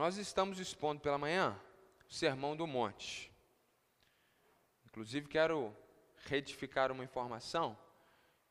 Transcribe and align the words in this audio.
nós 0.00 0.16
estamos 0.16 0.58
expondo 0.58 0.98
pela 0.98 1.18
manhã 1.18 1.54
o 2.08 2.14
Sermão 2.14 2.56
do 2.56 2.66
Monte. 2.66 3.30
Inclusive, 4.86 5.28
quero 5.28 5.76
retificar 6.24 6.90
uma 6.90 7.04
informação 7.04 7.76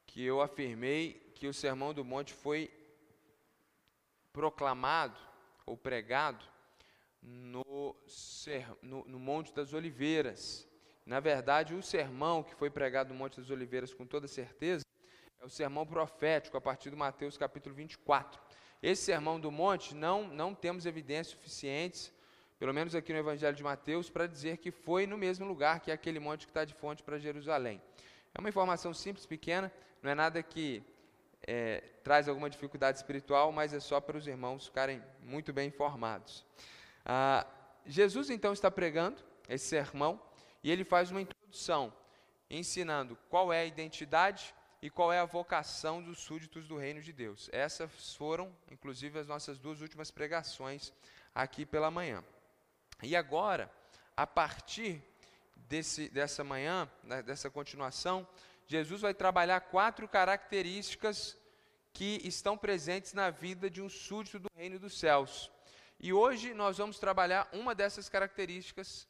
que 0.06 0.24
eu 0.24 0.42
afirmei 0.42 1.34
que 1.34 1.48
o 1.48 1.54
Sermão 1.54 1.92
do 1.92 2.06
Monte 2.06 2.36
foi 2.36 2.72
proclamado 4.32 5.20
ou 5.66 5.76
pregado 5.76 6.46
no, 7.20 7.96
no, 8.84 9.06
no, 9.06 9.20
Monte 9.20 9.52
das 9.52 9.74
Oliveiras. 9.74 10.68
Na 11.04 11.20
verdade, 11.20 11.74
o 11.74 11.82
sermão 11.82 12.44
que 12.44 12.54
foi 12.54 12.70
pregado 12.70 13.12
no 13.12 13.18
Monte 13.18 13.42
das 13.42 13.50
Oliveiras, 13.50 13.92
com 13.92 14.06
toda 14.06 14.28
certeza, 14.28 14.86
é 15.40 15.44
o 15.44 15.50
sermão 15.50 15.84
profético, 15.84 16.58
a 16.58 16.62
partir 16.62 16.92
do 16.92 16.98
Mateus 16.98 17.40
capítulo 17.40 17.74
24. 17.74 18.40
Esse 18.82 19.04
sermão 19.04 19.40
do 19.40 19.52
monte, 19.52 19.94
não, 19.94 20.28
não 20.28 20.56
temos 20.56 20.86
evidências 20.86 21.28
suficientes, 21.28 22.14
pelo 22.58 22.74
menos 22.74 22.96
aqui 22.96 23.12
no 23.12 23.20
Evangelho 23.20 23.56
de 23.56 23.64
Mateus, 23.64 24.10
para 24.10 24.26
dizer 24.26 24.58
que 24.58 24.72
foi 24.72 25.06
no 25.06 25.18
mesmo 25.18 25.46
lugar 25.46 25.80
que 25.80 25.92
é 25.92 25.94
aquele 25.94 26.20
monte 26.20 26.46
que 26.46 26.52
está 26.52 26.64
de 26.64 26.74
fonte 26.74 27.04
para 27.04 27.20
Jerusalém. 27.20 27.82
É 28.34 28.40
uma 28.40 28.50
informação 28.50 28.94
simples, 28.94 29.26
pequena, 29.26 29.72
não 30.02 30.12
é 30.12 30.16
nada 30.16 30.42
que 30.42 30.84
é, 31.46 31.84
traz 32.04 32.28
alguma 32.30 32.50
dificuldade 32.50 32.98
espiritual, 32.98 33.52
mas 33.52 33.74
é 33.74 33.80
só 33.80 34.00
para 34.00 34.18
os 34.18 34.28
irmãos 34.28 34.68
ficarem 34.68 35.04
muito 35.22 35.52
bem 35.52 35.68
informados. 35.68 36.46
Ah, 37.06 37.46
Jesus 37.86 38.30
então 38.30 38.54
está 38.54 38.70
pregando 38.70 39.22
esse 39.48 39.66
sermão 39.66 40.22
e 40.64 40.72
ele 40.72 40.84
faz 40.84 41.12
uma 41.12 41.22
introdução, 41.22 41.94
ensinando 42.50 43.18
qual 43.30 43.52
é 43.52 43.62
a 43.62 43.66
identidade 43.66 44.54
e 44.82 44.90
qual 44.90 45.12
é 45.12 45.20
a 45.20 45.26
vocação 45.26 46.02
dos 46.02 46.20
súditos 46.20 46.68
do 46.68 46.78
reino 46.78 47.02
de 47.02 47.12
Deus. 47.12 47.50
Essas 47.52 48.16
foram, 48.16 48.56
inclusive, 48.72 49.20
as 49.20 49.28
nossas 49.28 49.60
duas 49.60 49.82
últimas 49.82 50.10
pregações 50.10 50.94
aqui 51.36 51.66
pela 51.66 51.92
manhã. 51.92 52.24
E 53.02 53.16
agora, 53.16 53.72
a 54.16 54.26
partir 54.26 55.04
desse, 55.56 56.10
dessa 56.10 56.44
manhã, 56.44 56.90
né, 57.04 57.22
dessa 57.22 57.50
continuação, 57.50 58.28
Jesus 58.68 59.02
vai 59.02 59.14
trabalhar 59.14 59.60
quatro 59.62 60.08
características 60.08 61.38
que 61.92 62.22
estão 62.24 62.58
presentes 62.58 63.14
na 63.14 63.30
vida 63.30 63.70
de 63.70 63.82
um 63.82 63.90
súdito 63.90 64.40
do 64.40 64.50
reino 64.56 64.80
dos 64.80 64.98
céus. 64.98 65.52
E 66.00 66.14
hoje 66.14 66.54
nós 66.54 66.78
vamos 66.78 67.00
trabalhar 67.00 67.50
uma 67.52 67.76
dessas 67.76 68.08
características, 68.08 69.08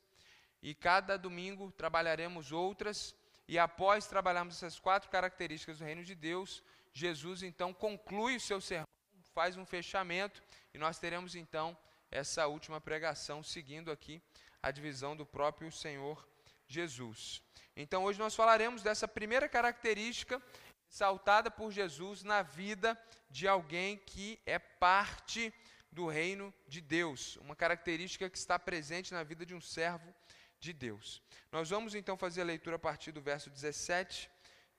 e 0.62 0.74
cada 0.74 1.18
domingo 1.18 1.72
trabalharemos 1.72 2.52
outras, 2.52 3.16
e 3.50 3.58
após 3.58 4.06
trabalharmos 4.06 4.58
essas 4.58 4.78
quatro 4.78 5.10
características 5.10 5.80
do 5.80 5.84
reino 5.84 6.04
de 6.04 6.14
Deus, 6.14 6.62
Jesus 6.94 7.42
então 7.42 7.74
conclui 7.74 8.36
o 8.36 8.40
seu 8.40 8.62
sermão, 8.62 8.86
faz 9.34 9.58
um 9.58 9.66
fechamento 9.66 10.40
e 10.72 10.78
nós 10.78 11.00
teremos 11.00 11.34
então 11.34 11.76
essa 12.12 12.46
última 12.46 12.80
pregação 12.80 13.42
seguindo 13.42 13.92
aqui 13.92 14.22
a 14.62 14.70
divisão 14.70 15.18
do 15.18 15.26
próprio 15.26 15.72
Senhor 15.72 16.30
Jesus. 16.68 17.42
Então 17.76 18.04
hoje 18.04 18.20
nós 18.20 18.36
falaremos 18.36 18.84
dessa 18.84 19.08
primeira 19.08 19.50
característica 19.50 20.40
exaltada 20.88 21.50
por 21.50 21.72
Jesus 21.72 22.22
na 22.22 22.44
vida 22.44 22.96
de 23.32 23.48
alguém 23.48 23.98
que 23.98 24.40
é 24.46 24.60
parte 24.60 25.52
do 25.92 26.08
reino 26.08 26.54
de 26.68 26.82
Deus, 26.82 27.36
uma 27.38 27.56
característica 27.56 28.30
que 28.30 28.38
está 28.38 28.60
presente 28.60 29.12
na 29.12 29.24
vida 29.24 29.44
de 29.44 29.56
um 29.56 29.62
servo 29.62 30.14
de 30.60 30.74
Deus. 30.74 31.22
Nós 31.52 31.70
vamos 31.70 31.96
então 31.96 32.18
fazer 32.18 32.42
a 32.42 32.46
leitura 32.46 32.76
a 32.76 32.80
partir 32.80 33.12
do 33.12 33.22
verso 33.22 33.50
17, 33.50 34.30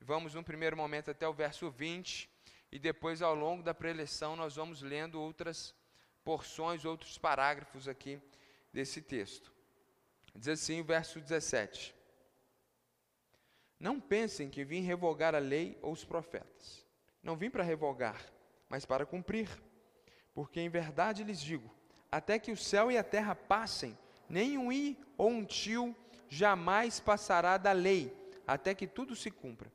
vamos 0.00 0.34
num 0.34 0.42
primeiro 0.42 0.76
momento 0.76 1.10
até 1.10 1.26
o 1.26 1.32
verso 1.32 1.70
20, 1.70 2.28
e 2.70 2.78
depois 2.78 3.22
ao 3.22 3.34
longo 3.34 3.62
da 3.62 3.74
preleção 3.74 4.36
nós 4.36 4.56
vamos 4.56 4.82
lendo 4.82 5.20
outras 5.20 5.74
porções, 6.24 6.84
outros 6.84 7.18
parágrafos 7.18 7.88
aqui 7.88 8.20
desse 8.72 9.02
texto. 9.02 9.52
Diz 10.34 10.48
assim 10.48 10.80
o 10.80 10.84
verso 10.84 11.20
17: 11.20 11.94
Não 13.78 14.00
pensem 14.00 14.48
que 14.48 14.64
vim 14.64 14.82
revogar 14.82 15.34
a 15.34 15.38
lei 15.38 15.78
ou 15.82 15.92
os 15.92 16.04
profetas. 16.04 16.86
Não 17.22 17.36
vim 17.36 17.50
para 17.50 17.64
revogar, 17.64 18.20
mas 18.68 18.84
para 18.84 19.04
cumprir. 19.04 19.48
Porque 20.32 20.60
em 20.60 20.68
verdade 20.68 21.24
lhes 21.24 21.40
digo: 21.40 21.68
até 22.10 22.38
que 22.38 22.52
o 22.52 22.56
céu 22.56 22.90
e 22.90 22.96
a 22.96 23.04
terra 23.04 23.34
passem, 23.34 23.98
nem 24.30 24.56
um 24.56 24.72
i 24.72 24.96
ou 25.18 25.28
um 25.28 25.44
tio 25.44 25.94
jamais 26.28 27.00
passará 27.00 27.58
da 27.58 27.72
lei, 27.72 28.16
até 28.46 28.74
que 28.74 28.86
tudo 28.86 29.16
se 29.16 29.30
cumpra. 29.30 29.70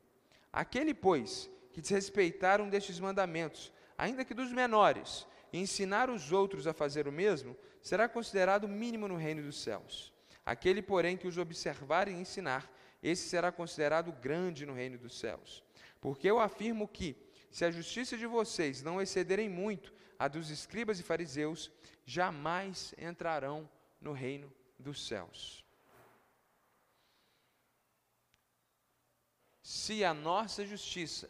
Aquele, 0.52 0.94
pois, 0.94 1.50
que 1.74 1.82
desrespeitar 1.82 2.62
um 2.62 2.70
destes 2.70 3.00
mandamentos, 3.00 3.72
ainda 3.98 4.24
que 4.24 4.34
dos 4.34 4.52
menores, 4.54 5.28
e 5.52 5.60
ensinar 5.60 6.10
os 6.10 6.32
outros 6.32 6.66
a 6.66 6.74
fazer 6.74 7.08
o 7.08 7.12
mesmo, 7.12 7.56
será 7.82 8.08
considerado 8.08 8.68
mínimo 8.68 9.08
no 9.08 9.18
reino 9.18 9.44
dos 9.44 9.62
céus. 9.62 10.14
Aquele, 10.46 10.82
porém, 10.82 11.18
que 11.18 11.28
os 11.28 11.38
observar 11.38 12.08
e 12.08 12.14
ensinar, 12.14 12.72
esse 13.04 13.28
será 13.28 13.52
considerado 13.52 14.12
grande 14.14 14.66
no 14.66 14.74
reino 14.74 14.98
dos 14.98 15.20
céus. 15.20 15.64
Porque 16.00 16.30
eu 16.30 16.40
afirmo 16.40 16.88
que, 16.88 17.16
se 17.52 17.66
a 17.66 17.72
justiça 17.72 18.18
de 18.18 18.26
vocês 18.26 18.82
não 18.82 19.02
excederem 19.02 19.50
muito 19.50 19.94
a 20.18 20.28
dos 20.28 20.50
escribas 20.50 21.00
e 21.00 21.04
fariseus, 21.04 21.72
jamais 22.06 22.94
entrarão 22.98 23.70
no 24.06 24.14
reino 24.14 24.54
dos 24.78 25.06
céus. 25.08 25.66
Se 29.64 30.06
a 30.06 30.14
nossa 30.14 30.64
justiça 30.64 31.28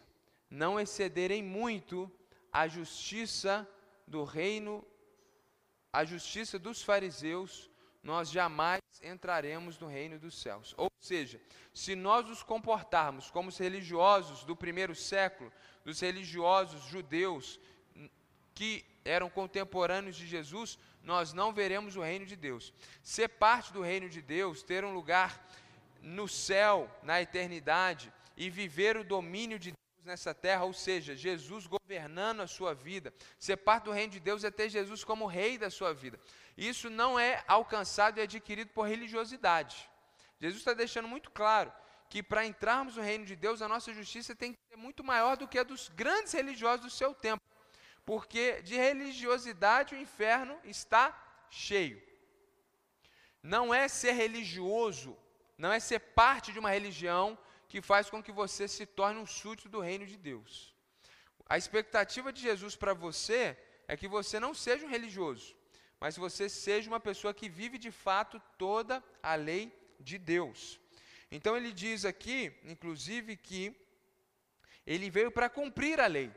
não 0.49 0.77
excederem 0.77 1.41
muito 1.41 2.11
a 2.51 2.67
justiça 2.67 3.67
do 4.05 4.25
reino, 4.25 4.85
a 5.91 6.03
justiça 6.03 6.59
dos 6.59 6.83
fariseus, 6.83 7.71
nós 8.03 8.29
jamais 8.29 8.81
entraremos 9.01 9.79
no 9.79 9.87
reino 9.87 10.19
dos 10.19 10.35
céus. 10.37 10.75
Ou 10.77 10.91
seja, 10.99 11.41
se 11.73 11.95
nós 11.95 12.27
nos 12.27 12.43
comportarmos 12.43 13.31
como 13.31 13.47
os 13.47 13.57
religiosos 13.57 14.43
do 14.43 14.55
primeiro 14.55 14.93
século, 14.93 15.49
dos 15.85 16.01
religiosos 16.01 16.83
judeus 16.83 17.57
que 18.53 18.85
eram 19.05 19.29
contemporâneos 19.29 20.17
de 20.17 20.27
Jesus, 20.27 20.77
nós 21.05 21.33
não 21.33 21.53
veremos 21.53 21.95
o 21.95 22.01
reino 22.01 22.25
de 22.25 22.35
Deus. 22.35 22.73
Ser 23.03 23.29
parte 23.29 23.71
do 23.71 23.81
reino 23.81 24.09
de 24.09 24.21
Deus, 24.21 24.63
ter 24.63 24.83
um 24.83 24.93
lugar 24.93 25.47
no 26.01 26.27
céu, 26.27 26.89
na 27.03 27.21
eternidade, 27.21 28.11
e 28.35 28.49
viver 28.49 28.97
o 28.97 29.03
domínio 29.03 29.57
de 29.57 29.71
Deus 29.71 30.05
nessa 30.05 30.33
terra, 30.33 30.65
ou 30.65 30.73
seja, 30.73 31.15
Jesus 31.15 31.67
governando 31.67 32.41
a 32.41 32.47
sua 32.47 32.73
vida. 32.73 33.13
Ser 33.39 33.57
parte 33.57 33.85
do 33.85 33.91
reino 33.91 34.13
de 34.13 34.19
Deus 34.19 34.43
é 34.43 34.51
ter 34.51 34.67
Jesus 34.67 35.03
como 35.03 35.25
rei 35.27 35.57
da 35.57 35.69
sua 35.69 35.93
vida. 35.93 36.19
Isso 36.57 36.89
não 36.89 37.19
é 37.19 37.43
alcançado 37.47 38.19
e 38.19 38.21
adquirido 38.21 38.71
por 38.71 38.87
religiosidade. 38.87 39.89
Jesus 40.39 40.59
está 40.59 40.73
deixando 40.73 41.07
muito 41.07 41.31
claro 41.31 41.71
que 42.09 42.21
para 42.21 42.45
entrarmos 42.45 42.97
no 42.97 43.03
reino 43.03 43.25
de 43.25 43.35
Deus, 43.35 43.61
a 43.61 43.67
nossa 43.67 43.93
justiça 43.93 44.35
tem 44.35 44.53
que 44.53 44.59
ser 44.69 44.75
muito 44.75 45.03
maior 45.03 45.37
do 45.37 45.47
que 45.47 45.59
a 45.59 45.63
dos 45.63 45.89
grandes 45.89 46.33
religiosos 46.33 46.81
do 46.81 46.89
seu 46.89 47.13
tempo 47.13 47.43
porque 48.05 48.61
de 48.61 48.75
religiosidade 48.75 49.95
o 49.95 49.97
inferno 49.97 50.57
está 50.63 51.05
cheio. 51.49 52.01
Não 53.41 53.73
é 53.73 53.87
ser 53.87 54.13
religioso, 54.13 55.17
não 55.57 55.71
é 55.71 55.79
ser 55.79 55.99
parte 55.99 56.51
de 56.51 56.59
uma 56.59 56.71
religião 56.71 57.37
que 57.67 57.81
faz 57.81 58.09
com 58.09 58.21
que 58.21 58.31
você 58.31 58.67
se 58.67 58.85
torne 58.85 59.19
um 59.19 59.25
súdito 59.25 59.69
do 59.69 59.79
reino 59.79 60.05
de 60.05 60.17
Deus. 60.17 60.73
A 61.47 61.57
expectativa 61.57 62.31
de 62.31 62.41
Jesus 62.41 62.75
para 62.75 62.93
você 62.93 63.57
é 63.87 63.95
que 63.95 64.07
você 64.07 64.39
não 64.39 64.53
seja 64.53 64.85
um 64.85 64.89
religioso, 64.89 65.55
mas 65.99 66.17
você 66.17 66.47
seja 66.49 66.89
uma 66.89 66.99
pessoa 66.99 67.33
que 67.33 67.49
vive 67.49 67.77
de 67.77 67.91
fato 67.91 68.41
toda 68.57 69.03
a 69.21 69.35
lei 69.35 69.71
de 69.99 70.17
Deus. 70.17 70.79
Então 71.31 71.55
ele 71.57 71.71
diz 71.71 72.05
aqui, 72.05 72.53
inclusive, 72.63 73.35
que 73.35 73.75
ele 74.85 75.09
veio 75.09 75.31
para 75.31 75.49
cumprir 75.49 75.99
a 75.99 76.07
lei. 76.07 76.31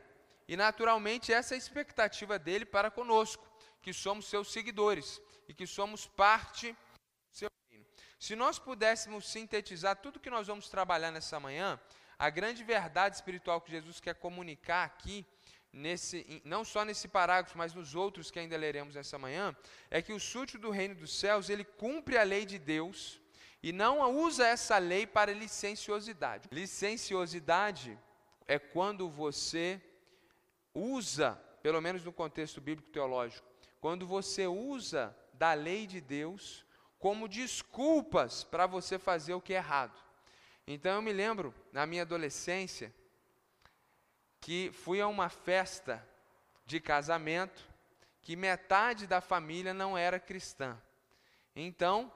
E 0.51 0.57
naturalmente 0.57 1.31
essa 1.31 1.53
é 1.53 1.55
a 1.55 1.59
expectativa 1.59 2.39
dele 2.39 2.65
para 2.65 2.89
conosco, 2.89 3.47
que 3.83 3.93
somos 3.93 4.25
seus 4.25 4.51
seguidores 4.51 5.21
e 5.47 5.53
que 5.53 5.67
somos 5.67 6.07
parte 6.07 6.71
do 6.71 6.77
seu 7.29 7.49
reino. 7.69 7.85
Se 8.19 8.35
nós 8.35 8.57
pudéssemos 8.57 9.29
sintetizar 9.29 9.97
tudo 9.97 10.19
que 10.19 10.35
nós 10.37 10.47
vamos 10.47 10.67
trabalhar 10.67 11.11
nessa 11.11 11.39
manhã, 11.39 11.79
a 12.17 12.31
grande 12.31 12.63
verdade 12.63 13.15
espiritual 13.15 13.61
que 13.61 13.69
Jesus 13.69 13.99
quer 13.99 14.15
comunicar 14.15 14.85
aqui, 14.85 15.23
nesse, 15.71 16.41
não 16.43 16.65
só 16.65 16.83
nesse 16.83 17.07
parágrafo, 17.07 17.55
mas 17.55 17.75
nos 17.75 17.93
outros 17.93 18.31
que 18.31 18.39
ainda 18.39 18.57
leremos 18.57 18.95
essa 18.95 19.19
manhã, 19.19 19.55
é 19.91 20.01
que 20.01 20.13
o 20.13 20.19
súdito 20.19 20.57
do 20.57 20.71
reino 20.71 20.95
dos 20.95 21.13
céus, 21.13 21.47
ele 21.47 21.63
cumpre 21.63 22.17
a 22.17 22.23
lei 22.23 22.43
de 22.43 22.57
Deus 22.57 23.21
e 23.61 23.71
não 23.71 24.01
usa 24.15 24.47
essa 24.47 24.79
lei 24.79 25.05
para 25.05 25.31
licenciosidade. 25.31 26.49
Licenciosidade 26.51 27.95
é 28.47 28.57
quando 28.57 29.07
você 29.07 29.79
usa, 30.73 31.33
pelo 31.61 31.81
menos 31.81 32.03
no 32.03 32.13
contexto 32.13 32.61
bíblico 32.61 32.89
teológico, 32.89 33.47
quando 33.79 34.05
você 34.05 34.47
usa 34.47 35.15
da 35.33 35.53
lei 35.53 35.87
de 35.87 36.01
Deus 36.01 36.65
como 36.97 37.29
desculpas 37.29 38.43
para 38.43 38.67
você 38.67 38.99
fazer 38.99 39.33
o 39.33 39.41
que 39.41 39.53
é 39.53 39.57
errado. 39.57 39.97
Então 40.67 40.93
eu 40.95 41.01
me 41.01 41.13
lembro, 41.13 41.53
na 41.71 41.85
minha 41.85 42.01
adolescência, 42.01 42.93
que 44.41 44.71
fui 44.71 45.01
a 45.01 45.07
uma 45.07 45.29
festa 45.29 46.07
de 46.65 46.79
casamento 46.79 47.67
que 48.21 48.35
metade 48.35 49.07
da 49.07 49.21
família 49.21 49.73
não 49.73 49.97
era 49.97 50.19
cristã. 50.19 50.79
Então, 51.55 52.11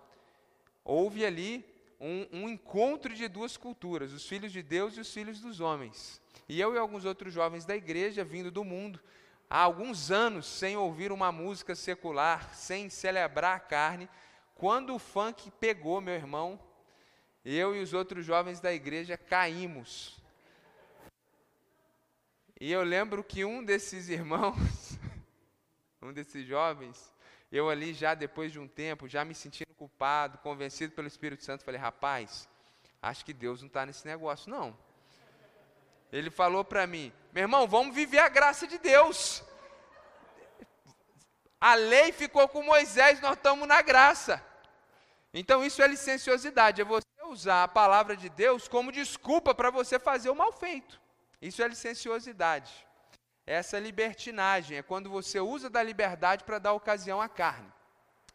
houve 0.84 1.26
ali 1.26 1.66
um, 2.00 2.28
um, 2.32 2.50
encontro 2.50 3.14
de 3.14 3.28
duas 3.28 3.58
culturas, 3.58 4.12
os 4.12 4.28
filhos 4.28 4.52
de 4.52 4.62
Deus 4.62 4.96
e 4.96 5.00
os 5.00 5.12
filhos 5.12 5.40
dos 5.40 5.60
homens. 5.60 6.22
E 6.48 6.60
eu 6.60 6.74
e 6.74 6.78
alguns 6.78 7.06
outros 7.06 7.34
jovens 7.34 7.66
da 7.66 7.76
igreja, 7.76 8.24
vindo 8.24 8.52
do 8.52 8.64
mundo, 8.64 9.00
há 9.50 9.60
alguns 9.60 10.12
anos 10.12 10.46
sem 10.46 10.76
ouvir 10.76 11.12
uma 11.12 11.32
música 11.32 11.76
secular, 11.76 12.54
sem 12.54 12.90
celebrar 12.90 13.58
a 13.58 13.60
carne, 13.60 14.10
quando 14.56 14.96
o 14.96 15.00
funk 15.00 15.52
pegou, 15.60 16.02
meu 16.02 16.14
irmão, 16.14 16.60
eu 17.44 17.76
e 17.76 17.82
os 17.82 17.94
outros 17.94 18.26
jovens 18.26 18.60
da 18.60 18.74
igreja 18.74 19.18
caímos. 19.18 20.22
E 22.60 22.72
eu 22.72 22.84
lembro 22.84 23.24
que 23.24 23.44
um 23.44 23.64
desses 23.64 24.08
irmãos, 24.08 24.98
um 26.02 26.14
desses 26.14 26.48
jovens, 26.48 27.14
eu 27.52 27.70
ali 27.70 27.94
já 27.94 28.14
depois 28.14 28.52
de 28.52 28.60
um 28.60 28.68
tempo, 28.68 29.08
já 29.08 29.26
me 29.26 29.36
sentindo 29.36 29.74
culpado, 29.76 30.38
convencido 30.38 30.94
pelo 30.94 31.08
Espírito 31.08 31.44
Santo, 31.44 31.64
falei, 31.64 31.80
rapaz, 31.80 32.48
acho 33.02 33.26
que 33.26 33.34
Deus 33.34 33.62
não 33.62 33.68
está 33.68 33.86
nesse 33.86 34.08
negócio, 34.08 34.50
não. 34.50 34.78
Ele 36.14 36.30
falou 36.30 36.64
para 36.64 36.86
mim, 36.86 37.12
meu 37.34 37.42
irmão, 37.42 37.68
vamos 37.68 37.96
viver 37.96 38.20
a 38.20 38.30
graça 38.30 38.68
de 38.68 38.78
Deus. 38.78 39.44
A 41.60 41.74
lei 41.74 42.12
ficou 42.12 42.48
com 42.48 42.62
Moisés, 42.62 43.20
nós 43.20 43.36
estamos 43.36 43.68
na 43.68 43.82
graça. 43.82 44.40
Então 45.34 45.66
isso 45.66 45.82
é 45.82 45.88
licenciosidade, 45.88 46.82
é 46.82 46.86
você 46.86 47.08
usar 47.26 47.64
a 47.64 47.68
palavra 47.68 48.16
de 48.16 48.30
Deus 48.30 48.68
como 48.68 48.92
desculpa 48.92 49.56
para 49.56 49.72
você 49.72 49.98
fazer 49.98 50.30
o 50.30 50.36
mal 50.36 50.54
feito. 50.54 51.02
Isso 51.42 51.64
é 51.64 51.68
licenciosidade. 51.68 52.72
Essa 53.44 53.80
libertinagem 53.80 54.78
é 54.78 54.84
quando 54.84 55.10
você 55.10 55.40
usa 55.40 55.68
da 55.68 55.82
liberdade 55.82 56.44
para 56.44 56.60
dar 56.60 56.74
ocasião 56.74 57.20
à 57.20 57.28
carne. 57.28 57.74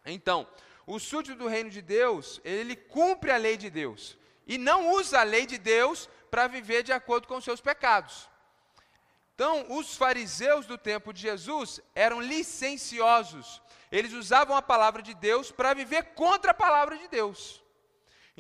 Então, 0.04 0.48
o 0.84 0.98
súdito 0.98 1.38
do 1.38 1.46
reino 1.46 1.70
de 1.70 1.80
Deus, 1.80 2.40
ele 2.44 2.74
cumpre 2.74 3.30
a 3.30 3.36
lei 3.36 3.56
de 3.56 3.70
Deus 3.70 4.18
e 4.48 4.58
não 4.58 4.90
usa 4.92 5.20
a 5.20 5.22
lei 5.22 5.46
de 5.46 5.58
Deus 5.58 6.08
para 6.30 6.48
viver 6.48 6.82
de 6.82 6.92
acordo 6.92 7.28
com 7.28 7.40
seus 7.40 7.60
pecados. 7.60 8.28
Então, 9.34 9.66
os 9.68 9.96
fariseus 9.96 10.66
do 10.66 10.76
tempo 10.76 11.12
de 11.12 11.20
Jesus 11.20 11.80
eram 11.94 12.20
licenciosos. 12.20 13.62
Eles 13.92 14.12
usavam 14.12 14.56
a 14.56 14.62
palavra 14.62 15.00
de 15.02 15.14
Deus 15.14 15.52
para 15.52 15.74
viver 15.74 16.14
contra 16.14 16.50
a 16.50 16.54
palavra 16.54 16.96
de 16.96 17.06
Deus. 17.06 17.62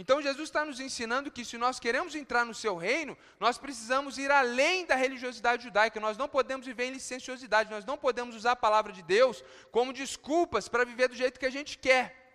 Então 0.00 0.22
Jesus 0.22 0.48
está 0.48 0.64
nos 0.64 0.78
ensinando 0.78 1.28
que 1.28 1.44
se 1.44 1.58
nós 1.58 1.80
queremos 1.80 2.14
entrar 2.14 2.44
no 2.44 2.54
seu 2.54 2.76
reino, 2.76 3.18
nós 3.40 3.58
precisamos 3.58 4.16
ir 4.16 4.30
além 4.30 4.86
da 4.86 4.94
religiosidade 4.94 5.64
judaica, 5.64 5.98
nós 5.98 6.16
não 6.16 6.28
podemos 6.28 6.64
viver 6.64 6.84
em 6.84 6.92
licenciosidade, 6.92 7.68
nós 7.68 7.84
não 7.84 7.98
podemos 7.98 8.36
usar 8.36 8.52
a 8.52 8.56
palavra 8.56 8.92
de 8.92 9.02
Deus 9.02 9.42
como 9.72 9.92
desculpas 9.92 10.68
para 10.68 10.84
viver 10.84 11.08
do 11.08 11.16
jeito 11.16 11.40
que 11.40 11.46
a 11.46 11.50
gente 11.50 11.76
quer. 11.76 12.27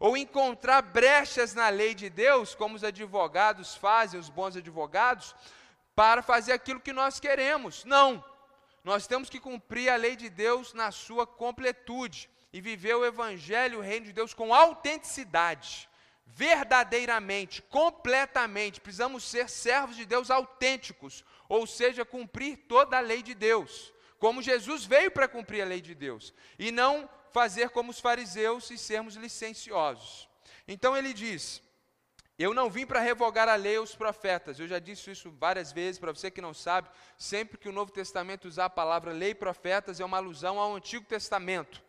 Ou 0.00 0.16
encontrar 0.16 0.82
brechas 0.82 1.54
na 1.54 1.68
lei 1.68 1.94
de 1.94 2.08
Deus, 2.08 2.54
como 2.54 2.76
os 2.76 2.84
advogados 2.84 3.74
fazem, 3.74 4.18
os 4.18 4.28
bons 4.28 4.56
advogados, 4.56 5.34
para 5.94 6.22
fazer 6.22 6.52
aquilo 6.52 6.80
que 6.80 6.92
nós 6.92 7.18
queremos. 7.18 7.84
Não. 7.84 8.24
Nós 8.84 9.06
temos 9.06 9.28
que 9.28 9.40
cumprir 9.40 9.88
a 9.88 9.96
lei 9.96 10.16
de 10.16 10.28
Deus 10.28 10.72
na 10.72 10.90
sua 10.90 11.26
completude 11.26 12.30
e 12.52 12.60
viver 12.60 12.94
o 12.94 13.04
evangelho, 13.04 13.78
o 13.78 13.82
reino 13.82 14.06
de 14.06 14.12
Deus 14.12 14.32
com 14.32 14.54
autenticidade 14.54 15.88
verdadeiramente, 16.34 17.62
completamente, 17.62 18.80
precisamos 18.80 19.24
ser 19.24 19.48
servos 19.48 19.96
de 19.96 20.04
Deus 20.04 20.30
autênticos, 20.30 21.24
ou 21.48 21.66
seja, 21.66 22.04
cumprir 22.04 22.58
toda 22.68 22.96
a 22.96 23.00
lei 23.00 23.22
de 23.22 23.34
Deus, 23.34 23.92
como 24.18 24.42
Jesus 24.42 24.84
veio 24.84 25.10
para 25.10 25.26
cumprir 25.26 25.62
a 25.62 25.66
lei 25.66 25.80
de 25.80 25.94
Deus, 25.94 26.34
e 26.58 26.70
não 26.70 27.08
fazer 27.32 27.70
como 27.70 27.90
os 27.90 28.00
fariseus 28.00 28.70
e 28.70 28.78
sermos 28.78 29.14
licenciosos. 29.14 30.28
Então 30.66 30.96
ele 30.96 31.12
diz: 31.12 31.62
Eu 32.38 32.52
não 32.52 32.68
vim 32.70 32.86
para 32.86 33.00
revogar 33.00 33.48
a 33.48 33.54
lei 33.54 33.76
aos 33.76 33.94
profetas. 33.94 34.58
Eu 34.58 34.68
já 34.68 34.78
disse 34.78 35.10
isso 35.10 35.30
várias 35.30 35.72
vezes, 35.72 35.98
para 35.98 36.12
você 36.12 36.30
que 36.30 36.40
não 36.40 36.54
sabe, 36.54 36.88
sempre 37.16 37.58
que 37.58 37.68
o 37.68 37.72
Novo 37.72 37.90
Testamento 37.90 38.48
usar 38.48 38.66
a 38.66 38.70
palavra 38.70 39.12
lei 39.12 39.30
e 39.30 39.34
profetas, 39.34 40.00
é 40.00 40.04
uma 40.04 40.18
alusão 40.18 40.58
ao 40.58 40.74
Antigo 40.74 41.04
Testamento. 41.04 41.82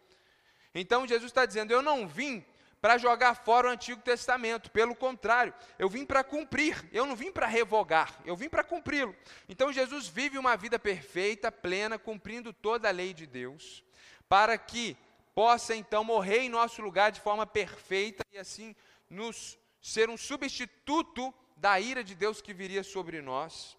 Então 0.74 1.08
Jesus 1.08 1.30
está 1.30 1.46
dizendo: 1.46 1.72
Eu 1.72 1.82
não 1.82 2.08
vim 2.08 2.46
para 2.82 2.98
jogar 2.98 3.36
fora 3.36 3.68
o 3.68 3.72
Antigo 3.72 4.02
Testamento. 4.02 4.72
Pelo 4.72 4.96
contrário, 4.96 5.54
eu 5.78 5.90
vim 5.90 6.06
para 6.06 6.24
cumprir, 6.24 6.88
eu 6.92 7.06
não 7.06 7.16
vim 7.16 7.32
para 7.32 7.48
revogar, 7.48 8.20
eu 8.26 8.36
vim 8.36 8.50
para 8.50 8.64
cumpri-lo. 8.64 9.16
Então 9.48 9.72
Jesus 9.72 10.08
vive 10.08 10.38
uma 10.38 10.56
vida 10.56 10.80
perfeita, 10.80 11.52
plena, 11.52 12.00
cumprindo 12.00 12.54
toda 12.54 12.88
a 12.88 12.92
lei 12.92 13.14
de 13.14 13.26
Deus, 13.26 13.84
para 14.28 14.58
que 14.58 14.96
possa 15.40 15.74
então 15.74 16.04
morrer 16.04 16.40
em 16.40 16.50
nosso 16.50 16.82
lugar 16.82 17.14
de 17.14 17.22
forma 17.22 17.46
perfeita 17.48 18.26
e 18.30 18.38
assim 18.38 18.76
nos 19.10 19.58
ser 19.82 20.10
um 20.10 20.18
substituto 20.18 21.34
da 21.56 21.80
ira 21.80 22.04
de 22.04 22.14
Deus 22.14 22.42
que 22.42 22.54
viria 22.54 22.84
sobre 22.84 23.22
nós. 23.22 23.78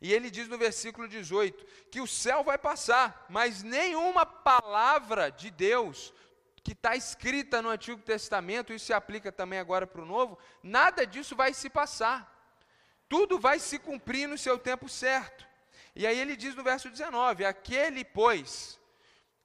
E 0.00 0.12
ele 0.12 0.28
diz 0.28 0.48
no 0.48 0.58
versículo 0.58 1.06
18 1.06 1.64
que 1.88 2.00
o 2.00 2.06
céu 2.08 2.42
vai 2.42 2.58
passar, 2.58 3.26
mas 3.28 3.62
nenhuma 3.62 4.26
palavra 4.26 5.30
de 5.30 5.52
Deus 5.52 6.12
que 6.64 6.72
está 6.72 6.96
escrita 6.96 7.62
no 7.62 7.68
Antigo 7.68 8.02
Testamento, 8.02 8.72
isso 8.72 8.86
se 8.86 8.92
aplica 8.92 9.30
também 9.30 9.60
agora 9.60 9.86
para 9.86 10.02
o 10.02 10.04
Novo, 10.04 10.36
nada 10.64 11.06
disso 11.06 11.36
vai 11.36 11.54
se 11.54 11.70
passar. 11.70 12.18
Tudo 13.08 13.38
vai 13.38 13.60
se 13.60 13.78
cumprir 13.78 14.26
no 14.26 14.36
seu 14.36 14.58
tempo 14.58 14.88
certo. 14.88 15.46
E 15.94 16.04
aí 16.04 16.18
ele 16.18 16.34
diz 16.34 16.56
no 16.56 16.64
verso 16.64 16.90
19: 16.90 17.44
Aquele, 17.44 18.04
pois, 18.04 18.80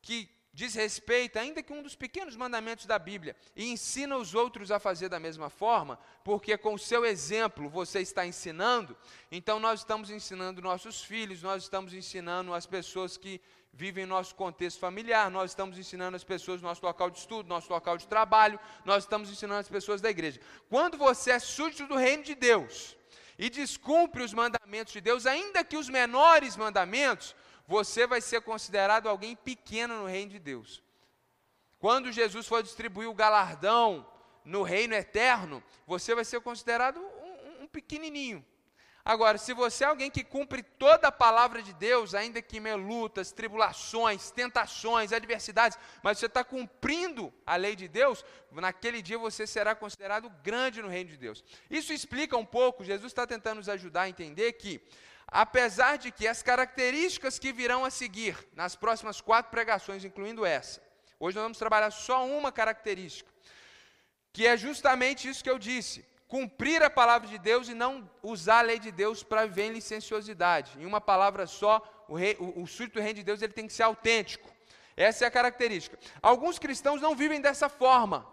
que 0.02 0.41
diz 0.54 0.76
respeito, 0.76 1.40
ainda 1.40 1.64
que 1.64 1.72
um 1.72 1.82
dos 1.82 1.96
pequenos 1.96 2.36
mandamentos 2.36 2.86
da 2.86 3.00
Bíblia, 3.00 3.36
e 3.56 3.72
ensina 3.72 4.18
os 4.18 4.36
outros 4.36 4.72
a 4.72 4.80
fazer 4.80 5.08
da 5.08 5.20
mesma 5.20 5.50
forma, 5.50 5.98
porque 6.24 6.58
com 6.58 6.74
o 6.74 6.80
seu 6.80 7.06
exemplo 7.06 7.70
você 7.70 8.02
está 8.02 8.26
ensinando, 8.26 8.96
então 9.32 9.60
nós 9.60 9.80
estamos 9.80 10.10
ensinando 10.10 10.62
nossos 10.62 11.02
filhos, 11.02 11.42
nós 11.42 11.64
estamos 11.64 11.94
ensinando 11.94 12.54
as 12.54 12.66
pessoas 12.66 13.16
que 13.18 13.42
vivem 13.74 14.04
em 14.04 14.08
nosso 14.08 14.36
contexto 14.36 14.80
familiar, 14.80 15.32
nós 15.32 15.52
estamos 15.52 15.78
ensinando 15.78 16.18
as 16.18 16.24
pessoas 16.24 16.62
nosso 16.62 16.86
local 16.86 17.10
de 17.10 17.20
estudo, 17.20 17.48
nosso 17.48 17.72
local 17.72 17.98
de 17.98 18.06
trabalho, 18.08 18.60
nós 18.84 19.04
estamos 19.04 19.30
ensinando 19.30 19.62
as 19.62 19.70
pessoas 19.70 20.02
da 20.02 20.10
igreja. 20.10 20.42
Quando 20.70 20.98
você 20.98 21.32
é 21.32 21.40
súdito 21.40 21.88
do 21.88 21.96
reino 21.96 22.24
de 22.24 22.36
Deus 22.36 22.98
e 23.38 23.50
descumpre 23.50 24.22
os 24.22 24.34
mandamentos 24.34 24.92
de 24.92 25.00
Deus, 25.00 25.26
ainda 25.26 25.64
que 25.64 25.78
os 25.78 25.90
menores 25.90 26.58
mandamentos, 26.58 27.34
você 27.72 28.06
vai 28.06 28.20
ser 28.20 28.42
considerado 28.42 29.08
alguém 29.08 29.34
pequeno 29.34 30.02
no 30.02 30.06
reino 30.06 30.32
de 30.32 30.40
Deus. 30.40 30.84
Quando 31.80 32.12
Jesus 32.12 32.46
for 32.46 32.62
distribuir 32.62 33.08
o 33.08 33.14
galardão 33.14 34.06
no 34.44 34.62
reino 34.62 34.94
eterno, 34.94 35.64
você 35.88 36.14
vai 36.14 36.26
ser 36.26 36.42
considerado 36.42 37.00
um, 37.00 37.64
um 37.64 37.68
pequenininho. 37.68 38.46
Agora, 39.06 39.38
se 39.38 39.54
você 39.54 39.86
é 39.86 39.88
alguém 39.88 40.12
que 40.12 40.22
cumpre 40.22 40.62
toda 40.62 41.08
a 41.08 41.12
palavra 41.12 41.62
de 41.64 41.74
Deus, 41.74 42.14
ainda 42.14 42.42
que 42.42 42.58
em 42.58 42.76
lutas, 42.76 43.32
tribulações, 43.32 44.32
tentações, 44.32 45.14
adversidades, 45.14 45.78
mas 46.04 46.20
você 46.20 46.26
está 46.26 46.44
cumprindo 46.44 47.34
a 47.46 47.56
lei 47.56 47.76
de 47.76 47.88
Deus, 47.88 48.24
naquele 48.52 49.02
dia 49.02 49.18
você 49.18 49.48
será 49.48 49.74
considerado 49.74 50.30
grande 50.44 50.82
no 50.82 50.90
reino 50.90 51.10
de 51.10 51.18
Deus. 51.18 51.42
Isso 51.70 51.94
explica 51.94 52.36
um 52.36 52.46
pouco, 52.46 52.84
Jesus 52.84 53.12
está 53.12 53.26
tentando 53.26 53.58
nos 53.58 53.70
ajudar 53.70 54.02
a 54.02 54.10
entender 54.10 54.54
que, 54.54 54.82
apesar 55.32 55.98
de 55.98 56.12
que 56.12 56.28
as 56.28 56.44
características 56.44 57.40
que 57.40 57.54
virão 57.54 57.86
a 57.86 57.90
seguir 57.90 58.38
nas 58.54 58.76
próximas 58.76 59.22
quatro 59.22 59.50
pregações, 59.50 60.04
incluindo 60.04 60.46
essa, 60.46 60.84
hoje 61.20 61.36
nós 61.36 61.44
vamos 61.44 61.58
trabalhar 61.58 61.90
só 61.90 62.28
uma 62.28 62.52
característica, 62.52 63.32
que 64.34 64.46
é 64.46 64.58
justamente 64.58 65.30
isso 65.30 65.44
que 65.44 65.50
eu 65.50 65.58
disse 65.58 66.06
cumprir 66.32 66.82
a 66.82 66.90
palavra 66.90 67.28
de 67.28 67.38
Deus 67.38 67.68
e 67.68 67.74
não 67.74 68.10
usar 68.24 68.60
a 68.60 68.62
lei 68.62 68.80
de 68.80 68.90
Deus 68.90 69.22
para 69.22 69.46
viver 69.46 69.64
em 69.64 69.74
licenciosidade. 69.74 70.80
Em 70.80 70.86
uma 70.86 71.02
palavra 71.02 71.46
só, 71.46 72.06
o, 72.08 72.16
rei, 72.16 72.38
o, 72.40 72.64
o 72.64 72.88
do 72.88 73.02
reino 73.02 73.16
de 73.16 73.24
Deus 73.24 73.42
ele 73.42 73.52
tem 73.52 73.68
que 73.68 73.74
ser 73.74 73.84
autêntico. 73.84 74.50
Essa 74.96 75.26
é 75.26 75.28
a 75.28 75.32
característica. 75.32 76.00
Alguns 76.22 76.58
cristãos 76.58 77.02
não 77.02 77.18
vivem 77.18 77.42
dessa 77.42 77.68
forma. 77.68 78.26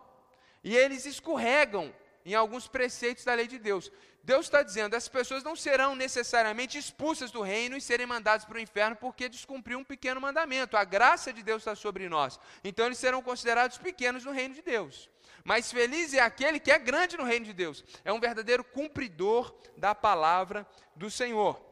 E 0.63 0.77
eles 0.77 1.07
escorregam 1.07 1.93
em 2.25 2.37
alguns 2.37 2.69
preceitos 2.69 3.25
da 3.25 3.35
lei 3.35 3.49
de 3.49 3.59
Deus. 3.59 3.91
Deus 4.29 4.45
está 4.45 4.63
dizendo, 4.63 4.95
essas 4.95 5.09
pessoas 5.09 5.43
não 5.43 5.57
serão 5.57 5.97
necessariamente 5.97 6.77
expulsas 6.77 7.31
do 7.31 7.41
reino 7.41 7.79
e 7.79 7.81
serem 7.81 8.05
mandadas 8.05 8.45
para 8.45 8.59
o 8.59 8.61
inferno 8.61 8.95
porque 8.95 9.27
descumpriu 9.27 9.79
um 9.79 9.85
pequeno 9.85 10.21
mandamento. 10.21 10.77
A 10.77 10.85
graça 10.85 11.33
de 11.33 11.43
Deus 11.43 11.63
está 11.63 11.75
sobre 11.75 12.11
nós. 12.11 12.39
Então 12.63 12.85
eles 12.85 12.99
serão 12.99 13.23
considerados 13.23 13.79
pequenos 13.79 14.27
no 14.27 14.31
reino 14.31 14.55
de 14.55 14.61
Deus. 14.61 15.09
Mas 15.43 15.73
feliz 15.73 16.13
é 16.13 16.21
aquele 16.21 16.61
que 16.61 16.71
é 16.71 16.79
grande 16.79 17.17
no 17.17 17.25
reino 17.25 17.47
de 17.47 17.55
Deus, 17.55 17.83
é 18.05 18.13
um 18.13 18.21
verdadeiro 18.21 18.63
cumpridor 18.63 19.55
da 19.79 19.95
palavra 19.95 20.67
do 20.95 21.11
Senhor. 21.11 21.68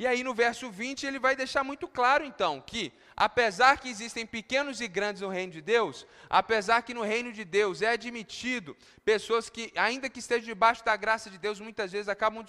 E 0.00 0.06
aí 0.06 0.24
no 0.24 0.32
verso 0.32 0.70
20 0.70 1.04
ele 1.04 1.18
vai 1.18 1.36
deixar 1.36 1.62
muito 1.62 1.86
claro 1.86 2.24
então 2.24 2.58
que, 2.58 2.90
apesar 3.14 3.78
que 3.78 3.86
existem 3.86 4.24
pequenos 4.24 4.80
e 4.80 4.88
grandes 4.88 5.20
no 5.20 5.28
reino 5.28 5.52
de 5.52 5.60
Deus, 5.60 6.06
apesar 6.30 6.80
que 6.80 6.94
no 6.94 7.02
reino 7.02 7.30
de 7.30 7.44
Deus 7.44 7.82
é 7.82 7.88
admitido 7.88 8.74
pessoas 9.04 9.50
que, 9.50 9.70
ainda 9.76 10.08
que 10.08 10.20
estejam 10.20 10.46
debaixo 10.46 10.82
da 10.82 10.96
graça 10.96 11.28
de 11.28 11.36
Deus, 11.36 11.60
muitas 11.60 11.92
vezes 11.92 12.08
acabam 12.08 12.42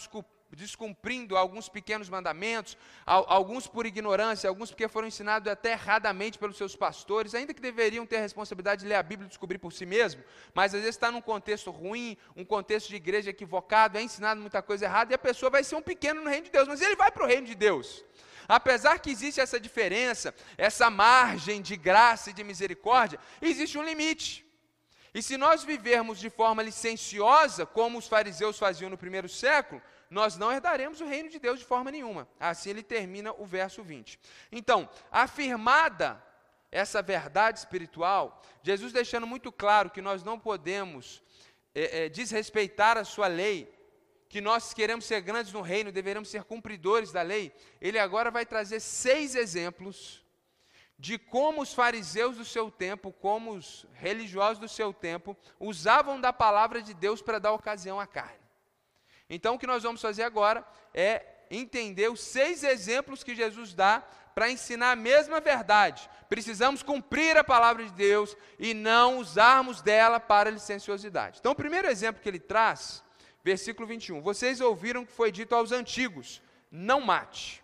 descumprindo 0.56 1.38
alguns 1.38 1.70
pequenos 1.70 2.10
mandamentos, 2.10 2.78
alguns 3.06 3.68
por 3.68 3.86
ignorância, 3.86 4.50
alguns 4.50 4.70
porque 4.70 4.88
foram 4.88 5.08
ensinados 5.08 5.52
até 5.52 5.72
erradamente 5.72 6.38
pelos 6.38 6.58
seus 6.58 6.76
pastores, 6.76 7.34
ainda 7.34 7.54
que 7.54 7.62
deveriam 7.62 8.06
ter 8.06 8.18
a 8.18 8.22
responsabilidade 8.22 8.82
de 8.82 8.88
ler 8.88 8.96
a 8.96 9.04
Bíblia 9.04 9.26
e 9.26 9.30
descobrir 9.30 9.58
por 9.58 9.72
si 9.72 9.86
mesmo, 9.86 10.24
mas 10.54 10.74
às 10.74 10.82
vezes 10.82 10.96
está 10.96 11.12
num 11.12 11.22
contexto 11.22 11.72
ruim, 11.72 12.18
um 12.36 12.44
contexto 12.44 12.90
de 12.90 12.96
igreja 12.96 13.30
equivocado, 13.30 13.98
é 13.98 14.02
ensinado 14.02 14.42
muita 14.42 14.62
coisa 14.62 14.86
errada 14.86 15.14
e 15.14 15.16
a 15.16 15.20
pessoa 15.20 15.50
vai 15.50 15.64
ser 15.64 15.76
um 15.76 15.82
pequeno 15.82 16.22
no 16.22 16.30
reino 16.30 16.46
de 16.46 16.52
Deus, 16.52 16.68
mas 16.68 16.82
ele 16.82 16.96
vai 16.96 17.12
para 17.12 17.24
o 17.24 17.28
reino 17.28 17.48
de 17.48 17.56
Deus. 17.56 18.04
Apesar 18.48 19.00
que 19.00 19.10
existe 19.10 19.40
essa 19.40 19.60
diferença, 19.60 20.36
essa 20.58 20.90
margem 20.90 21.62
de 21.62 21.78
graça 21.78 22.32
e 22.32 22.34
de 22.34 22.44
misericórdia, 22.44 23.20
existe 23.42 23.78
um 23.78 23.84
limite. 23.84 24.46
E 25.14 25.22
se 25.22 25.38
nós 25.38 25.64
vivermos 25.64 26.20
de 26.20 26.30
forma 26.30 26.64
licenciosa, 26.64 27.66
como 27.66 27.98
os 27.98 28.08
fariseus 28.08 28.58
faziam 28.58 28.90
no 28.90 28.98
primeiro 28.98 29.28
século, 29.28 29.82
nós 30.12 30.38
não 30.38 30.52
herdaremos 30.52 31.00
o 31.00 31.06
reino 31.06 31.30
de 31.30 31.40
Deus 31.40 31.60
de 31.60 31.66
forma 31.66 31.90
nenhuma. 31.90 32.28
Assim 32.38 32.72
ele 32.72 32.84
termina 32.84 33.32
o 33.32 33.46
verso 33.46 33.82
20. 33.82 34.20
Então, 34.52 34.90
afirmada 35.10 36.22
essa 36.70 37.02
verdade 37.02 37.60
espiritual, 37.60 38.42
Jesus 38.62 38.92
deixando 38.92 39.26
muito 39.26 39.54
claro 39.54 39.90
que 39.90 40.02
nós 40.02 40.22
não 40.22 40.38
podemos 40.38 41.24
é, 41.74 42.04
é, 42.06 42.10
desrespeitar 42.10 42.98
a 42.98 43.06
sua 43.06 43.28
lei, 43.28 43.74
que 44.28 44.42
nós 44.42 44.74
queremos 44.74 45.06
ser 45.06 45.22
grandes 45.22 45.54
no 45.54 45.62
reino, 45.62 45.94
deveremos 45.94 46.30
ser 46.30 46.44
cumpridores 46.44 47.14
da 47.14 47.22
lei, 47.22 47.54
ele 47.80 47.98
agora 47.98 48.30
vai 48.30 48.46
trazer 48.46 48.82
seis 48.82 49.34
exemplos 49.34 50.26
de 51.00 51.18
como 51.18 51.62
os 51.62 51.74
fariseus 51.74 52.36
do 52.36 52.46
seu 52.46 52.70
tempo, 52.70 53.14
como 53.14 53.54
os 53.54 53.88
religiosos 53.94 54.60
do 54.60 54.68
seu 54.68 54.94
tempo, 54.94 55.38
usavam 55.58 56.20
da 56.20 56.34
palavra 56.34 56.82
de 56.82 56.94
Deus 56.94 57.22
para 57.22 57.40
dar 57.40 57.54
ocasião 57.54 57.98
à 57.98 58.06
carne. 58.06 58.41
Então, 59.34 59.56
o 59.56 59.60
que 59.60 59.66
nós 59.66 59.82
vamos 59.82 60.02
fazer 60.02 60.24
agora 60.24 60.64
é 60.94 61.26
entender 61.50 62.12
os 62.12 62.20
seis 62.20 62.64
exemplos 62.64 63.24
que 63.24 63.34
Jesus 63.34 63.74
dá 63.74 64.04
para 64.36 64.52
ensinar 64.52 64.92
a 64.92 64.96
mesma 64.96 65.40
verdade. 65.40 66.10
Precisamos 66.30 66.84
cumprir 66.84 67.38
a 67.38 67.44
palavra 67.44 67.84
de 67.84 67.92
Deus 67.94 68.36
e 68.60 68.74
não 68.74 69.18
usarmos 69.18 69.82
dela 69.82 70.20
para 70.20 70.50
licenciosidade. 70.50 71.40
Então, 71.40 71.54
o 71.54 71.56
primeiro 71.56 71.88
exemplo 71.88 72.22
que 72.22 72.30
ele 72.30 72.40
traz 72.40 73.04
versículo 73.44 73.88
21. 73.88 74.22
Vocês 74.22 74.62
ouviram 74.62 75.06
que 75.06 75.12
foi 75.12 75.32
dito 75.32 75.56
aos 75.56 75.72
antigos: 75.72 76.42
não 76.72 77.02
mate. 77.02 77.64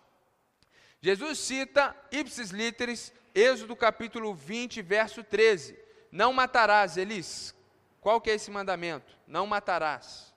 Jesus 1.00 1.38
cita 1.38 1.94
ipsis 2.10 2.50
literis, 2.50 3.12
Êxodo 3.34 3.76
capítulo 3.76 4.34
20, 4.34 4.82
verso 4.82 5.22
13. 5.22 5.78
Não 6.10 6.32
matarás, 6.32 6.96
Elis. 6.96 7.54
Qual 8.00 8.20
que 8.20 8.30
é 8.30 8.34
esse 8.34 8.50
mandamento? 8.50 9.16
Não 9.26 9.46
matarás. 9.46 10.27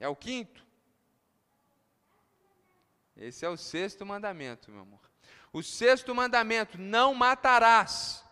É 0.00 0.08
o 0.08 0.16
quinto? 0.16 0.66
Esse 3.16 3.44
é 3.44 3.48
o 3.50 3.56
sexto 3.56 4.04
mandamento, 4.06 4.70
meu 4.70 4.80
amor. 4.80 5.00
O 5.52 5.62
sexto 5.62 6.14
mandamento: 6.14 6.78
não 6.78 7.14
matarás. 7.14 8.24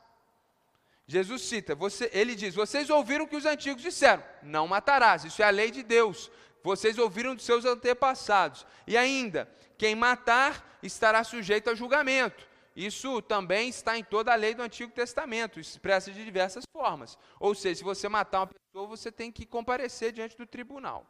Jesus 1.06 1.42
cita, 1.42 1.74
você, 1.74 2.10
ele 2.12 2.34
diz: 2.34 2.54
Vocês 2.54 2.88
ouviram 2.88 3.26
o 3.26 3.28
que 3.28 3.36
os 3.36 3.46
antigos 3.46 3.82
disseram, 3.82 4.24
não 4.42 4.66
matarás, 4.66 5.24
isso 5.24 5.42
é 5.42 5.44
a 5.44 5.50
lei 5.50 5.70
de 5.70 5.82
Deus. 5.82 6.30
Vocês 6.62 6.98
ouviram 6.98 7.34
dos 7.34 7.44
seus 7.44 7.64
antepassados. 7.64 8.66
E 8.86 8.96
ainda, 8.96 9.48
quem 9.76 9.94
matar 9.94 10.78
estará 10.82 11.22
sujeito 11.22 11.70
a 11.70 11.74
julgamento. 11.74 12.46
Isso 12.74 13.22
também 13.22 13.68
está 13.68 13.96
em 13.98 14.04
toda 14.04 14.32
a 14.32 14.36
lei 14.36 14.54
do 14.54 14.62
Antigo 14.62 14.92
Testamento, 14.92 15.58
expressa 15.58 16.12
de 16.12 16.24
diversas 16.24 16.64
formas. 16.72 17.18
Ou 17.40 17.54
seja, 17.54 17.76
se 17.76 17.84
você 17.84 18.08
matar 18.08 18.40
uma 18.40 18.46
pessoa, 18.48 18.86
você 18.86 19.10
tem 19.10 19.32
que 19.32 19.46
comparecer 19.46 20.12
diante 20.12 20.36
do 20.36 20.46
tribunal. 20.46 21.06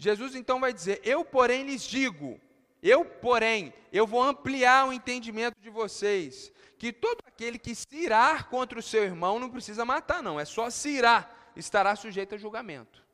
Jesus 0.00 0.34
então 0.34 0.58
vai 0.58 0.72
dizer: 0.72 0.98
Eu, 1.04 1.22
porém, 1.22 1.62
lhes 1.62 1.82
digo, 1.82 2.40
eu, 2.82 3.04
porém, 3.04 3.74
eu 3.92 4.06
vou 4.06 4.22
ampliar 4.22 4.88
o 4.88 4.92
entendimento 4.94 5.60
de 5.60 5.68
vocês 5.68 6.50
que 6.78 6.90
todo 6.90 7.22
aquele 7.26 7.58
que 7.58 7.74
se 7.74 7.94
irar 7.94 8.48
contra 8.48 8.78
o 8.78 8.82
seu 8.82 9.04
irmão 9.04 9.38
não 9.38 9.50
precisa 9.50 9.84
matar, 9.84 10.22
não, 10.22 10.40
é 10.40 10.46
só 10.46 10.70
se 10.70 10.88
irar, 10.88 11.52
estará 11.54 11.94
sujeito 11.94 12.34
a 12.34 12.38
julgamento. 12.38 13.04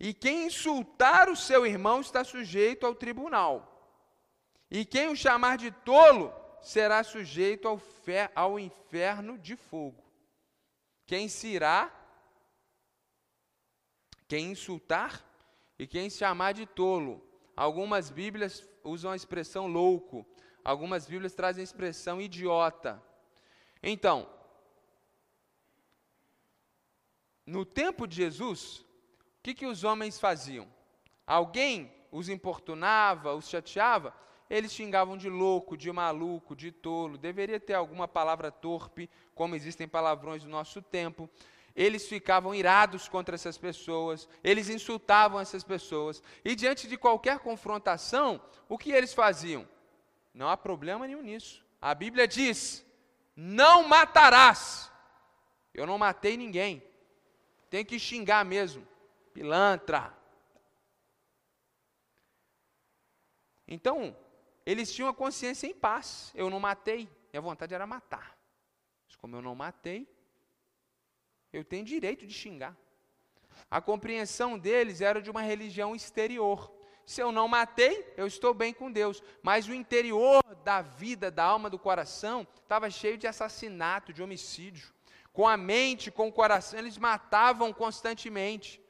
E 0.00 0.12
quem 0.12 0.46
insultar 0.46 1.30
o 1.30 1.36
seu 1.36 1.64
irmão 1.64 2.00
está 2.00 2.24
sujeito 2.24 2.84
ao 2.84 2.96
tribunal. 2.96 3.96
E 4.68 4.84
quem 4.84 5.06
o 5.06 5.16
chamar 5.16 5.56
de 5.56 5.70
tolo 5.70 6.34
será 6.60 7.04
sujeito 7.04 7.68
ao, 7.68 7.80
ao 8.34 8.58
inferno 8.58 9.38
de 9.38 9.54
fogo. 9.54 10.02
Quem 11.06 11.28
se 11.28 11.46
irá, 11.46 11.92
quem 14.26 14.50
insultar 14.50 15.27
e 15.78 15.86
quem 15.86 16.10
chamar 16.10 16.52
de 16.52 16.66
tolo. 16.66 17.22
Algumas 17.56 18.10
Bíblias 18.10 18.68
usam 18.82 19.10
a 19.10 19.16
expressão 19.16 19.66
louco. 19.66 20.26
Algumas 20.64 21.06
Bíblias 21.06 21.34
trazem 21.34 21.62
a 21.62 21.64
expressão 21.64 22.20
idiota. 22.20 23.02
Então, 23.82 24.28
no 27.46 27.64
tempo 27.64 28.06
de 28.06 28.16
Jesus, 28.16 28.80
o 28.80 28.84
que, 29.42 29.54
que 29.54 29.66
os 29.66 29.84
homens 29.84 30.18
faziam? 30.18 30.68
Alguém 31.26 31.92
os 32.10 32.28
importunava, 32.28 33.34
os 33.34 33.48
chateava, 33.48 34.14
eles 34.50 34.72
xingavam 34.72 35.16
de 35.16 35.28
louco, 35.28 35.76
de 35.76 35.90
maluco, 35.92 36.56
de 36.56 36.72
tolo. 36.72 37.18
Deveria 37.18 37.60
ter 37.60 37.74
alguma 37.74 38.08
palavra 38.08 38.50
torpe, 38.50 39.08
como 39.34 39.54
existem 39.54 39.86
palavrões 39.86 40.42
do 40.42 40.48
nosso 40.48 40.80
tempo. 40.80 41.28
Eles 41.78 42.08
ficavam 42.08 42.52
irados 42.52 43.08
contra 43.08 43.36
essas 43.36 43.56
pessoas, 43.56 44.28
eles 44.42 44.68
insultavam 44.68 45.38
essas 45.38 45.62
pessoas. 45.62 46.20
E 46.44 46.56
diante 46.56 46.88
de 46.88 46.98
qualquer 46.98 47.38
confrontação, 47.38 48.42
o 48.68 48.76
que 48.76 48.90
eles 48.90 49.14
faziam? 49.14 49.66
Não 50.34 50.48
há 50.48 50.56
problema 50.56 51.06
nenhum 51.06 51.22
nisso. 51.22 51.64
A 51.80 51.94
Bíblia 51.94 52.26
diz: 52.26 52.84
não 53.36 53.86
matarás. 53.86 54.90
Eu 55.72 55.86
não 55.86 55.96
matei 55.96 56.36
ninguém. 56.36 56.82
Tem 57.70 57.84
que 57.84 57.96
xingar 57.96 58.44
mesmo. 58.44 58.84
Pilantra. 59.32 60.12
Então, 63.68 64.16
eles 64.66 64.92
tinham 64.92 65.08
a 65.08 65.14
consciência 65.14 65.68
em 65.68 65.74
paz. 65.74 66.32
Eu 66.34 66.50
não 66.50 66.58
matei. 66.58 67.08
Minha 67.32 67.40
vontade 67.40 67.72
era 67.72 67.86
matar. 67.86 68.36
Mas 69.06 69.14
como 69.14 69.36
eu 69.36 69.42
não 69.42 69.54
matei, 69.54 70.08
eu 71.52 71.64
tenho 71.64 71.84
direito 71.84 72.26
de 72.26 72.34
xingar. 72.34 72.76
A 73.70 73.80
compreensão 73.80 74.58
deles 74.58 75.00
era 75.00 75.20
de 75.20 75.30
uma 75.30 75.42
religião 75.42 75.94
exterior. 75.94 76.72
Se 77.04 77.20
eu 77.22 77.32
não 77.32 77.48
matei, 77.48 78.12
eu 78.16 78.26
estou 78.26 78.52
bem 78.52 78.72
com 78.72 78.92
Deus. 78.92 79.22
Mas 79.42 79.66
o 79.66 79.74
interior 79.74 80.42
da 80.62 80.82
vida, 80.82 81.30
da 81.30 81.44
alma, 81.44 81.70
do 81.70 81.78
coração, 81.78 82.46
estava 82.62 82.90
cheio 82.90 83.16
de 83.16 83.26
assassinato, 83.26 84.12
de 84.12 84.22
homicídio. 84.22 84.92
Com 85.32 85.46
a 85.46 85.56
mente, 85.56 86.10
com 86.10 86.28
o 86.28 86.32
coração, 86.32 86.78
eles 86.78 86.98
matavam 86.98 87.72
constantemente. 87.72 88.80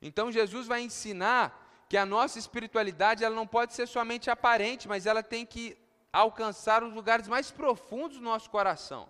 Então 0.00 0.30
Jesus 0.30 0.66
vai 0.66 0.82
ensinar 0.82 1.86
que 1.88 1.96
a 1.96 2.04
nossa 2.04 2.38
espiritualidade 2.38 3.24
ela 3.24 3.34
não 3.34 3.46
pode 3.46 3.72
ser 3.72 3.86
somente 3.86 4.28
aparente, 4.28 4.88
mas 4.88 5.06
ela 5.06 5.22
tem 5.22 5.46
que 5.46 5.76
alcançar 6.12 6.82
os 6.82 6.92
lugares 6.92 7.28
mais 7.28 7.50
profundos 7.50 8.18
do 8.18 8.22
nosso 8.22 8.50
coração. 8.50 9.08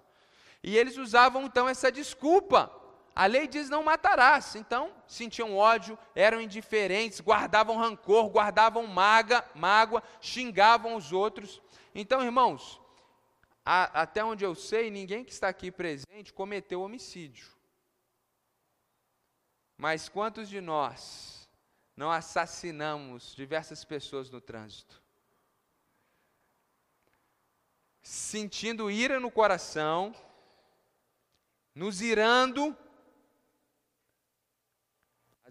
E 0.64 0.76
eles 0.76 0.96
usavam 0.96 1.44
então 1.44 1.68
essa 1.68 1.92
desculpa 1.92 2.68
a 3.14 3.26
lei 3.26 3.46
diz 3.46 3.70
não 3.70 3.84
matarás. 3.84 4.56
Então, 4.56 4.92
sentiam 5.06 5.56
ódio, 5.56 5.96
eram 6.14 6.40
indiferentes, 6.40 7.20
guardavam 7.20 7.76
rancor, 7.76 8.28
guardavam 8.28 8.86
maga, 8.86 9.48
mágoa, 9.54 10.02
xingavam 10.20 10.96
os 10.96 11.12
outros. 11.12 11.62
Então, 11.94 12.24
irmãos, 12.24 12.80
a, 13.64 14.02
até 14.02 14.24
onde 14.24 14.44
eu 14.44 14.54
sei, 14.54 14.90
ninguém 14.90 15.24
que 15.24 15.30
está 15.30 15.48
aqui 15.48 15.70
presente 15.70 16.32
cometeu 16.32 16.82
homicídio. 16.82 17.46
Mas 19.78 20.08
quantos 20.08 20.48
de 20.48 20.60
nós 20.60 21.48
não 21.96 22.10
assassinamos 22.10 23.34
diversas 23.36 23.84
pessoas 23.84 24.28
no 24.28 24.40
trânsito? 24.40 25.00
Sentindo 28.02 28.90
ira 28.90 29.20
no 29.20 29.30
coração, 29.30 30.14
nos 31.74 32.00
irando 32.00 32.76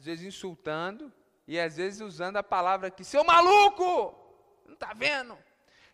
às 0.03 0.06
vezes 0.06 0.25
insultando 0.25 1.12
e 1.48 1.58
às 1.58 1.77
vezes 1.77 2.01
usando 2.01 2.36
a 2.36 2.44
palavra 2.44 2.89
aqui, 2.89 3.06
seu 3.06 3.24
maluco, 3.24 4.13
não 4.65 4.74
está 4.74 4.94
vendo? 4.94 5.38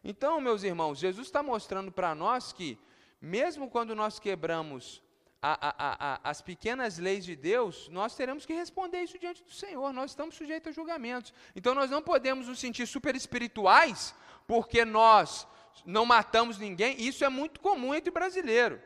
Então, 0.04 0.42
meus 0.42 0.64
irmãos, 0.64 0.98
Jesus 0.98 1.28
está 1.28 1.44
mostrando 1.44 1.92
para 1.92 2.16
nós 2.16 2.52
que, 2.52 2.80
mesmo 3.22 3.70
quando 3.70 3.94
nós 3.94 4.20
quebramos 4.20 5.04
a, 5.42 5.68
a, 5.68 6.16
a, 6.16 6.30
as 6.30 6.42
pequenas 6.42 6.98
leis 6.98 7.24
de 7.24 7.36
Deus, 7.36 7.88
nós 7.90 8.16
teremos 8.16 8.48
que 8.48 8.54
responder 8.54 9.04
isso 9.04 9.20
diante 9.20 9.44
do 9.44 9.52
Senhor, 9.52 9.94
nós 9.94 10.12
estamos 10.12 10.36
sujeitos 10.36 10.70
a 10.70 10.74
julgamentos. 10.74 11.34
Então, 11.56 11.76
nós 11.76 11.92
não 11.92 12.02
podemos 12.02 12.48
nos 12.48 12.60
sentir 12.60 12.88
super 12.88 13.16
espirituais 13.16 14.16
porque 14.48 14.84
nós 14.84 15.48
não 15.86 16.06
matamos 16.06 16.58
ninguém, 16.58 17.00
isso 17.00 17.24
é 17.24 17.30
muito 17.30 17.60
comum 17.60 17.94
entre 17.94 18.12
brasileiros. 18.12 18.80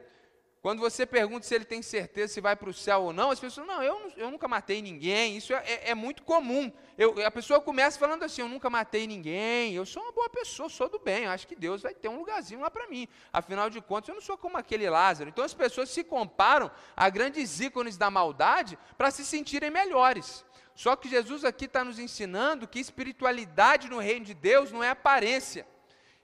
Quando 0.64 0.80
você 0.80 1.06
pergunta 1.06 1.46
se 1.46 1.54
ele 1.54 1.66
tem 1.66 1.82
certeza 1.82 2.36
se 2.36 2.40
vai 2.40 2.56
para 2.56 2.70
o 2.70 2.74
céu 2.74 3.02
ou 3.02 3.12
não, 3.12 3.32
as 3.32 3.40
pessoas 3.40 3.68
não, 3.68 3.84
eu, 3.84 4.10
eu 4.16 4.32
nunca 4.32 4.48
matei 4.48 4.82
ninguém, 4.82 5.36
isso 5.36 5.54
é, 5.54 5.58
é, 5.58 5.90
é 5.90 5.94
muito 5.94 6.24
comum. 6.24 6.72
Eu, 6.98 7.22
a 7.28 7.30
pessoa 7.30 7.60
começa 7.60 8.00
falando 8.00 8.24
assim, 8.24 8.40
eu 8.40 8.48
nunca 8.48 8.70
matei 8.70 9.06
ninguém, 9.06 9.74
eu 9.74 9.86
sou 9.86 10.02
uma 10.02 10.14
boa 10.14 10.30
pessoa, 10.30 10.70
sou 10.70 10.88
do 10.88 11.00
bem, 11.00 11.26
acho 11.28 11.46
que 11.46 11.54
Deus 11.54 11.82
vai 11.82 11.94
ter 11.94 12.08
um 12.08 12.18
lugarzinho 12.18 12.62
lá 12.62 12.72
para 12.72 12.88
mim. 12.88 13.10
Afinal 13.34 13.70
de 13.70 13.82
contas, 13.82 14.08
eu 14.08 14.16
não 14.16 14.22
sou 14.22 14.38
como 14.38 14.58
aquele 14.58 14.90
Lázaro. 14.90 15.30
Então 15.30 15.44
as 15.44 15.54
pessoas 15.54 15.90
se 15.90 16.02
comparam 16.02 16.72
a 16.96 17.10
grandes 17.10 17.60
ícones 17.60 17.98
da 17.98 18.10
maldade 18.10 18.80
para 18.98 19.12
se 19.12 19.26
sentirem 19.26 19.70
melhores. 19.70 20.46
Só 20.74 20.96
que 20.96 21.10
Jesus 21.10 21.44
aqui 21.44 21.66
está 21.66 21.84
nos 21.84 22.00
ensinando 22.00 22.70
que 22.70 22.80
espiritualidade 22.80 23.90
no 23.90 24.00
reino 24.00 24.24
de 24.26 24.34
Deus 24.34 24.72
não 24.72 24.82
é 24.82 24.92
aparência. 24.92 25.68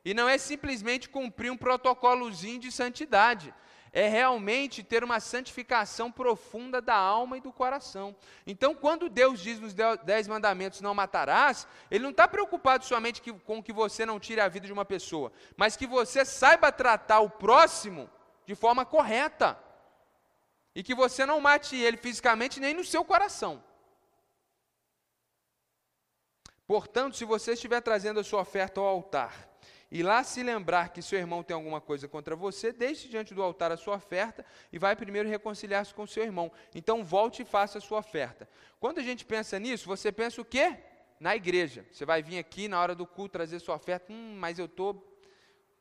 E 0.06 0.14
não 0.14 0.30
é 0.30 0.38
simplesmente 0.38 1.10
cumprir 1.10 1.52
um 1.52 1.58
protocolozinho 1.58 2.58
de 2.58 2.72
santidade 2.72 3.54
é 3.92 4.08
realmente 4.08 4.84
ter 4.84 5.04
uma 5.04 5.20
santificação 5.20 6.12
profunda 6.12 6.82
da 6.82 6.96
alma 6.96 7.38
e 7.38 7.42
do 7.42 7.52
coração. 7.52 8.16
Então, 8.46 8.76
quando 8.76 9.10
Deus 9.10 9.40
diz 9.40 9.60
nos 9.60 9.74
Dez 9.74 10.28
Mandamentos: 10.28 10.82
não 10.82 10.94
matarás, 10.94 11.68
Ele 11.90 12.04
não 12.04 12.12
está 12.12 12.28
preocupado 12.28 12.86
somente 12.86 13.22
que, 13.22 13.34
com 13.34 13.62
que 13.62 13.74
você 13.74 14.06
não 14.06 14.20
tire 14.20 14.42
a 14.42 14.48
vida 14.48 14.68
de 14.68 14.74
uma 14.74 14.86
pessoa, 14.86 15.32
mas 15.58 15.76
que 15.76 15.88
você 15.88 16.24
saiba 16.24 16.72
tratar 16.72 17.20
o 17.20 17.30
próximo 17.30 18.10
de 18.46 18.56
forma 18.56 18.86
correta. 18.86 19.58
E 20.76 20.84
que 20.84 20.94
você 20.94 21.26
não 21.26 21.42
mate 21.42 21.76
ele 21.76 21.98
fisicamente 21.98 22.60
nem 22.60 22.74
no 22.74 22.86
seu 22.86 23.04
coração. 23.04 23.62
Portanto, 26.68 27.18
se 27.18 27.26
você 27.26 27.54
estiver 27.54 27.82
trazendo 27.82 28.20
a 28.20 28.24
sua 28.24 28.42
oferta 28.42 28.80
ao 28.80 28.86
altar, 28.86 29.49
e 29.92 30.04
lá 30.04 30.24
se 30.24 30.44
lembrar 30.44 30.90
que 30.90 31.02
seu 31.02 31.18
irmão 31.18 31.42
tem 31.42 31.56
alguma 31.56 31.82
coisa 31.82 32.08
contra 32.08 32.36
você, 32.36 32.72
deixe 32.72 33.08
diante 33.08 33.34
do 33.34 33.42
altar 33.42 33.72
a 33.72 33.78
sua 33.78 33.96
oferta 33.96 34.46
e 34.72 34.78
vai 34.78 34.96
primeiro 34.96 35.28
reconciliar-se 35.28 35.94
com 35.94 36.06
seu 36.06 36.24
irmão. 36.24 36.52
Então 36.76 37.04
volte 37.04 37.42
e 37.42 37.46
faça 37.46 37.80
a 37.80 37.82
sua 37.82 38.00
oferta. 38.00 38.48
Quando 38.80 39.00
a 39.00 39.04
gente 39.04 39.26
pensa 39.26 39.58
nisso, 39.58 39.88
você 39.88 40.12
pensa 40.12 40.42
o 40.42 40.46
quê? 40.46 40.78
Na 41.20 41.36
igreja. 41.36 41.86
Você 41.92 42.06
vai 42.06 42.22
vir 42.22 42.38
aqui 42.38 42.68
na 42.68 42.80
hora 42.80 42.94
do 42.94 43.06
culto 43.06 43.34
trazer 43.34 43.60
sua 43.60 43.76
oferta, 43.76 44.14
hum, 44.14 44.36
mas 44.38 44.60
eu 44.60 44.66
estou 44.66 45.06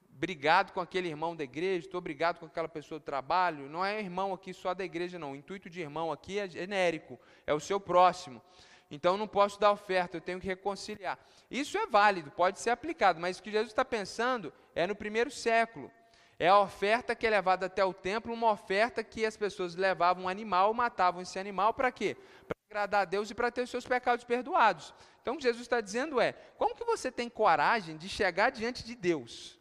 brigado 0.08 0.72
com 0.72 0.80
aquele 0.80 1.06
irmão 1.06 1.36
da 1.36 1.44
igreja, 1.44 1.86
estou 1.86 2.00
brigado 2.00 2.40
com 2.40 2.46
aquela 2.46 2.68
pessoa 2.68 2.98
do 2.98 3.04
trabalho. 3.04 3.68
Não 3.68 3.84
é 3.84 4.00
irmão 4.00 4.32
aqui 4.32 4.54
só 4.54 4.72
da 4.72 4.84
igreja, 4.84 5.18
não. 5.18 5.32
O 5.32 5.36
intuito 5.36 5.68
de 5.68 5.80
irmão 5.80 6.10
aqui 6.10 6.38
é 6.38 6.48
genérico, 6.48 7.20
é 7.46 7.52
o 7.52 7.60
seu 7.60 7.78
próximo. 7.78 8.42
Então 8.90 9.16
não 9.16 9.28
posso 9.28 9.60
dar 9.60 9.72
oferta, 9.72 10.16
eu 10.16 10.20
tenho 10.20 10.40
que 10.40 10.46
reconciliar. 10.46 11.18
Isso 11.50 11.76
é 11.76 11.86
válido, 11.86 12.30
pode 12.30 12.58
ser 12.58 12.70
aplicado, 12.70 13.20
mas 13.20 13.38
o 13.38 13.42
que 13.42 13.50
Jesus 13.50 13.70
está 13.70 13.84
pensando 13.84 14.52
é 14.74 14.86
no 14.86 14.94
primeiro 14.94 15.30
século. 15.30 15.90
É 16.38 16.48
a 16.48 16.58
oferta 16.60 17.16
que 17.16 17.26
é 17.26 17.30
levada 17.30 17.66
até 17.66 17.84
o 17.84 17.92
templo, 17.92 18.32
uma 18.32 18.50
oferta 18.50 19.02
que 19.02 19.26
as 19.26 19.36
pessoas 19.36 19.74
levavam 19.74 20.24
um 20.24 20.28
animal, 20.28 20.72
matavam 20.72 21.20
esse 21.20 21.38
animal 21.38 21.74
para 21.74 21.90
quê? 21.90 22.16
Para 22.46 22.56
agradar 22.70 23.02
a 23.02 23.04
Deus 23.04 23.30
e 23.30 23.34
para 23.34 23.50
ter 23.50 23.62
os 23.62 23.70
seus 23.70 23.84
pecados 23.84 24.24
perdoados. 24.24 24.94
Então 25.20 25.34
o 25.34 25.36
que 25.36 25.42
Jesus 25.42 25.62
está 25.62 25.80
dizendo 25.80 26.20
é: 26.20 26.32
como 26.56 26.76
que 26.76 26.84
você 26.84 27.10
tem 27.10 27.28
coragem 27.28 27.96
de 27.96 28.08
chegar 28.08 28.50
diante 28.50 28.84
de 28.84 28.94
Deus, 28.94 29.58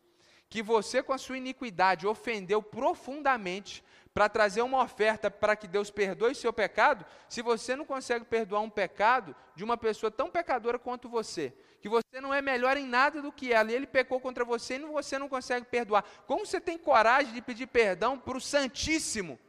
que 0.48 0.62
você 0.62 1.02
com 1.02 1.14
a 1.14 1.18
sua 1.18 1.38
iniquidade 1.38 2.06
ofendeu 2.06 2.62
profundamente, 2.62 3.84
para 4.18 4.28
trazer 4.28 4.64
uma 4.64 4.82
oferta 4.82 5.30
para 5.30 5.56
que 5.56 5.68
Deus 5.68 5.92
perdoe 5.92 6.34
seu 6.34 6.52
pecado, 6.52 7.06
se 7.30 7.44
você 7.44 7.76
não 7.76 7.86
consegue 7.86 8.26
perdoar 8.26 8.62
um 8.62 8.70
pecado 8.70 9.36
de 9.56 9.64
uma 9.64 9.78
pessoa 9.78 10.10
tão 10.10 10.28
pecadora 10.28 10.80
quanto 10.80 11.08
você, 11.08 11.54
que 11.80 11.88
você 11.88 12.20
não 12.20 12.34
é 12.34 12.42
melhor 12.42 12.78
em 12.78 12.88
nada 12.88 13.22
do 13.22 13.32
que 13.32 13.54
ela, 13.54 13.72
e 13.72 13.76
ele 13.76 13.86
pecou 13.86 14.20
contra 14.20 14.44
você 14.44 14.78
e 14.78 14.80
você 14.80 15.20
não 15.20 15.30
consegue 15.30 15.68
perdoar. 15.68 16.04
Como 16.26 16.48
você 16.48 16.60
tem 16.60 16.80
coragem 16.80 17.32
de 17.32 17.44
pedir 17.44 17.68
perdão 17.68 18.18
para 18.18 18.36
o 18.36 18.42
Santíssimo, 18.42 19.40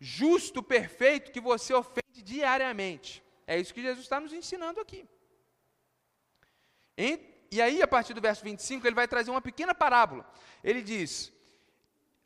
justo, 0.00 0.62
perfeito, 0.62 1.30
que 1.30 1.38
você 1.38 1.74
ofende 1.74 2.22
diariamente? 2.22 3.22
É 3.46 3.60
isso 3.60 3.74
que 3.74 3.82
Jesus 3.82 4.06
está 4.06 4.18
nos 4.18 4.32
ensinando 4.32 4.80
aqui. 4.80 5.06
E 6.96 7.60
aí, 7.60 7.82
a 7.82 7.86
partir 7.86 8.14
do 8.14 8.22
verso 8.22 8.42
25, 8.42 8.86
ele 8.86 8.94
vai 8.96 9.06
trazer 9.06 9.30
uma 9.30 9.42
pequena 9.42 9.74
parábola. 9.74 10.26
Ele 10.64 10.80
diz: 10.80 11.30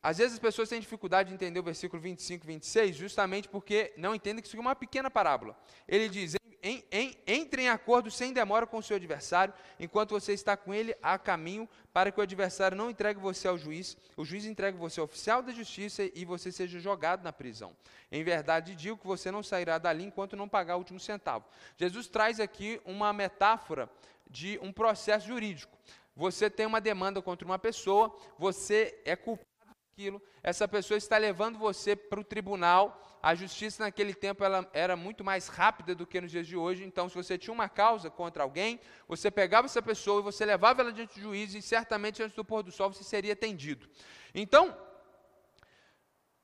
às 0.03 0.19
vezes 0.19 0.35
as 0.35 0.39
pessoas 0.39 0.69
têm 0.69 0.81
dificuldade 0.81 1.29
de 1.29 1.35
entender 1.35 1.61
o 1.61 1.63
versículo 1.63 2.03
25 2.03 2.45
e 2.45 2.47
26, 2.49 2.97
justamente 2.97 3.49
porque 3.49 3.93
não 3.97 4.15
entendem 4.15 4.43
que 4.43 4.49
isso 4.49 4.57
é 4.57 4.61
uma 4.61 4.75
pequena 4.75 5.09
parábola. 5.11 5.57
Ele 5.87 6.09
diz: 6.09 6.35
em, 6.63 6.85
em, 6.91 7.17
entre 7.27 7.63
em 7.63 7.69
acordo 7.69 8.11
sem 8.11 8.33
demora 8.33 8.67
com 8.67 8.79
o 8.79 8.83
seu 8.83 8.97
adversário, 8.97 9.53
enquanto 9.81 10.11
você 10.11 10.33
está 10.33 10.57
com 10.57 10.73
ele 10.73 10.95
a 11.03 11.19
caminho, 11.19 11.69
para 11.93 12.11
que 12.11 12.21
o 12.21 12.23
adversário 12.23 12.77
não 12.77 12.89
entregue 12.91 13.21
você 13.21 13.47
ao 13.47 13.59
juiz, 13.59 13.97
o 14.17 14.25
juiz 14.25 14.45
entregue 14.45 14.79
você 14.79 15.01
ao 15.01 15.05
oficial 15.05 15.43
da 15.43 15.53
justiça 15.53 16.03
e 16.15 16.25
você 16.25 16.51
seja 16.53 16.79
jogado 16.81 17.23
na 17.23 17.33
prisão. 17.33 17.77
Em 18.11 18.25
verdade, 18.25 18.75
digo 18.75 18.97
que 18.97 19.07
você 19.07 19.31
não 19.31 19.43
sairá 19.43 19.77
dali 19.79 20.05
enquanto 20.05 20.37
não 20.37 20.49
pagar 20.49 20.77
o 20.77 20.79
último 20.79 21.01
centavo. 21.01 21.45
Jesus 21.77 22.07
traz 22.07 22.41
aqui 22.41 22.81
uma 22.85 23.13
metáfora 23.13 23.91
de 24.31 24.59
um 24.63 24.73
processo 24.73 25.27
jurídico. 25.27 25.77
Você 26.15 26.49
tem 26.49 26.67
uma 26.67 26.81
demanda 26.81 27.23
contra 27.23 27.47
uma 27.47 27.59
pessoa, 27.59 28.17
você 28.39 29.01
é 29.05 29.17
culpado 29.17 29.52
aquilo, 29.93 30.23
essa 30.43 30.67
pessoa 30.67 30.97
está 30.97 31.19
levando 31.19 31.59
você 31.59 31.95
para 31.95 32.19
o 32.19 32.25
tribunal. 32.25 32.99
A 33.23 33.35
justiça 33.35 33.85
naquele 33.85 34.15
tempo 34.15 34.43
ela 34.43 34.69
era 34.73 34.97
muito 34.97 35.23
mais 35.23 35.47
rápida 35.49 35.95
do 35.95 36.07
que 36.07 36.21
nos 36.21 36.31
dias 36.31 36.47
de 36.47 36.57
hoje. 36.57 36.83
Então, 36.83 37.09
se 37.09 37.15
você 37.15 37.37
tinha 37.37 37.53
uma 37.53 37.69
causa 37.69 38.11
contra 38.11 38.43
alguém, 38.43 38.81
você 39.07 39.31
pegava 39.31 39.67
essa 39.67 39.83
pessoa 39.83 40.21
e 40.21 40.25
você 40.25 40.45
levava 40.45 40.81
ela 40.81 40.93
diante 40.93 41.15
do 41.15 41.21
juiz 41.21 41.55
e 41.55 41.63
certamente 41.63 42.23
antes 42.23 42.35
do 42.35 42.45
pôr 42.45 42.63
do 42.63 42.73
sol 42.73 42.93
você 42.93 43.05
seria 43.05 43.35
atendido. 43.35 43.87
Então, 44.35 44.77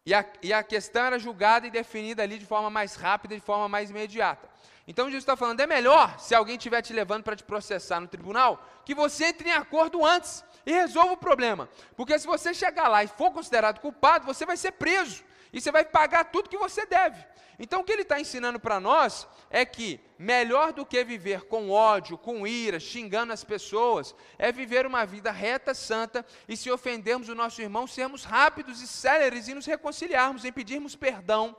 e 0.09 0.15
a, 0.15 0.25
e 0.43 0.55
a 0.55 0.63
questão 0.63 1.05
era 1.05 1.19
julgada 1.19 1.67
e 1.67 1.71
definida 1.71 2.23
ali 2.23 2.39
de 2.39 2.47
forma 2.47 2.71
mais 2.71 2.95
rápida, 2.95 3.35
de 3.35 3.43
forma 3.43 3.69
mais 3.69 3.91
imediata. 3.91 4.49
Então 4.87 5.05
Jesus 5.05 5.23
está 5.23 5.37
falando, 5.37 5.61
é 5.61 5.67
melhor, 5.67 6.19
se 6.19 6.35
alguém 6.35 6.57
estiver 6.57 6.81
te 6.81 6.95
levando 6.95 7.25
para 7.25 7.37
te 7.37 7.45
processar 7.45 8.01
no 8.01 8.09
tribunal, 8.09 8.67
que 8.87 8.95
você 8.95 9.27
entre 9.27 9.51
em 9.51 9.53
acordo 9.53 10.03
antes 10.07 10.43
e 10.65 10.73
resolva 10.73 11.13
o 11.13 11.17
problema. 11.19 11.69
Porque 11.95 12.19
se 12.19 12.27
você 12.27 12.55
chegar 12.55 12.89
lá 12.89 13.05
e 13.05 13.07
for 13.07 13.31
considerado 13.33 13.81
culpado, 13.81 14.25
você 14.25 14.47
vai 14.47 14.57
ser 14.57 14.73
preso. 14.73 15.23
E 15.53 15.61
você 15.61 15.73
vai 15.73 15.85
pagar 15.85 16.25
tudo 16.25 16.49
que 16.49 16.57
você 16.57 16.85
deve. 16.87 17.25
Então 17.59 17.81
o 17.81 17.85
que 17.85 17.93
ele 17.93 18.03
está 18.03 18.21
ensinando 18.21 18.61
para 18.61 18.79
nós 18.79 19.27
é 19.51 19.65
que 19.65 20.01
melhor 20.19 20.73
do 20.73 20.87
que 20.87 21.03
viver 21.03 21.43
com 21.43 21.71
ódio, 21.71 22.17
com 22.17 22.47
ira, 22.47 22.79
xingando 22.79 23.33
as 23.33 23.43
pessoas, 23.43 24.15
é 24.39 24.53
viver 24.53 24.87
uma 24.87 25.05
vida 25.05 25.33
reta, 25.33 25.75
santa, 25.75 26.25
e 26.47 26.57
se 26.57 26.71
ofendermos 26.71 27.29
o 27.29 27.35
nosso 27.35 27.61
irmão, 27.61 27.87
sermos 27.87 28.25
rápidos 28.25 28.81
e 28.81 28.87
céleres 28.87 29.49
e 29.49 29.55
nos 29.55 29.67
reconciliarmos, 29.67 30.45
em 30.45 30.53
pedirmos 30.53 30.95
perdão, 30.95 31.57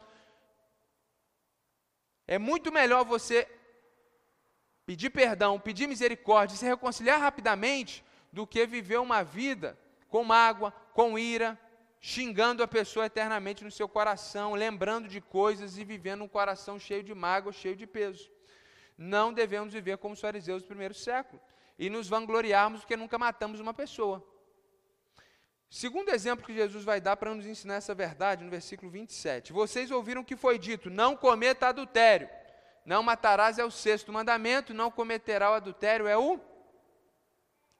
é 2.31 2.37
muito 2.37 2.71
melhor 2.71 3.03
você 3.03 3.47
pedir 4.85 5.09
perdão, 5.09 5.59
pedir 5.59 5.87
misericórdia, 5.87 6.55
se 6.55 6.63
reconciliar 6.63 7.19
rapidamente, 7.19 8.05
do 8.31 8.45
que 8.45 8.67
viver 8.67 8.99
uma 8.99 9.23
vida 9.23 9.75
com 10.07 10.23
mágoa, 10.23 10.71
com 10.93 11.17
ira, 11.17 11.59
xingando 11.99 12.63
a 12.63 12.67
pessoa 12.67 13.05
eternamente 13.05 13.63
no 13.63 13.71
seu 13.71 13.87
coração, 13.87 14.53
lembrando 14.53 15.07
de 15.07 15.19
coisas 15.19 15.77
e 15.77 15.83
vivendo 15.83 16.23
um 16.23 16.27
coração 16.27 16.79
cheio 16.79 17.03
de 17.03 17.13
mágoa, 17.13 17.51
cheio 17.51 17.75
de 17.75 17.85
peso. 17.85 18.29
Não 18.97 19.33
devemos 19.33 19.73
viver 19.73 19.97
como 19.97 20.13
os 20.13 20.19
fariseus 20.19 20.61
do 20.61 20.67
primeiro 20.67 20.93
século 20.93 21.41
e 21.77 21.89
nos 21.89 22.07
vangloriarmos 22.07 22.81
porque 22.81 22.95
nunca 22.97 23.17
matamos 23.17 23.59
uma 23.59 23.73
pessoa. 23.73 24.25
Segundo 25.69 26.09
exemplo 26.09 26.45
que 26.45 26.53
Jesus 26.53 26.83
vai 26.83 26.99
dar 26.99 27.15
para 27.15 27.33
nos 27.35 27.45
ensinar 27.45 27.75
essa 27.75 27.93
verdade, 27.93 28.43
no 28.43 28.49
versículo 28.49 28.89
27. 28.89 29.53
Vocês 29.53 29.91
ouviram 29.91 30.23
que 30.23 30.35
foi 30.35 30.57
dito: 30.57 30.89
não 30.89 31.15
cometa 31.15 31.67
adultério. 31.67 32.27
Não 32.85 33.03
matarás 33.03 33.59
é 33.59 33.63
o 33.63 33.69
sexto 33.69 34.11
mandamento, 34.11 34.73
não 34.73 34.89
cometerá 34.89 35.51
o 35.51 35.53
adultério 35.53 36.07
é 36.07 36.17
o 36.17 36.39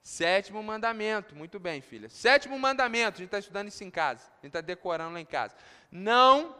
sétimo 0.02 0.62
mandamento. 0.62 1.34
Muito 1.34 1.58
bem, 1.58 1.80
filha. 1.80 2.08
Sétimo 2.08 2.58
mandamento, 2.58 3.16
a 3.16 3.18
gente 3.18 3.26
está 3.26 3.38
estudando 3.38 3.68
isso 3.68 3.84
em 3.84 3.90
casa, 3.90 4.24
a 4.24 4.46
gente 4.46 4.46
está 4.46 4.60
decorando 4.60 5.14
lá 5.14 5.20
em 5.20 5.26
casa. 5.26 5.54
Não 5.90 6.54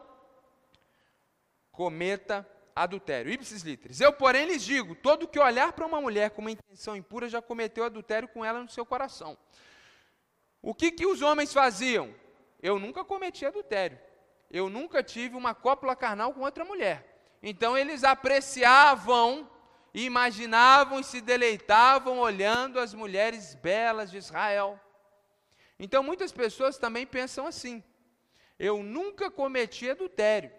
cometa 1.73 2.47
adultério. 2.75 3.33
Ipsis 3.33 3.63
literis. 3.63 4.01
Eu, 4.01 4.13
porém, 4.13 4.47
lhes 4.47 4.63
digo: 4.63 4.95
todo 4.95 5.29
que 5.29 5.39
olhar 5.39 5.73
para 5.73 5.87
uma 5.87 6.01
mulher 6.01 6.31
com 6.31 6.41
uma 6.41 6.51
intenção 6.51 6.97
impura 6.97 7.29
já 7.29 7.41
cometeu 7.43 7.85
adultério 7.85 8.29
com 8.29 8.45
ela 8.45 8.63
no 8.63 8.69
seu 8.71 8.85
coração. 8.85 9.37
O 10.63 10.75
que, 10.75 10.91
que 10.91 11.07
os 11.07 11.23
homens 11.23 11.53
faziam? 11.53 12.15
Eu 12.63 12.79
nunca 12.79 13.05
cometi 13.05 13.47
adultério. 13.47 13.99
Eu 14.51 14.69
nunca 14.69 15.03
tive 15.03 15.37
uma 15.37 15.55
cópula 15.55 15.97
carnal 15.97 16.35
com 16.35 16.41
outra 16.41 16.65
mulher. 16.65 17.07
Então 17.43 17.79
eles 17.79 18.05
apreciavam, 18.05 19.49
imaginavam 19.93 21.01
e 21.01 21.05
se 21.05 21.21
deleitavam 21.21 22.19
olhando 22.19 22.79
as 22.79 22.95
mulheres 22.95 23.55
belas 23.55 24.11
de 24.11 24.19
Israel. 24.19 24.81
Então 25.79 26.03
muitas 26.03 26.33
pessoas 26.33 26.79
também 26.79 27.07
pensam 27.07 27.47
assim: 27.47 27.83
eu 28.59 28.83
nunca 28.83 29.31
cometi 29.31 29.89
adultério, 29.89 30.53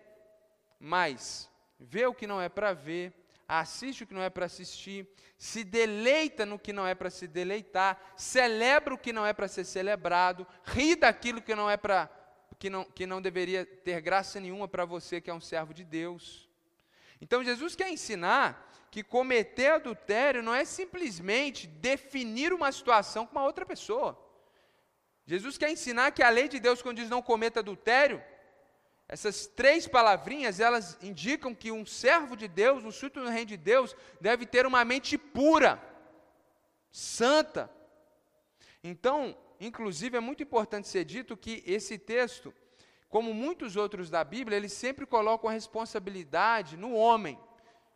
mas 0.79 1.49
vê 1.79 2.05
o 2.05 2.13
que 2.13 2.27
não 2.27 2.41
é 2.41 2.49
para 2.49 2.73
ver, 2.73 3.13
assiste 3.47 4.03
o 4.03 4.07
que 4.07 4.13
não 4.13 4.21
é 4.21 4.29
para 4.29 4.45
assistir, 4.45 5.07
se 5.37 5.63
deleita 5.63 6.45
no 6.45 6.59
que 6.59 6.73
não 6.73 6.85
é 6.85 6.95
para 6.95 7.09
se 7.09 7.27
deleitar, 7.27 7.99
celebra 8.15 8.93
o 8.93 8.97
que 8.97 9.13
não 9.13 9.25
é 9.25 9.33
para 9.33 9.47
ser 9.47 9.65
celebrado, 9.65 10.47
ri 10.63 10.95
daquilo 10.95 11.41
que 11.41 11.55
não 11.55 11.69
é 11.69 11.77
para 11.77 12.09
que 12.57 12.69
não, 12.69 12.83
que 12.83 13.07
não 13.07 13.19
deveria 13.19 13.65
ter 13.65 13.99
graça 14.01 14.39
nenhuma 14.39 14.67
para 14.67 14.85
você 14.85 15.19
que 15.19 15.31
é 15.31 15.33
um 15.33 15.41
servo 15.41 15.73
de 15.73 15.83
Deus. 15.83 16.47
Então 17.19 17.43
Jesus 17.43 17.75
quer 17.75 17.89
ensinar 17.89 18.70
que 18.91 19.01
cometer 19.01 19.71
adultério 19.71 20.43
não 20.43 20.53
é 20.53 20.65
simplesmente 20.65 21.65
definir 21.65 22.51
uma 22.51 22.69
situação 22.73 23.25
com 23.25 23.31
uma 23.31 23.45
outra 23.45 23.65
pessoa. 23.65 24.19
Jesus 25.25 25.57
quer 25.57 25.71
ensinar 25.71 26.11
que 26.11 26.21
a 26.21 26.29
lei 26.29 26.49
de 26.49 26.59
Deus, 26.59 26.81
quando 26.81 26.97
diz 26.97 27.09
não 27.09 27.21
cometa 27.21 27.61
adultério, 27.61 28.21
essas 29.07 29.47
três 29.47 29.87
palavrinhas, 29.87 30.59
elas 30.59 30.97
indicam 31.01 31.55
que 31.55 31.71
um 31.71 31.85
servo 31.85 32.35
de 32.35 32.49
Deus, 32.49 32.83
um 32.83 32.91
súdito 32.91 33.21
no 33.21 33.29
reino 33.29 33.47
de 33.47 33.57
Deus, 33.57 33.95
deve 34.19 34.45
ter 34.45 34.65
uma 34.65 34.83
mente 34.83 35.17
pura, 35.17 35.81
santa. 36.91 37.71
Então, 38.83 39.37
inclusive, 39.57 40.17
é 40.17 40.21
muito 40.21 40.43
importante 40.43 40.89
ser 40.89 41.05
dito 41.05 41.37
que 41.37 41.63
esse 41.65 41.97
texto, 41.97 42.53
como 43.07 43.33
muitos 43.33 43.77
outros 43.77 44.09
da 44.09 44.23
Bíblia, 44.23 44.57
ele 44.57 44.69
sempre 44.69 45.05
coloca 45.05 45.47
a 45.47 45.51
responsabilidade 45.51 46.75
no 46.75 46.93
homem. 46.93 47.39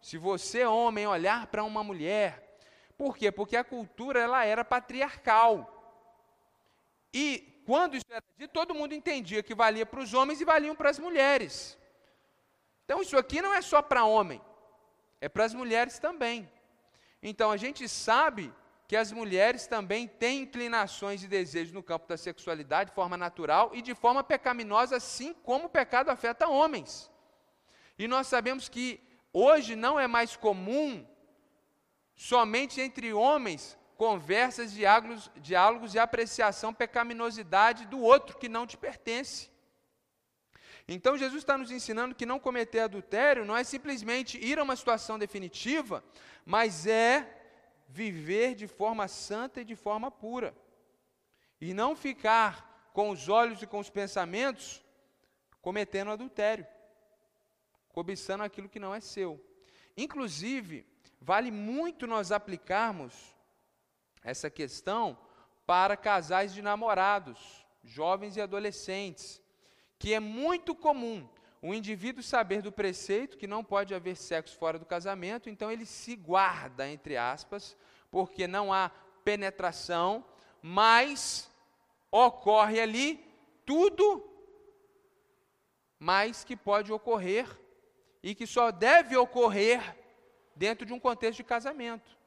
Se 0.06 0.20
você, 0.20 0.64
homem, 0.64 1.08
olhar 1.08 1.48
para 1.48 1.64
uma 1.64 1.84
mulher, 1.84 2.60
por 2.96 3.18
quê? 3.18 3.32
Porque 3.32 3.58
a 3.58 3.64
cultura 3.64 4.20
ela 4.20 4.46
era 4.46 4.64
patriarcal. 4.64 5.56
E 7.12 7.64
quando 7.66 7.96
isso 7.96 8.06
era 8.12 8.24
dito, 8.38 8.52
todo 8.52 8.76
mundo 8.76 8.94
entendia 8.94 9.42
que 9.42 9.56
valia 9.56 9.84
para 9.84 10.00
os 10.00 10.14
homens 10.14 10.40
e 10.40 10.46
valiam 10.46 10.76
para 10.76 10.92
as 10.92 11.00
mulheres. 11.00 11.76
Então 12.84 13.02
isso 13.02 13.18
aqui 13.18 13.42
não 13.42 13.52
é 13.52 13.64
só 13.64 13.82
para 13.82 14.06
homem, 14.06 14.40
é 15.20 15.28
para 15.28 15.44
as 15.44 15.56
mulheres 15.56 15.98
também. 15.98 16.48
Então 17.20 17.50
a 17.50 17.58
gente 17.58 17.90
sabe 17.90 18.54
que 18.88 18.96
as 18.96 19.12
mulheres 19.12 19.66
também 19.66 20.08
têm 20.08 20.44
inclinações 20.44 21.24
e 21.24 21.28
desejos 21.28 21.74
no 21.74 21.82
campo 21.82 22.08
da 22.08 22.16
sexualidade 22.16 22.92
de 22.92 22.96
forma 22.96 23.18
natural 23.18 23.72
e 23.74 23.82
de 23.82 23.96
forma 23.96 24.24
pecaminosa, 24.24 24.98
assim 24.98 25.34
como 25.34 25.66
o 25.66 25.70
pecado 25.70 26.12
afeta 26.12 26.48
homens. 26.48 27.10
E 27.98 28.08
nós 28.08 28.28
sabemos 28.28 28.70
que 28.70 29.04
Hoje 29.38 29.76
não 29.76 30.00
é 30.00 30.08
mais 30.08 30.38
comum 30.38 31.06
somente 32.16 32.80
entre 32.80 33.12
homens 33.12 33.78
conversas, 33.98 34.72
diálogos, 34.72 35.30
diálogos 35.36 35.94
e 35.94 36.00
apreciação, 36.00 36.74
pecaminosidade 36.74 37.86
do 37.86 38.00
outro 38.00 38.38
que 38.38 38.48
não 38.48 38.66
te 38.66 38.78
pertence. 38.78 39.52
Então 40.88 41.18
Jesus 41.18 41.44
está 41.44 41.58
nos 41.58 41.70
ensinando 41.70 42.16
que 42.16 42.26
não 42.26 42.40
cometer 42.40 42.80
adultério 42.80 43.44
não 43.44 43.58
é 43.58 43.66
simplesmente 43.66 44.38
ir 44.38 44.58
a 44.58 44.64
uma 44.64 44.78
situação 44.78 45.20
definitiva, 45.20 46.02
mas 46.46 46.88
é 46.88 47.30
viver 47.90 48.56
de 48.56 48.68
forma 48.68 49.06
santa 49.10 49.60
e 49.60 49.66
de 49.66 49.76
forma 49.76 50.10
pura. 50.10 50.56
E 51.60 51.74
não 51.74 51.94
ficar 51.94 52.90
com 52.94 53.10
os 53.10 53.28
olhos 53.28 53.62
e 53.62 53.68
com 53.68 53.80
os 53.80 53.90
pensamentos 53.90 54.82
cometendo 55.62 56.12
adultério 56.12 56.66
cobiçando 57.96 58.44
aquilo 58.44 58.68
que 58.68 58.78
não 58.78 58.94
é 58.94 59.00
seu. 59.00 59.42
Inclusive, 59.96 60.86
vale 61.22 61.50
muito 61.50 62.06
nós 62.06 62.30
aplicarmos 62.30 63.14
essa 64.22 64.50
questão 64.50 65.18
para 65.66 65.96
casais 65.96 66.54
de 66.54 66.62
namorados, 66.62 67.66
jovens 67.82 68.36
e 68.36 68.42
adolescentes, 68.42 69.42
que 69.98 70.14
é 70.14 70.20
muito 70.20 70.76
comum 70.76 71.26
o 71.62 71.74
indivíduo 71.74 72.22
saber 72.22 72.62
do 72.62 72.70
preceito 72.70 73.38
que 73.38 73.48
não 73.48 73.64
pode 73.64 73.96
haver 73.96 74.18
sexo 74.18 74.58
fora 74.58 74.78
do 74.78 74.86
casamento, 74.86 75.50
então 75.50 75.72
ele 75.72 75.86
se 75.86 76.18
guarda, 76.18 76.90
entre 76.90 77.16
aspas, 77.16 77.78
porque 78.12 78.46
não 78.46 78.74
há 78.74 78.92
penetração, 79.24 80.26
mas 80.62 81.50
ocorre 82.12 82.82
ali 82.82 83.26
tudo 83.66 84.30
mais 85.98 86.44
que 86.44 86.58
pode 86.58 86.92
ocorrer 86.92 87.48
e 88.26 88.34
que 88.34 88.48
só 88.48 88.72
deve 88.72 89.16
ocorrer 89.16 89.96
dentro 90.56 90.84
de 90.84 90.92
um 90.92 91.00
contexto 91.00 91.38
de 91.38 91.44
casamento. 91.44 92.18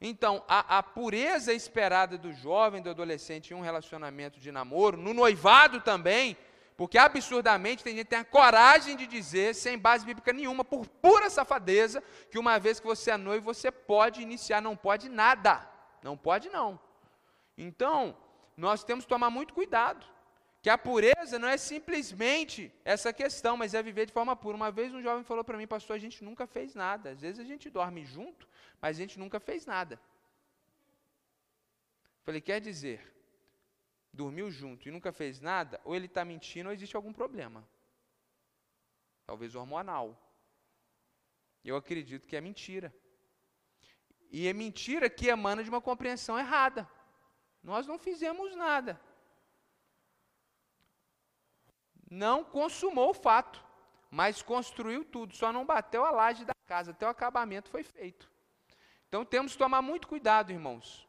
Então, 0.00 0.42
a, 0.48 0.78
a, 0.78 0.82
pureza 0.82 1.52
esperada 1.52 2.16
do 2.16 2.32
jovem, 2.32 2.80
do 2.80 2.88
adolescente 2.88 3.50
em 3.50 3.54
um 3.54 3.60
relacionamento 3.60 4.40
de 4.40 4.50
namoro, 4.50 4.96
no 4.96 5.12
noivado 5.12 5.82
também, 5.82 6.38
porque 6.74 6.96
absurdamente 6.96 7.84
tem 7.84 7.94
gente 7.94 8.06
que 8.06 8.10
tem 8.10 8.20
a 8.20 8.24
coragem 8.24 8.96
de 8.96 9.06
dizer, 9.06 9.54
sem 9.54 9.76
base 9.76 10.06
bíblica 10.06 10.32
nenhuma, 10.32 10.64
por 10.64 10.86
pura 10.86 11.28
safadeza, 11.28 12.02
que 12.30 12.38
uma 12.38 12.58
vez 12.58 12.80
que 12.80 12.86
você 12.86 13.10
é 13.10 13.18
noivo, 13.18 13.52
você 13.52 13.70
pode 13.70 14.22
iniciar, 14.22 14.62
não 14.62 14.74
pode 14.74 15.06
nada. 15.10 15.68
Não 16.02 16.16
pode 16.16 16.48
não. 16.48 16.80
Então, 17.58 18.16
nós 18.56 18.82
temos 18.82 19.04
que 19.04 19.10
tomar 19.10 19.28
muito 19.28 19.52
cuidado. 19.52 20.06
Que 20.66 20.70
a 20.70 20.76
pureza 20.76 21.38
não 21.38 21.46
é 21.46 21.56
simplesmente 21.56 22.74
essa 22.84 23.12
questão, 23.12 23.56
mas 23.56 23.72
é 23.72 23.80
viver 23.80 24.04
de 24.04 24.12
forma 24.12 24.34
pura. 24.34 24.56
Uma 24.56 24.72
vez 24.72 24.92
um 24.92 25.00
jovem 25.00 25.22
falou 25.22 25.44
para 25.44 25.56
mim, 25.56 25.64
pastor, 25.64 25.94
a 25.94 25.98
gente 26.04 26.24
nunca 26.24 26.44
fez 26.44 26.74
nada. 26.74 27.10
Às 27.10 27.20
vezes 27.20 27.38
a 27.38 27.44
gente 27.44 27.70
dorme 27.70 28.04
junto, 28.04 28.48
mas 28.82 28.96
a 28.96 29.00
gente 29.00 29.16
nunca 29.16 29.38
fez 29.38 29.64
nada. 29.64 30.00
Falei, 32.24 32.40
quer 32.40 32.60
dizer, 32.60 33.00
dormiu 34.12 34.50
junto 34.50 34.88
e 34.88 34.90
nunca 34.90 35.12
fez 35.12 35.40
nada, 35.40 35.80
ou 35.84 35.94
ele 35.94 36.06
está 36.06 36.24
mentindo 36.24 36.68
ou 36.68 36.74
existe 36.74 36.96
algum 36.96 37.12
problema. 37.12 37.64
Talvez 39.24 39.54
hormonal. 39.54 40.20
Eu 41.64 41.76
acredito 41.76 42.26
que 42.26 42.34
é 42.34 42.40
mentira. 42.40 42.92
E 44.32 44.48
é 44.48 44.52
mentira 44.52 45.08
que 45.08 45.28
emana 45.28 45.62
de 45.62 45.70
uma 45.70 45.80
compreensão 45.80 46.36
errada. 46.36 46.90
Nós 47.62 47.86
não 47.86 48.00
fizemos 48.00 48.56
nada 48.56 49.00
não 52.10 52.44
consumou 52.44 53.10
o 53.10 53.14
fato, 53.14 53.64
mas 54.10 54.42
construiu 54.42 55.04
tudo, 55.04 55.34
só 55.34 55.52
não 55.52 55.64
bateu 55.64 56.04
a 56.04 56.10
laje 56.10 56.44
da 56.44 56.54
casa, 56.66 56.92
até 56.92 57.06
o 57.06 57.10
acabamento 57.10 57.68
foi 57.68 57.82
feito. 57.82 58.30
Então 59.08 59.24
temos 59.24 59.52
que 59.52 59.58
tomar 59.58 59.82
muito 59.82 60.08
cuidado, 60.08 60.52
irmãos. 60.52 61.06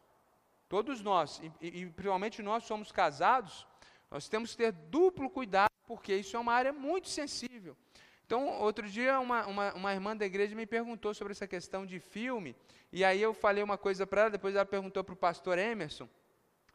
Todos 0.68 1.02
nós, 1.02 1.40
e, 1.62 1.68
e 1.68 1.86
principalmente 1.86 2.42
nós 2.42 2.64
somos 2.66 2.92
casados, 2.92 3.66
nós 4.12 4.28
temos 4.28 4.52
que 4.52 4.58
ter 4.58 4.72
duplo 4.72 5.30
cuidado, 5.30 5.72
porque 5.86 6.16
isso 6.16 6.36
é 6.36 6.40
uma 6.40 6.54
área 6.54 6.74
muito 6.74 7.08
sensível. 7.08 7.76
Então, 8.26 8.60
outro 8.60 8.90
dia, 8.90 9.20
uma, 9.22 9.48
uma, 9.48 9.74
uma, 9.74 9.94
irmã 9.94 10.16
da 10.16 10.26
igreja 10.26 10.54
me 10.54 10.66
perguntou 10.66 11.14
sobre 11.14 11.32
essa 11.32 11.48
questão 11.48 11.86
de 11.86 11.98
filme, 11.98 12.54
e 12.92 13.06
aí 13.06 13.22
eu 13.22 13.34
falei 13.34 13.64
uma 13.64 13.78
coisa 13.78 14.06
para 14.06 14.22
ela, 14.22 14.30
depois 14.30 14.54
ela 14.54 14.66
perguntou 14.66 15.02
para 15.02 15.14
o 15.14 15.18
pastor 15.18 15.58
Emerson, 15.58 16.10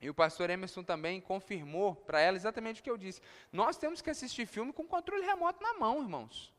e 0.02 0.10
o 0.10 0.14
pastor 0.14 0.50
Emerson 0.50 0.82
também 0.82 1.20
confirmou 1.20 1.94
para 1.94 2.20
ela 2.20 2.36
exatamente 2.36 2.80
o 2.80 2.84
que 2.84 2.90
eu 2.90 2.98
disse. 2.98 3.22
Nós 3.52 3.78
temos 3.78 4.02
que 4.02 4.10
assistir 4.10 4.46
filme 4.46 4.72
com 4.72 4.84
controle 4.84 5.24
remoto 5.24 5.62
na 5.62 5.74
mão, 5.74 6.02
irmãos. 6.02 6.52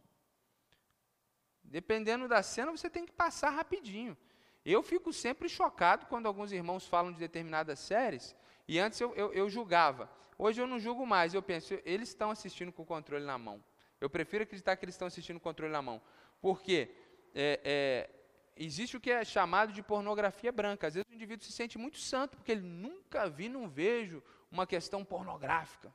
Dependendo 1.62 2.26
da 2.26 2.42
cena, 2.42 2.72
você 2.72 2.90
tem 2.90 3.06
que 3.06 3.12
passar 3.12 3.50
rapidinho. 3.50 4.18
Eu 4.66 4.82
fico 4.82 5.12
sempre 5.12 5.50
chocado 5.50 6.06
quando 6.06 6.26
alguns 6.26 6.54
irmãos 6.54 6.88
falam 6.88 7.12
de 7.12 7.20
determinadas 7.20 7.80
séries, 7.80 8.34
e 8.66 8.80
antes 8.80 9.02
eu, 9.02 9.14
eu, 9.14 9.34
eu 9.34 9.50
julgava. 9.50 10.10
Hoje 10.38 10.62
eu 10.62 10.68
não 10.68 10.80
julgo 10.80 11.06
mais, 11.06 11.34
eu 11.34 11.44
penso, 11.44 11.78
eles 11.84 12.10
estão 12.10 12.32
assistindo 12.32 12.72
com 12.72 12.84
o 12.84 12.86
controle 12.86 13.26
na 13.26 13.38
mão. 13.38 13.62
Eu 14.00 14.10
prefiro 14.10 14.44
acreditar 14.44 14.78
que 14.78 14.86
eles 14.86 14.96
estão 14.96 15.08
assistindo 15.08 15.38
com 15.38 15.50
o 15.50 15.52
controle 15.52 15.74
na 15.74 15.82
mão. 15.82 16.02
Porque 16.42 16.96
é, 17.36 17.60
é, 17.64 18.10
existe 18.56 18.98
o 18.98 19.02
que 19.02 19.12
é 19.12 19.24
chamado 19.26 19.72
de 19.72 19.82
pornografia 19.82 20.52
branca. 20.52 20.88
Às 20.88 20.94
vezes 20.96 21.10
o 21.10 21.14
indivíduo 21.14 21.46
se 21.46 21.52
sente 21.52 21.78
muito 21.78 21.98
santo, 21.98 22.38
porque 22.38 22.52
ele 22.52 22.62
nunca 22.62 23.30
vi, 23.30 23.50
não 23.50 23.68
vejo 23.68 24.22
uma 24.52 24.68
questão 24.68 25.04
pornográfica. 25.04 25.94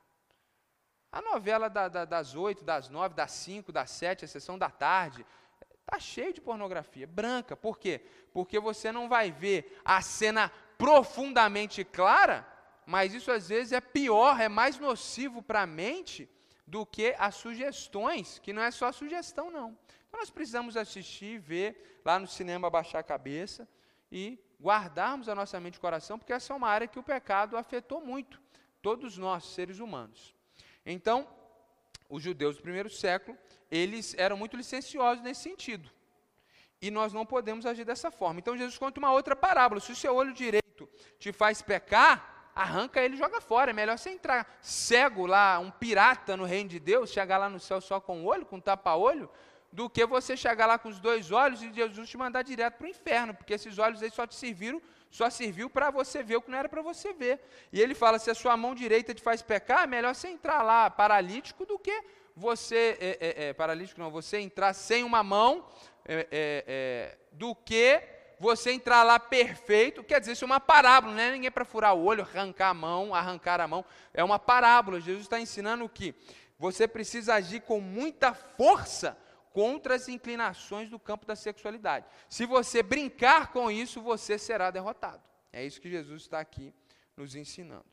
A 1.11 1.21
novela 1.21 1.69
da, 1.69 1.87
da, 1.87 2.05
das 2.05 2.35
oito, 2.35 2.63
das 2.63 2.89
nove, 2.89 3.15
das 3.15 3.31
cinco, 3.31 3.71
das 3.71 3.89
sete, 3.89 4.25
a 4.25 4.27
sessão 4.27 4.57
da 4.57 4.69
tarde, 4.69 5.25
está 5.79 5.99
cheio 5.99 6.33
de 6.33 6.41
pornografia 6.41 7.07
branca. 7.07 7.55
Por 7.55 7.79
quê? 7.79 8.01
Porque 8.31 8.59
você 8.59 8.91
não 8.91 9.09
vai 9.09 9.31
ver 9.31 9.81
a 9.83 10.01
cena 10.01 10.51
profundamente 10.77 11.83
clara, 11.83 12.47
mas 12.85 13.13
isso 13.13 13.31
às 13.31 13.49
vezes 13.49 13.73
é 13.73 13.81
pior, 13.81 14.39
é 14.39 14.47
mais 14.47 14.77
nocivo 14.77 15.41
para 15.41 15.61
a 15.61 15.67
mente 15.67 16.29
do 16.65 16.85
que 16.85 17.15
as 17.17 17.35
sugestões, 17.35 18.37
que 18.39 18.53
não 18.53 18.61
é 18.61 18.69
só 18.69 18.91
sugestão, 18.91 19.49
não. 19.49 19.75
Nós 20.19 20.29
precisamos 20.29 20.75
assistir, 20.75 21.39
ver 21.39 22.01
lá 22.03 22.19
no 22.19 22.27
cinema, 22.27 22.69
baixar 22.69 22.99
a 22.99 23.03
cabeça 23.03 23.65
e 24.11 24.37
guardarmos 24.61 25.29
a 25.29 25.33
nossa 25.33 25.57
mente 25.61 25.75
e 25.75 25.79
coração, 25.79 26.19
porque 26.19 26.33
essa 26.33 26.51
é 26.51 26.55
uma 26.55 26.67
área 26.67 26.87
que 26.89 26.99
o 26.99 27.03
pecado 27.03 27.55
afetou 27.55 28.01
muito, 28.01 28.41
todos 28.81 29.17
nós, 29.17 29.45
seres 29.45 29.79
humanos. 29.79 30.35
Então, 30.85 31.25
os 32.09 32.21
judeus 32.21 32.57
do 32.57 32.61
primeiro 32.61 32.89
século, 32.89 33.37
eles 33.71 34.13
eram 34.17 34.35
muito 34.35 34.57
licenciosos 34.57 35.23
nesse 35.23 35.41
sentido. 35.41 35.89
E 36.81 36.91
nós 36.91 37.13
não 37.13 37.25
podemos 37.25 37.65
agir 37.65 37.85
dessa 37.85 38.11
forma. 38.11 38.41
Então 38.41 38.57
Jesus 38.57 38.77
conta 38.77 38.99
uma 38.99 39.13
outra 39.13 39.37
parábola. 39.37 39.79
Se 39.79 39.91
o 39.91 39.95
seu 39.95 40.15
olho 40.15 40.33
direito 40.33 40.89
te 41.17 41.31
faz 41.31 41.61
pecar, 41.61 42.51
arranca 42.55 43.01
ele 43.01 43.15
e 43.15 43.17
joga 43.17 43.39
fora. 43.39 43.71
É 43.71 43.73
melhor 43.73 43.97
você 43.97 44.09
entrar 44.09 44.57
cego 44.61 45.25
lá, 45.25 45.59
um 45.59 45.71
pirata 45.71 46.35
no 46.35 46.45
reino 46.45 46.69
de 46.69 46.79
Deus, 46.79 47.09
chegar 47.09 47.37
lá 47.37 47.47
no 47.49 47.59
céu 47.59 47.79
só 47.79 48.01
com 48.01 48.23
o 48.23 48.25
olho, 48.25 48.45
com 48.45 48.59
tapa-olho, 48.59 49.29
do 49.71 49.89
que 49.89 50.05
você 50.05 50.35
chegar 50.35 50.65
lá 50.65 50.77
com 50.79 50.89
os 50.89 50.99
dois 50.99 51.31
olhos 51.31 51.61
e 51.61 51.71
Jesus 51.71 52.09
te 52.09 52.17
mandar 52.17 52.41
direto 52.41 52.77
para 52.77 52.85
o 52.85 52.89
inferno, 52.89 53.33
porque 53.33 53.53
esses 53.53 53.77
olhos 53.77 54.01
aí 54.01 54.09
só 54.09 54.25
te 54.25 54.35
serviram 54.35 54.81
só 55.09 55.29
serviu 55.29 55.69
para 55.69 55.89
você 55.89 56.21
ver 56.21 56.37
o 56.37 56.41
que 56.41 56.51
não 56.51 56.57
era 56.57 56.69
para 56.69 56.81
você 56.81 57.13
ver. 57.13 57.39
E 57.73 57.81
ele 57.81 57.95
fala: 57.95 58.19
se 58.19 58.29
a 58.29 58.35
sua 58.35 58.55
mão 58.55 58.75
direita 58.75 59.13
te 59.13 59.21
faz 59.21 59.41
pecar, 59.41 59.83
é 59.83 59.87
melhor 59.87 60.13
você 60.13 60.27
entrar 60.27 60.61
lá 60.61 60.89
paralítico 60.89 61.65
do 61.65 61.79
que 61.79 62.03
você. 62.35 62.97
É, 62.99 63.17
é, 63.19 63.49
é, 63.49 63.53
paralítico 63.53 63.99
não, 63.99 64.11
você 64.11 64.39
entrar 64.39 64.73
sem 64.73 65.03
uma 65.03 65.23
mão 65.23 65.65
é, 66.05 66.19
é, 66.19 66.27
é, 66.31 67.17
do 67.31 67.55
que 67.55 68.01
você 68.39 68.71
entrar 68.71 69.03
lá 69.03 69.19
perfeito. 69.19 70.03
Quer 70.03 70.19
dizer, 70.19 70.33
isso 70.33 70.45
é 70.45 70.47
uma 70.47 70.59
parábola, 70.59 71.13
não 71.13 71.21
é 71.21 71.31
ninguém 71.31 71.51
para 71.51 71.65
furar 71.65 71.95
o 71.95 72.03
olho, 72.03 72.21
arrancar 72.21 72.69
a 72.69 72.73
mão, 72.73 73.13
arrancar 73.13 73.59
a 73.59 73.67
mão. 73.67 73.83
É 74.13 74.23
uma 74.23 74.37
parábola. 74.37 75.01
Jesus 75.01 75.23
está 75.23 75.39
ensinando 75.39 75.89
que? 75.89 76.13
Você 76.59 76.87
precisa 76.87 77.35
agir 77.35 77.61
com 77.61 77.79
muita 77.79 78.33
força 78.33 79.17
contra 79.59 79.95
as 79.95 80.07
inclinações 80.07 80.89
do 80.89 80.97
campo 80.97 81.25
da 81.25 81.35
sexualidade. 81.35 82.05
Se 82.29 82.45
você 82.45 82.81
brincar 82.81 83.51
com 83.51 83.69
isso, 83.69 84.01
você 84.01 84.39
será 84.39 84.71
derrotado. 84.71 85.21
É 85.51 85.65
isso 85.65 85.81
que 85.81 85.89
Jesus 85.89 86.21
está 86.21 86.39
aqui 86.39 86.73
nos 87.17 87.35
ensinando. 87.35 87.83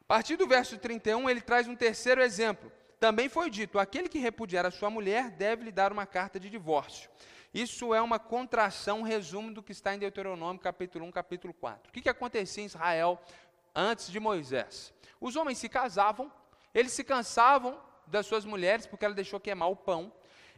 A 0.00 0.04
partir 0.08 0.34
do 0.34 0.44
verso 0.44 0.76
31, 0.76 1.30
ele 1.30 1.40
traz 1.40 1.68
um 1.68 1.76
terceiro 1.76 2.20
exemplo. 2.20 2.72
Também 2.98 3.28
foi 3.28 3.48
dito: 3.48 3.78
aquele 3.78 4.08
que 4.08 4.18
repudiar 4.18 4.66
a 4.66 4.72
sua 4.72 4.90
mulher 4.90 5.30
deve 5.30 5.66
lhe 5.66 5.70
dar 5.70 5.92
uma 5.92 6.04
carta 6.04 6.40
de 6.40 6.50
divórcio. 6.50 7.08
Isso 7.54 7.94
é 7.94 8.02
uma 8.02 8.18
contração, 8.18 8.98
um 8.98 9.02
resumo 9.02 9.54
do 9.54 9.62
que 9.62 9.70
está 9.70 9.94
em 9.94 10.00
Deuteronômio, 10.00 10.60
capítulo 10.60 11.04
1, 11.04 11.12
capítulo 11.12 11.54
4. 11.54 11.90
O 11.90 11.92
que, 11.92 12.02
que 12.02 12.08
acontecia 12.08 12.64
em 12.64 12.66
Israel 12.66 13.22
antes 13.72 14.10
de 14.10 14.18
Moisés? 14.18 14.92
Os 15.20 15.36
homens 15.36 15.58
se 15.58 15.68
casavam, 15.68 16.32
eles 16.74 16.90
se 16.90 17.04
cansavam 17.04 17.86
das 18.08 18.26
suas 18.26 18.44
mulheres, 18.44 18.86
porque 18.86 19.04
ela 19.04 19.14
deixou 19.14 19.38
queimar 19.38 19.70
o 19.70 19.76
pão, 19.76 20.12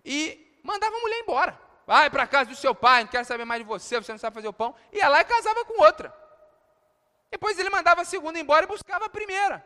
e 0.05 0.59
mandava 0.63 0.97
a 0.97 1.01
mulher 1.01 1.21
embora. 1.21 1.61
Vai 1.87 2.09
para 2.09 2.27
casa 2.27 2.51
do 2.51 2.57
seu 2.57 2.75
pai, 2.75 3.03
não 3.03 3.11
quero 3.11 3.25
saber 3.25 3.45
mais 3.45 3.61
de 3.61 3.67
você, 3.67 4.01
você 4.01 4.13
não 4.13 4.19
sabe 4.19 4.35
fazer 4.35 4.49
o 4.49 4.53
pão. 4.53 4.75
Ia 4.93 5.09
lá 5.09 5.21
e 5.21 5.25
casava 5.25 5.65
com 5.65 5.83
outra. 5.83 6.15
Depois 7.31 7.59
ele 7.59 7.71
mandava 7.71 8.03
a 8.03 8.05
segunda 8.05 8.39
embora 8.39 8.65
e 8.65 8.69
buscava 8.69 9.07
a 9.07 9.09
primeira. 9.09 9.65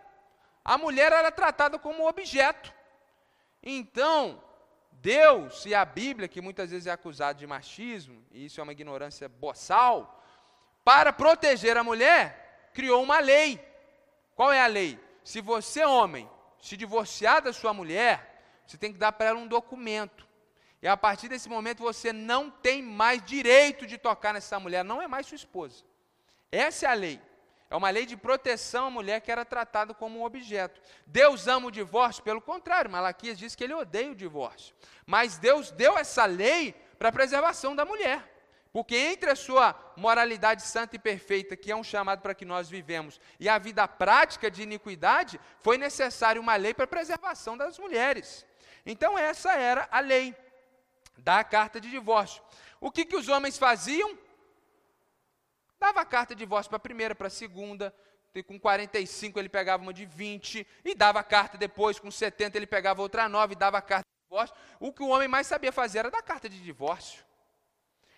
A 0.65 0.79
mulher 0.79 1.13
era 1.13 1.31
tratada 1.31 1.79
como 1.79 2.09
objeto. 2.09 2.73
Então, 3.63 4.43
Deus 4.93 5.67
e 5.67 5.75
a 5.75 5.85
Bíblia, 5.85 6.29
que 6.29 6.41
muitas 6.41 6.71
vezes 6.71 6.87
é 6.87 6.91
acusado 6.91 7.39
de 7.39 7.47
machismo, 7.47 8.25
e 8.31 8.47
isso 8.47 8.61
é 8.61 8.63
uma 8.63 8.73
ignorância 8.73 9.29
boçal, 9.29 10.25
para 10.83 11.13
proteger 11.13 11.77
a 11.77 11.85
mulher, 11.85 12.71
criou 12.73 13.03
uma 13.03 13.19
lei. 13.19 13.63
Qual 14.35 14.53
é 14.53 14.61
a 14.61 14.67
lei? 14.67 14.99
Se 15.23 15.41
você, 15.41 15.85
homem, 15.85 16.29
se 16.65 16.79
divorciar 16.79 17.43
da 17.43 17.53
sua 17.53 17.75
mulher, 17.75 18.43
você 18.67 18.79
tem 18.79 18.91
que 18.91 18.99
dar 18.99 19.13
para 19.13 19.27
ela 19.27 19.39
um 19.39 19.47
documento. 19.47 20.27
E 20.81 20.89
a 20.89 20.97
partir 20.97 21.29
desse 21.29 21.47
momento 21.47 21.83
você 21.83 22.11
não 22.11 22.51
tem 22.51 22.83
mais 22.83 23.23
direito 23.23 23.87
de 23.87 23.99
tocar 23.99 24.33
nessa 24.33 24.59
mulher, 24.59 24.83
não 24.83 25.03
é 25.03 25.07
mais 25.07 25.27
sua 25.27 25.37
esposa. 25.37 25.85
Essa 26.51 26.87
é 26.87 26.89
a 26.89 26.95
lei. 26.95 27.21
É 27.69 27.77
uma 27.77 27.91
lei 27.91 28.07
de 28.07 28.17
proteção 28.17 28.87
à 28.87 28.91
mulher 28.91 29.21
que 29.21 29.31
era 29.31 29.45
tratada 29.45 29.93
como 29.93 30.19
um 30.21 30.25
objeto. 30.25 30.81
Deus 31.07 31.47
ama 31.47 31.67
o 31.67 31.71
divórcio? 31.71 32.23
Pelo 32.23 32.41
contrário, 32.41 32.91
Malaquias 32.91 33.39
diz 33.39 33.55
que 33.55 33.65
ele 33.65 33.75
odeia 33.75 34.13
o 34.13 34.15
divórcio. 34.15 34.75
Mas 35.05 35.37
Deus 35.37 35.71
deu 35.71 35.99
essa 35.99 36.25
lei 36.25 36.73
para 36.99 37.11
a 37.11 37.13
preservação 37.13 37.77
da 37.77 37.85
mulher. 37.85 38.34
Porque 38.75 38.97
entre 38.97 39.31
a 39.31 39.37
sua 39.37 39.73
moralidade 39.97 40.65
santa 40.65 40.97
e 40.97 40.99
perfeita, 40.99 41.57
que 41.57 41.71
é 41.71 41.77
um 41.77 41.85
chamado 41.85 42.21
para 42.21 42.35
que 42.35 42.45
nós 42.45 42.69
vivemos, 42.69 43.21
e 43.39 43.49
a 43.49 43.57
vida 43.57 43.87
prática 43.87 44.51
de 44.51 44.65
iniquidade, 44.65 45.39
foi 45.61 45.79
necessário 45.79 46.43
uma 46.43 46.57
lei 46.57 46.75
para 46.75 46.83
a 46.83 46.89
preservação 46.89 47.57
das 47.57 47.79
mulheres. 47.79 48.45
Então, 48.85 49.17
essa 49.17 49.53
era 49.53 49.87
a 49.93 50.01
lei 50.01 50.35
da 51.17 51.45
carta 51.45 51.81
de 51.81 51.89
divórcio. 51.89 52.43
O 52.81 52.91
que, 52.91 53.05
que 53.05 53.15
os 53.15 53.29
homens 53.29 53.57
faziam? 53.57 54.19
Dava 55.79 56.01
a 56.01 56.05
carta 56.05 56.35
de 56.35 56.41
divórcio 56.41 56.69
para 56.69 56.79
a 56.79 56.81
primeira, 56.81 57.15
para 57.15 57.29
a 57.29 57.31
segunda, 57.31 57.95
com 58.45 58.59
45 58.59 59.39
ele 59.39 59.49
pegava 59.49 59.85
uma 59.85 59.95
de 59.95 60.05
20, 60.05 60.67
e 60.85 60.97
dava 60.97 61.21
a 61.21 61.23
carta 61.23 61.57
depois, 61.57 62.01
com 62.01 62.11
70 62.11 62.59
ele 62.59 62.67
pegava 62.67 63.01
outra 63.01 63.29
nova 63.29 63.53
e 63.53 63.57
dava 63.57 63.79
a 63.79 63.83
carta 63.83 64.03
de 64.05 64.25
divórcio. 64.29 64.57
O 64.81 64.93
que 64.93 65.05
o 65.05 65.11
homem 65.11 65.29
mais 65.29 65.47
sabia 65.47 65.71
fazer 65.71 66.01
era 66.01 66.11
dar 66.11 66.23
carta 66.23 66.49
de 66.49 66.61
divórcio. 66.61 67.25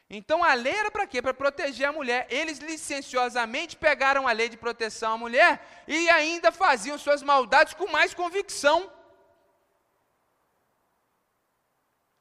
Então 0.09 0.45
a 0.45 0.55
lei 0.55 0.75
era 0.75 0.91
para 0.91 1.07
quê? 1.07 1.21
Para 1.21 1.35
proteger 1.35 1.89
a 1.89 1.93
mulher. 1.93 2.27
Eles 2.31 2.59
licenciosamente 2.59 3.77
pegaram 3.77 4.29
a 4.29 4.33
lei 4.33 4.49
de 4.49 4.57
proteção 4.57 5.15
à 5.15 5.19
mulher 5.19 5.85
e 5.87 6.09
ainda 6.11 6.53
faziam 6.53 6.97
suas 6.97 7.23
maldades 7.23 7.75
com 7.75 7.91
mais 7.91 8.15
convicção. 8.15 8.93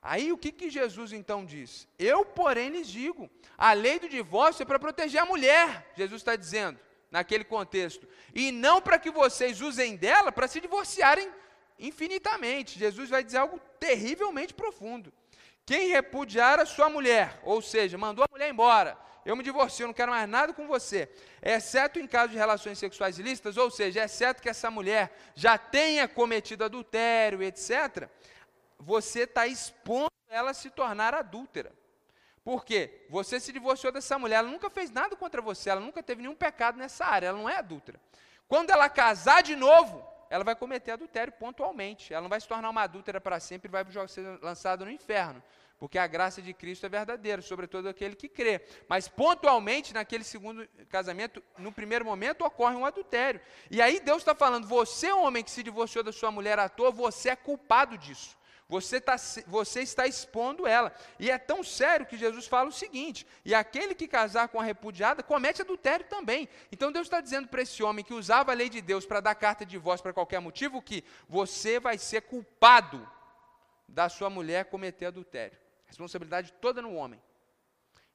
Aí 0.02 0.32
o 0.32 0.38
que, 0.38 0.52
que 0.52 0.69
Jesus 0.69 1.12
então 1.12 1.45
diz? 1.45 1.88
Eu, 1.98 2.26
porém, 2.26 2.69
lhes 2.69 2.88
digo: 2.88 3.30
a 3.58 3.74
lei 3.74 4.00
do 4.00 4.10
divórcio 4.10 4.63
é 4.63 4.65
para 4.65 4.80
proteger 4.80 5.21
a 5.21 5.26
mulher, 5.26 5.91
Jesus 5.95 6.21
está 6.21 6.36
dizendo, 6.36 6.80
naquele 7.10 7.43
contexto, 7.43 8.08
e 8.34 8.52
não 8.52 8.82
para 8.82 9.00
que 9.00 9.10
vocês 9.10 9.62
usem 9.62 9.95
dela 9.95 10.32
para 10.32 10.48
se 10.48 10.60
divorciarem 10.60 11.32
infinitamente. 11.80 12.78
Jesus 12.78 13.10
vai 13.10 13.24
dizer 13.24 13.38
algo 13.38 13.60
terrivelmente 13.80 14.54
profundo. 14.54 15.12
Quem 15.65 15.89
repudiar 15.89 16.60
a 16.60 16.65
sua 16.65 16.89
mulher, 16.89 17.39
ou 17.43 17.62
seja, 17.62 17.97
mandou 17.97 18.23
a 18.23 18.32
mulher 18.32 18.49
embora, 18.49 18.97
eu 19.25 19.36
me 19.36 19.43
divorcio, 19.43 19.88
não 19.88 19.93
quero 19.93 20.12
mais 20.12 20.30
nada 20.30 20.54
com 20.54 20.67
você, 20.67 21.10
exceto 21.41 21.99
em 21.99 22.06
caso 22.06 22.32
de 22.32 22.38
relações 22.38 22.78
sexuais 22.78 23.17
ilícitas, 23.17 23.58
ou 23.58 23.71
seja, 23.71 24.04
exceto 24.04 24.41
que 24.41 24.49
essa 24.49 24.69
mulher 24.69 25.12
já 25.34 25.58
tenha 25.58 26.08
cometido 26.08 26.63
adultério, 26.63 27.41
etc., 27.41 28.08
você 28.78 29.21
está 29.21 29.47
expondo 29.47 30.12
ela 30.30 30.51
a 30.51 30.54
se 30.54 30.69
tornar 30.69 31.15
adúltera. 31.15 31.73
Por 32.43 32.63
quê? 32.63 33.08
Você 33.10 33.39
se 33.39 33.51
divorciou 33.51 33.91
dessa 33.91 34.19
mulher, 34.19 34.36
ela 34.36 34.49
nunca 34.49 34.69
fez 34.69 34.91
nada 34.91 35.15
contra 35.15 35.41
você, 35.41 35.71
ela 35.71 35.82
nunca 35.82 36.04
teve 36.04 36.21
nenhum 36.21 36.36
pecado 36.36 36.78
nessa 36.78 37.04
área, 37.04 37.28
ela 37.28 37.38
não 37.39 37.49
é 37.49 37.58
adúltera. 37.58 37.99
Quando 38.47 38.69
ela 38.69 38.88
casar 38.88 39.41
de 39.41 39.56
novo, 39.56 40.08
ela 40.36 40.43
vai 40.43 40.56
cometer 40.56 40.91
adultério 40.91 41.32
pontualmente. 41.34 42.13
Ela 42.13 42.24
não 42.24 42.30
vai 42.30 42.41
se 42.41 42.48
tornar 42.48 42.69
uma 42.69 42.82
adúltera 42.82 43.21
para 43.21 43.39
sempre 43.39 43.69
e 43.69 43.71
vai 43.71 43.86
ser 44.08 44.38
lançada 44.41 44.84
no 44.84 44.91
inferno. 44.91 45.41
Porque 45.80 45.98
a 45.98 46.08
graça 46.08 46.41
de 46.41 46.54
Cristo 46.54 46.86
é 46.86 46.89
verdadeira, 46.89 47.41
sobretudo 47.41 47.88
aquele 47.88 48.15
que 48.15 48.28
crê. 48.28 48.62
Mas 48.88 49.08
pontualmente, 49.08 49.93
naquele 49.93 50.24
segundo 50.24 50.67
casamento, 50.89 51.41
no 51.58 51.71
primeiro 51.71 52.06
momento, 52.06 52.45
ocorre 52.45 52.76
um 52.76 52.86
adultério. 52.86 53.41
E 53.71 53.82
aí 53.82 54.00
Deus 54.00 54.19
está 54.19 54.36
falando: 54.36 54.67
você, 54.67 55.12
homem 55.12 55.43
que 55.43 55.52
se 55.52 55.63
divorciou 55.63 56.04
da 56.04 56.12
sua 56.12 56.32
mulher 56.32 56.60
à 56.60 56.67
toa, 56.67 56.91
você 56.91 57.30
é 57.30 57.36
culpado 57.36 57.98
disso. 57.98 58.38
Você, 58.67 58.99
tá, 58.99 59.15
você 59.45 59.82
está 59.82 60.08
expondo 60.08 60.65
ela. 60.65 60.91
E 61.19 61.30
é 61.30 61.38
tão 61.38 61.63
sério 61.63 62.06
que 62.06 62.17
Jesus 62.17 62.47
fala 62.47 62.69
o 62.69 62.73
seguinte: 62.73 63.25
e 63.43 63.54
aquele 63.54 63.93
que 63.93 64.08
casar 64.08 64.47
com 64.47 64.60
a 64.60 64.63
repudiada 64.63 65.21
comete 65.21 65.62
adultério 65.62 66.06
também. 66.08 66.49
Então 66.71 66.91
Deus 66.91 67.06
está 67.06 67.21
dizendo 67.21 67.47
para 67.47 67.62
esse 67.62 67.84
homem 67.84 68.04
que 68.04 68.13
usava 68.13 68.51
a 68.51 68.56
lei 68.56 68.67
de 68.67 68.82
Deus 68.82 69.06
para 69.06 69.19
dar 69.19 69.36
carta 69.36 69.63
de 69.65 69.71
divórcio 69.71 70.01
para 70.01 70.13
qualquer 70.13 70.39
motivo 70.39 70.82
que 70.82 71.04
você 71.30 71.80
vai 71.80 71.97
ser 71.99 72.21
culpado 72.21 73.08
da 73.88 74.10
sua 74.10 74.32
mulher 74.32 74.65
cometer 74.65 75.06
adultério. 75.06 75.58
Responsabilidade 75.86 76.51
toda 76.54 76.82
no 76.82 76.95
homem. 76.95 77.21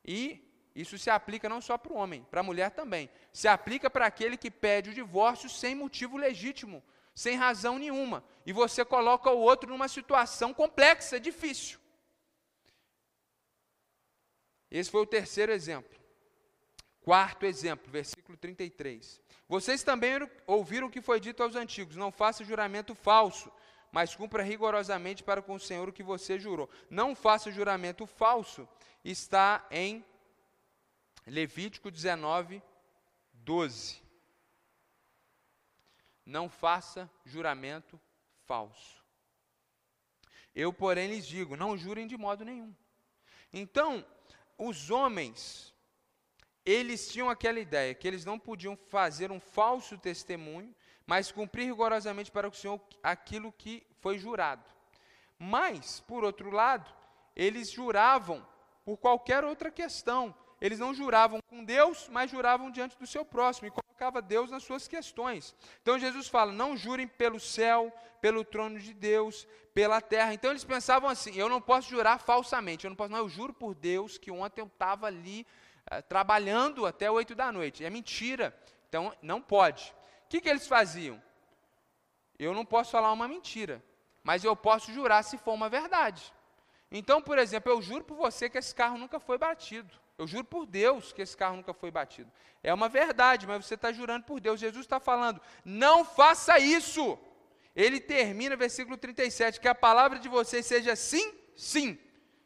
E 0.04 0.44
isso 0.74 0.98
se 0.98 1.10
aplica 1.10 1.48
não 1.48 1.60
só 1.60 1.78
para 1.78 1.92
o 1.92 1.96
homem, 1.96 2.26
para 2.28 2.40
a 2.40 2.44
mulher 2.44 2.72
também. 2.72 3.08
Se 3.32 3.46
aplica 3.46 3.88
para 3.88 4.06
aquele 4.06 4.36
que 4.36 4.50
pede 4.50 4.90
o 4.90 4.94
divórcio 4.94 5.48
sem 5.48 5.76
motivo 5.76 6.16
legítimo 6.16 6.82
sem 7.14 7.36
razão 7.36 7.78
nenhuma, 7.78 8.24
e 8.46 8.52
você 8.52 8.84
coloca 8.84 9.30
o 9.30 9.38
outro 9.38 9.70
numa 9.70 9.88
situação 9.88 10.54
complexa, 10.54 11.20
difícil. 11.20 11.78
Esse 14.70 14.90
foi 14.90 15.02
o 15.02 15.06
terceiro 15.06 15.52
exemplo. 15.52 15.98
Quarto 17.02 17.44
exemplo, 17.44 17.90
versículo 17.90 18.36
33. 18.38 19.20
Vocês 19.48 19.82
também 19.82 20.14
ouviram 20.46 20.86
o 20.86 20.90
que 20.90 21.00
foi 21.00 21.18
dito 21.18 21.42
aos 21.42 21.56
antigos: 21.56 21.96
não 21.96 22.12
faça 22.12 22.44
juramento 22.44 22.94
falso, 22.94 23.50
mas 23.90 24.14
cumpra 24.14 24.42
rigorosamente 24.42 25.24
para 25.24 25.42
com 25.42 25.54
o 25.54 25.60
Senhor 25.60 25.88
o 25.88 25.92
que 25.92 26.02
você 26.02 26.38
jurou. 26.38 26.70
Não 26.88 27.16
faça 27.16 27.50
juramento 27.50 28.06
falso, 28.06 28.68
está 29.04 29.66
em 29.70 30.04
Levítico 31.26 31.90
19, 31.90 32.62
12 33.32 34.09
não 36.30 36.48
faça 36.48 37.10
juramento 37.24 38.00
falso. 38.46 39.04
Eu, 40.54 40.72
porém, 40.72 41.08
lhes 41.08 41.26
digo: 41.26 41.56
não 41.56 41.76
jurem 41.76 42.06
de 42.06 42.16
modo 42.16 42.44
nenhum. 42.44 42.74
Então, 43.52 44.04
os 44.56 44.90
homens, 44.90 45.74
eles 46.64 47.10
tinham 47.12 47.28
aquela 47.28 47.58
ideia 47.58 47.94
que 47.94 48.06
eles 48.06 48.24
não 48.24 48.38
podiam 48.38 48.76
fazer 48.76 49.30
um 49.32 49.40
falso 49.40 49.98
testemunho, 49.98 50.74
mas 51.06 51.32
cumprir 51.32 51.64
rigorosamente 51.64 52.30
para 52.30 52.48
o 52.48 52.52
Senhor 52.52 52.80
aquilo 53.02 53.52
que 53.52 53.86
foi 54.00 54.18
jurado. 54.18 54.64
Mas, 55.38 56.00
por 56.00 56.22
outro 56.22 56.50
lado, 56.50 56.92
eles 57.34 57.70
juravam 57.70 58.46
por 58.84 58.98
qualquer 58.98 59.44
outra 59.44 59.70
questão. 59.70 60.34
Eles 60.60 60.78
não 60.78 60.94
juravam 60.94 61.40
com 61.48 61.64
Deus, 61.64 62.08
mas 62.08 62.30
juravam 62.30 62.70
diante 62.70 62.96
do 62.98 63.06
seu 63.06 63.24
próximo 63.24 63.66
e 63.66 63.70
colocava 64.00 64.22
Deus 64.22 64.50
nas 64.50 64.62
suas 64.62 64.88
questões. 64.88 65.54
Então 65.82 65.98
Jesus 65.98 66.26
fala: 66.26 66.50
não 66.50 66.74
jurem 66.74 67.06
pelo 67.06 67.38
céu, 67.38 67.92
pelo 68.18 68.42
trono 68.42 68.78
de 68.78 68.94
Deus, 68.94 69.46
pela 69.74 70.00
terra. 70.00 70.32
Então 70.32 70.50
eles 70.50 70.64
pensavam 70.64 71.10
assim: 71.10 71.34
eu 71.36 71.50
não 71.50 71.60
posso 71.60 71.90
jurar 71.90 72.18
falsamente, 72.18 72.86
eu 72.86 72.88
não 72.88 72.96
posso, 72.96 73.10
não, 73.10 73.18
eu 73.18 73.28
juro 73.28 73.52
por 73.52 73.74
Deus 73.74 74.16
que 74.16 74.30
ontem 74.30 74.62
eu 74.62 74.66
estava 74.66 75.06
ali 75.06 75.46
é, 75.90 76.00
trabalhando 76.00 76.86
até 76.86 77.10
8 77.10 77.34
da 77.34 77.52
noite. 77.52 77.84
É 77.84 77.90
mentira. 77.90 78.56
Então, 78.88 79.14
não 79.20 79.40
pode. 79.40 79.94
O 80.24 80.28
que, 80.30 80.40
que 80.40 80.48
eles 80.48 80.66
faziam? 80.66 81.22
Eu 82.38 82.54
não 82.54 82.64
posso 82.64 82.90
falar 82.90 83.12
uma 83.12 83.28
mentira, 83.28 83.84
mas 84.22 84.42
eu 84.42 84.56
posso 84.56 84.90
jurar 84.92 85.22
se 85.22 85.36
for 85.36 85.52
uma 85.52 85.68
verdade. 85.68 86.32
Então, 86.90 87.20
por 87.20 87.38
exemplo, 87.38 87.70
eu 87.70 87.82
juro 87.82 88.02
por 88.02 88.16
você 88.16 88.48
que 88.48 88.56
esse 88.56 88.74
carro 88.74 88.96
nunca 88.96 89.20
foi 89.20 89.36
batido. 89.36 89.94
Eu 90.20 90.26
juro 90.26 90.44
por 90.44 90.66
Deus 90.66 91.14
que 91.14 91.22
esse 91.22 91.34
carro 91.34 91.56
nunca 91.56 91.72
foi 91.72 91.90
batido. 91.90 92.30
É 92.62 92.74
uma 92.74 92.90
verdade, 92.90 93.46
mas 93.46 93.64
você 93.64 93.74
está 93.74 93.90
jurando 93.90 94.24
por 94.24 94.38
Deus. 94.38 94.60
Jesus 94.60 94.84
está 94.84 95.00
falando, 95.00 95.40
não 95.64 96.04
faça 96.04 96.58
isso. 96.58 97.18
Ele 97.74 97.98
termina, 97.98 98.54
versículo 98.54 98.98
37, 98.98 99.58
que 99.58 99.66
a 99.66 99.74
palavra 99.74 100.18
de 100.18 100.28
vocês 100.28 100.66
seja 100.66 100.94
sim, 100.94 101.32
sim. 101.56 101.98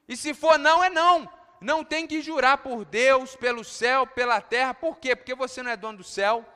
E 0.09 0.17
se 0.17 0.33
for 0.33 0.57
não, 0.57 0.85
é 0.85 0.89
não. 0.89 1.29
Não 1.61 1.83
tem 1.83 2.07
que 2.07 2.23
jurar 2.23 2.59
por 2.59 2.85
Deus, 2.85 3.35
pelo 3.35 3.65
céu, 3.65 4.07
pela 4.07 4.41
terra. 4.41 4.73
Por 4.73 4.99
quê? 4.99 5.17
Porque 5.17 5.35
você 5.35 5.61
não 5.61 5.73
é 5.73 5.77
dono 5.77 5.99
do 5.99 6.05
céu. 6.05 6.47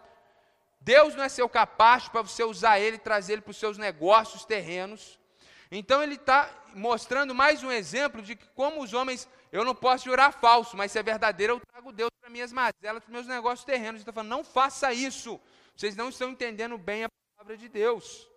Deus 0.80 1.16
não 1.16 1.24
é 1.24 1.28
seu 1.28 1.48
capacho 1.48 2.12
para 2.12 2.22
você 2.22 2.44
usar 2.44 2.78
ele 2.78 2.96
trazer 2.96 3.32
ele 3.32 3.42
para 3.42 3.50
os 3.50 3.56
seus 3.56 3.76
negócios 3.76 4.44
terrenos. 4.44 5.18
Então 5.68 6.00
ele 6.00 6.14
está 6.14 6.48
mostrando 6.74 7.34
mais 7.34 7.64
um 7.64 7.72
exemplo 7.72 8.22
de 8.22 8.36
como 8.54 8.82
os 8.82 8.94
homens, 8.94 9.28
eu 9.50 9.64
não 9.64 9.74
posso 9.74 10.04
jurar 10.04 10.32
falso, 10.32 10.76
mas 10.76 10.92
se 10.92 10.98
é 10.98 11.02
verdadeiro, 11.02 11.54
eu 11.54 11.60
trago 11.60 11.92
Deus 11.92 12.10
para 12.20 12.30
minhas 12.30 12.52
mazelas, 12.52 13.02
para 13.02 13.12
meus 13.12 13.26
negócios 13.26 13.64
terrenos. 13.64 14.00
Ele 14.00 14.02
está 14.02 14.12
falando, 14.12 14.30
não 14.30 14.44
faça 14.44 14.92
isso. 14.92 15.40
Vocês 15.74 15.96
não 15.96 16.08
estão 16.08 16.30
entendendo 16.30 16.76
bem 16.76 17.04
a 17.04 17.08
palavra 17.36 17.56
de 17.56 17.68
Deus. 17.68 18.28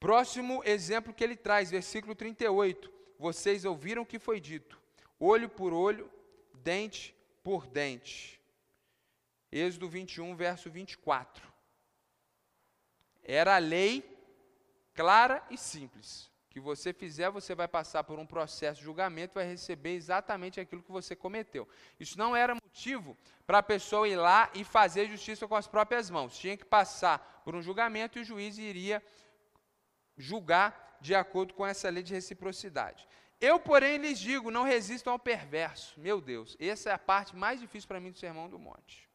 Próximo 0.00 0.62
exemplo 0.64 1.14
que 1.14 1.22
ele 1.22 1.36
traz, 1.36 1.70
versículo 1.70 2.14
38. 2.14 2.92
Vocês 3.18 3.64
ouviram 3.64 4.02
o 4.02 4.06
que 4.06 4.18
foi 4.18 4.40
dito: 4.40 4.80
olho 5.18 5.48
por 5.48 5.72
olho, 5.72 6.10
dente 6.54 7.14
por 7.42 7.66
dente. 7.66 8.40
Êxodo 9.52 9.88
21, 9.88 10.34
verso 10.34 10.68
24. 10.68 11.46
Era 13.22 13.54
a 13.54 13.58
lei 13.58 14.02
clara 14.92 15.42
e 15.48 15.56
simples. 15.56 16.30
Que 16.54 16.60
você 16.60 16.92
fizer, 16.92 17.28
você 17.30 17.52
vai 17.52 17.66
passar 17.66 18.04
por 18.04 18.16
um 18.16 18.24
processo 18.24 18.78
de 18.78 18.84
julgamento 18.84 19.34
vai 19.34 19.44
receber 19.44 19.94
exatamente 19.94 20.60
aquilo 20.60 20.84
que 20.84 20.92
você 20.92 21.16
cometeu. 21.16 21.68
Isso 21.98 22.16
não 22.16 22.36
era 22.36 22.54
motivo 22.54 23.18
para 23.44 23.58
a 23.58 23.62
pessoa 23.62 24.08
ir 24.08 24.14
lá 24.14 24.48
e 24.54 24.62
fazer 24.62 25.08
justiça 25.08 25.48
com 25.48 25.56
as 25.56 25.66
próprias 25.66 26.08
mãos. 26.08 26.38
Tinha 26.38 26.56
que 26.56 26.64
passar 26.64 27.42
por 27.44 27.56
um 27.56 27.60
julgamento 27.60 28.20
e 28.20 28.22
o 28.22 28.24
juiz 28.24 28.56
iria 28.56 29.02
julgar 30.16 30.96
de 31.00 31.12
acordo 31.12 31.54
com 31.54 31.66
essa 31.66 31.90
lei 31.90 32.04
de 32.04 32.14
reciprocidade. 32.14 33.08
Eu, 33.40 33.58
porém, 33.58 33.96
lhes 33.96 34.20
digo: 34.20 34.48
não 34.48 34.62
resistam 34.62 35.12
ao 35.12 35.18
perverso. 35.18 35.98
Meu 35.98 36.20
Deus, 36.20 36.56
essa 36.60 36.90
é 36.90 36.92
a 36.92 36.98
parte 36.98 37.34
mais 37.34 37.58
difícil 37.58 37.88
para 37.88 37.98
mim 37.98 38.12
do 38.12 38.18
Sermão 38.18 38.48
do 38.48 38.60
Monte. 38.60 39.10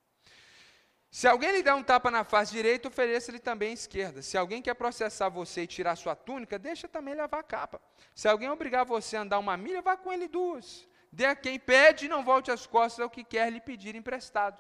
Se 1.20 1.28
alguém 1.28 1.52
lhe 1.52 1.62
der 1.62 1.74
um 1.74 1.84
tapa 1.84 2.10
na 2.10 2.24
face 2.24 2.54
direita, 2.54 2.88
ofereça-lhe 2.88 3.40
também 3.40 3.72
a 3.72 3.74
esquerda. 3.74 4.22
Se 4.22 4.38
alguém 4.38 4.62
quer 4.62 4.74
processar 4.74 5.28
você 5.28 5.64
e 5.64 5.68
tirar 5.68 5.98
sua 5.98 6.16
túnica, 6.16 6.58
deixa 6.58 6.88
também 6.88 7.14
levar 7.14 7.40
a 7.40 7.44
capa. 7.44 7.82
Se 8.16 8.26
alguém 8.30 8.50
obrigar 8.50 8.86
você 8.86 9.18
a 9.18 9.24
andar 9.24 9.38
uma 9.38 9.58
milha, 9.58 9.82
vá 9.82 9.98
com 9.98 10.14
ele 10.14 10.30
duas. 10.30 10.88
Dê 11.12 11.26
a 11.26 11.36
quem 11.36 11.60
pede 11.60 12.06
e 12.06 12.08
não 12.08 12.24
volte 12.24 12.52
as 12.52 12.66
costas 12.66 13.04
ao 13.04 13.10
que 13.10 13.26
quer 13.26 13.52
lhe 13.52 13.60
pedir 13.60 13.96
emprestado. 13.96 14.58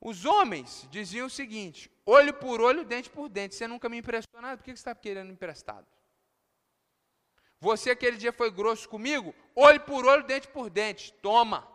Os 0.00 0.24
homens 0.24 0.88
diziam 0.90 1.26
o 1.26 1.30
seguinte: 1.30 1.90
olho 2.06 2.32
por 2.32 2.62
olho, 2.62 2.82
dente 2.82 3.10
por 3.10 3.28
dente. 3.28 3.54
Você 3.54 3.68
nunca 3.68 3.90
me 3.90 3.98
emprestou 3.98 4.40
nada, 4.40 4.56
por 4.56 4.64
que 4.64 4.70
você 4.70 4.76
está 4.76 4.94
querendo 4.94 5.30
emprestado? 5.30 5.86
Você 7.60 7.90
aquele 7.90 8.16
dia 8.16 8.32
foi 8.32 8.50
grosso 8.50 8.88
comigo, 8.88 9.34
olho 9.54 9.82
por 9.82 10.06
olho, 10.06 10.22
dente 10.24 10.48
por 10.48 10.70
dente. 10.70 11.12
Toma. 11.20 11.68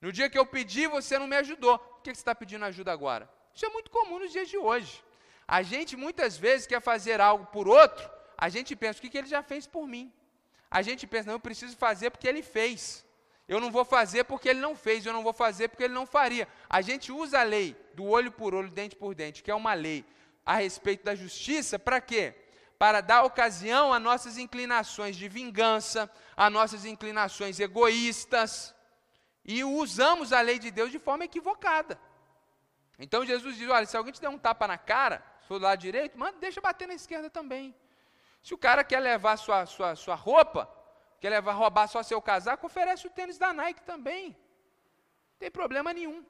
No 0.00 0.10
dia 0.10 0.30
que 0.30 0.38
eu 0.38 0.46
pedi, 0.46 0.86
você 0.86 1.18
não 1.18 1.26
me 1.26 1.36
ajudou. 1.36 1.91
Por 2.02 2.10
que 2.10 2.16
você 2.16 2.20
está 2.20 2.34
pedindo 2.34 2.64
ajuda 2.64 2.90
agora? 2.90 3.30
Isso 3.54 3.64
é 3.64 3.68
muito 3.68 3.88
comum 3.88 4.18
nos 4.18 4.32
dias 4.32 4.48
de 4.48 4.58
hoje. 4.58 5.04
A 5.46 5.62
gente 5.62 5.96
muitas 5.96 6.36
vezes 6.36 6.66
quer 6.66 6.82
fazer 6.82 7.20
algo 7.20 7.46
por 7.46 7.68
outro, 7.68 8.10
a 8.36 8.48
gente 8.48 8.74
pensa, 8.74 8.98
o 8.98 9.02
que, 9.02 9.08
que 9.08 9.18
ele 9.18 9.28
já 9.28 9.40
fez 9.40 9.68
por 9.68 9.86
mim? 9.86 10.12
A 10.68 10.82
gente 10.82 11.06
pensa, 11.06 11.26
não, 11.26 11.34
eu 11.34 11.40
preciso 11.40 11.76
fazer 11.76 12.10
porque 12.10 12.26
ele 12.26 12.42
fez. 12.42 13.06
Eu 13.46 13.60
não 13.60 13.70
vou 13.70 13.84
fazer 13.84 14.24
porque 14.24 14.48
ele 14.48 14.58
não 14.58 14.74
fez, 14.74 15.06
eu 15.06 15.12
não 15.12 15.22
vou 15.22 15.32
fazer 15.32 15.68
porque 15.68 15.84
ele 15.84 15.94
não 15.94 16.04
faria. 16.04 16.48
A 16.68 16.80
gente 16.80 17.12
usa 17.12 17.38
a 17.38 17.44
lei 17.44 17.76
do 17.94 18.04
olho 18.04 18.32
por 18.32 18.52
olho, 18.52 18.68
dente 18.68 18.96
por 18.96 19.14
dente, 19.14 19.40
que 19.40 19.50
é 19.50 19.54
uma 19.54 19.74
lei 19.74 20.04
a 20.44 20.56
respeito 20.56 21.04
da 21.04 21.14
justiça, 21.14 21.78
para 21.78 22.00
quê? 22.00 22.34
Para 22.80 23.00
dar 23.00 23.22
ocasião 23.22 23.92
a 23.92 24.00
nossas 24.00 24.38
inclinações 24.38 25.14
de 25.14 25.28
vingança, 25.28 26.10
a 26.36 26.50
nossas 26.50 26.84
inclinações 26.84 27.60
egoístas, 27.60 28.74
e 29.44 29.64
usamos 29.64 30.32
a 30.32 30.40
lei 30.40 30.58
de 30.58 30.70
Deus 30.70 30.90
de 30.90 30.98
forma 30.98 31.24
equivocada. 31.24 31.98
Então 32.98 33.24
Jesus 33.24 33.56
diz: 33.56 33.68
olha, 33.68 33.86
se 33.86 33.96
alguém 33.96 34.12
te 34.12 34.20
der 34.20 34.28
um 34.28 34.38
tapa 34.38 34.66
na 34.66 34.78
cara, 34.78 35.24
se 35.42 35.48
do 35.48 35.58
lado 35.58 35.78
direito, 35.78 36.18
manda, 36.18 36.38
deixa 36.38 36.60
bater 36.60 36.86
na 36.86 36.94
esquerda 36.94 37.28
também. 37.28 37.74
Se 38.42 38.54
o 38.54 38.58
cara 38.58 38.82
quer 38.82 39.00
levar 39.00 39.36
sua, 39.36 39.66
sua, 39.66 39.94
sua 39.94 40.14
roupa, 40.14 40.68
quer 41.20 41.30
levar, 41.30 41.52
roubar 41.52 41.86
só 41.86 42.02
seu 42.02 42.20
casaco, 42.20 42.66
oferece 42.66 43.06
o 43.06 43.10
tênis 43.10 43.38
da 43.38 43.52
Nike 43.52 43.82
também. 43.82 44.30
Não 44.30 45.38
tem 45.38 45.50
problema 45.50 45.92
nenhum. 45.92 46.24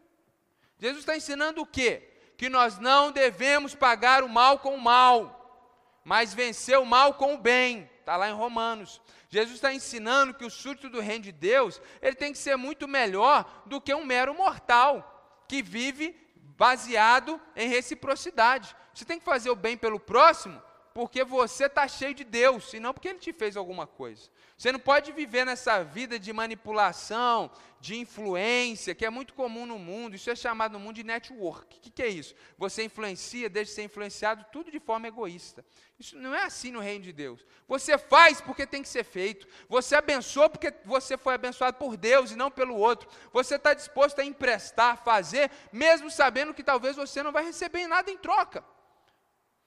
Jesus 0.79 1.01
está 1.01 1.17
ensinando 1.17 1.63
o 1.63 1.67
quê? 1.67 2.09
Que 2.37 2.49
nós 2.49 2.79
não 2.79 3.13
devemos 3.13 3.75
pagar 3.75 4.23
o 4.25 4.29
mal 4.29 4.59
com 4.59 4.75
o 4.75 4.81
mal, 4.81 6.01
mas 6.05 6.35
vencer 6.35 6.79
o 6.79 6.85
mal 6.85 7.15
com 7.15 7.35
o 7.35 7.39
bem. 7.39 7.91
Está 8.01 8.17
lá 8.17 8.29
em 8.29 8.35
Romanos. 8.35 9.01
Jesus 9.33 9.55
está 9.55 9.73
ensinando 9.73 10.35
que 10.35 10.45
o 10.45 10.51
súdito 10.51 10.91
do 10.91 11.01
reino 11.01 11.25
de 11.25 11.33
Deus, 11.33 11.81
ele 12.03 12.15
tem 12.15 12.33
que 12.33 12.39
ser 12.39 12.55
muito 12.55 12.87
melhor 12.87 13.63
do 13.65 13.81
que 13.81 13.95
um 13.95 14.05
mero 14.05 14.35
mortal, 14.35 15.47
que 15.49 15.63
vive 15.63 16.15
baseado 16.37 17.41
em 17.57 17.67
reciprocidade. 17.67 18.77
Você 18.93 19.07
tem 19.07 19.19
que 19.19 19.25
fazer 19.25 19.49
o 19.49 19.57
bem 19.57 19.75
pelo 19.75 19.99
próximo, 19.99 20.63
porque 20.95 21.25
você 21.25 21.67
está 21.67 21.89
cheio 21.89 22.15
de 22.15 22.25
Deus, 22.25 22.73
e 22.75 22.81
não 22.81 22.93
porque 22.93 23.09
Ele 23.09 23.19
te 23.19 23.33
fez 23.33 23.57
alguma 23.57 23.87
coisa. 23.87 24.31
Você 24.57 24.71
não 24.71 24.79
pode 24.79 25.11
viver 25.13 25.45
nessa 25.45 25.83
vida 25.83 26.19
de 26.19 26.33
manipulação, 26.33 27.51
de 27.81 27.97
influência, 27.99 28.95
que 28.95 29.05
é 29.05 29.11
muito 29.11 29.35
comum 29.35 29.67
no 29.67 29.77
mundo. 29.77 30.15
Isso 30.15 30.31
é 30.31 30.37
chamado 30.37 30.75
no 30.75 30.79
mundo 30.79 30.95
de 30.95 31.03
network. 31.03 31.79
O 31.79 31.81
que, 31.81 31.91
que 31.91 32.03
é 32.03 32.07
isso? 32.07 32.33
Você 32.57 32.85
influencia, 32.85 33.51
deixa 33.51 33.71
de 33.71 33.75
ser 33.75 33.83
influenciado, 33.83 34.47
tudo 34.53 34.71
de 34.71 34.79
forma 34.79 35.09
egoísta. 35.09 35.65
Isso 35.99 36.17
não 36.17 36.33
é 36.33 36.45
assim 36.45 36.71
no 36.71 36.79
reino 36.79 37.05
de 37.05 37.13
Deus. 37.13 37.45
Você 37.67 37.99
faz 37.99 38.41
porque 38.41 38.67
tem 38.67 38.83
que 38.83 38.89
ser 38.89 39.03
feito. 39.03 39.49
Você 39.69 39.97
abençoa 39.97 40.49
porque 40.49 40.73
você 40.85 41.17
foi 41.19 41.35
abençoado 41.35 41.77
por 41.77 41.97
Deus 41.97 42.31
e 42.31 42.37
não 42.37 42.51
pelo 42.51 42.77
outro. 42.77 43.09
Você 43.33 43.57
está 43.57 43.75
disposto 43.75 44.21
a 44.21 44.25
emprestar, 44.25 45.03
fazer, 45.03 45.51
mesmo 45.73 46.09
sabendo 46.09 46.55
que 46.55 46.63
talvez 46.63 46.95
você 46.95 47.21
não 47.21 47.33
vai 47.33 47.45
receber 47.45 47.89
nada 47.89 48.11
em 48.11 48.17
troca. 48.17 48.65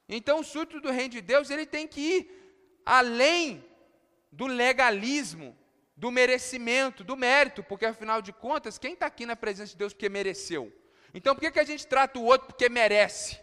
Então, 0.07 0.39
o 0.39 0.43
súdito 0.43 0.79
do 0.79 0.91
reino 0.91 1.09
de 1.09 1.21
Deus, 1.21 1.49
ele 1.49 1.65
tem 1.65 1.87
que 1.87 2.01
ir 2.01 2.81
além 2.85 3.65
do 4.31 4.45
legalismo, 4.45 5.57
do 5.95 6.11
merecimento, 6.11 7.03
do 7.03 7.15
mérito, 7.15 7.63
porque 7.63 7.85
afinal 7.85 8.21
de 8.21 8.31
contas, 8.31 8.77
quem 8.77 8.93
está 8.93 9.07
aqui 9.07 9.25
na 9.25 9.35
presença 9.35 9.71
de 9.71 9.77
Deus 9.77 9.93
porque 9.93 10.09
mereceu? 10.09 10.71
Então, 11.13 11.33
por 11.33 11.41
que, 11.41 11.51
que 11.51 11.59
a 11.59 11.63
gente 11.63 11.87
trata 11.87 12.19
o 12.19 12.25
outro 12.25 12.47
porque 12.47 12.69
merece? 12.69 13.39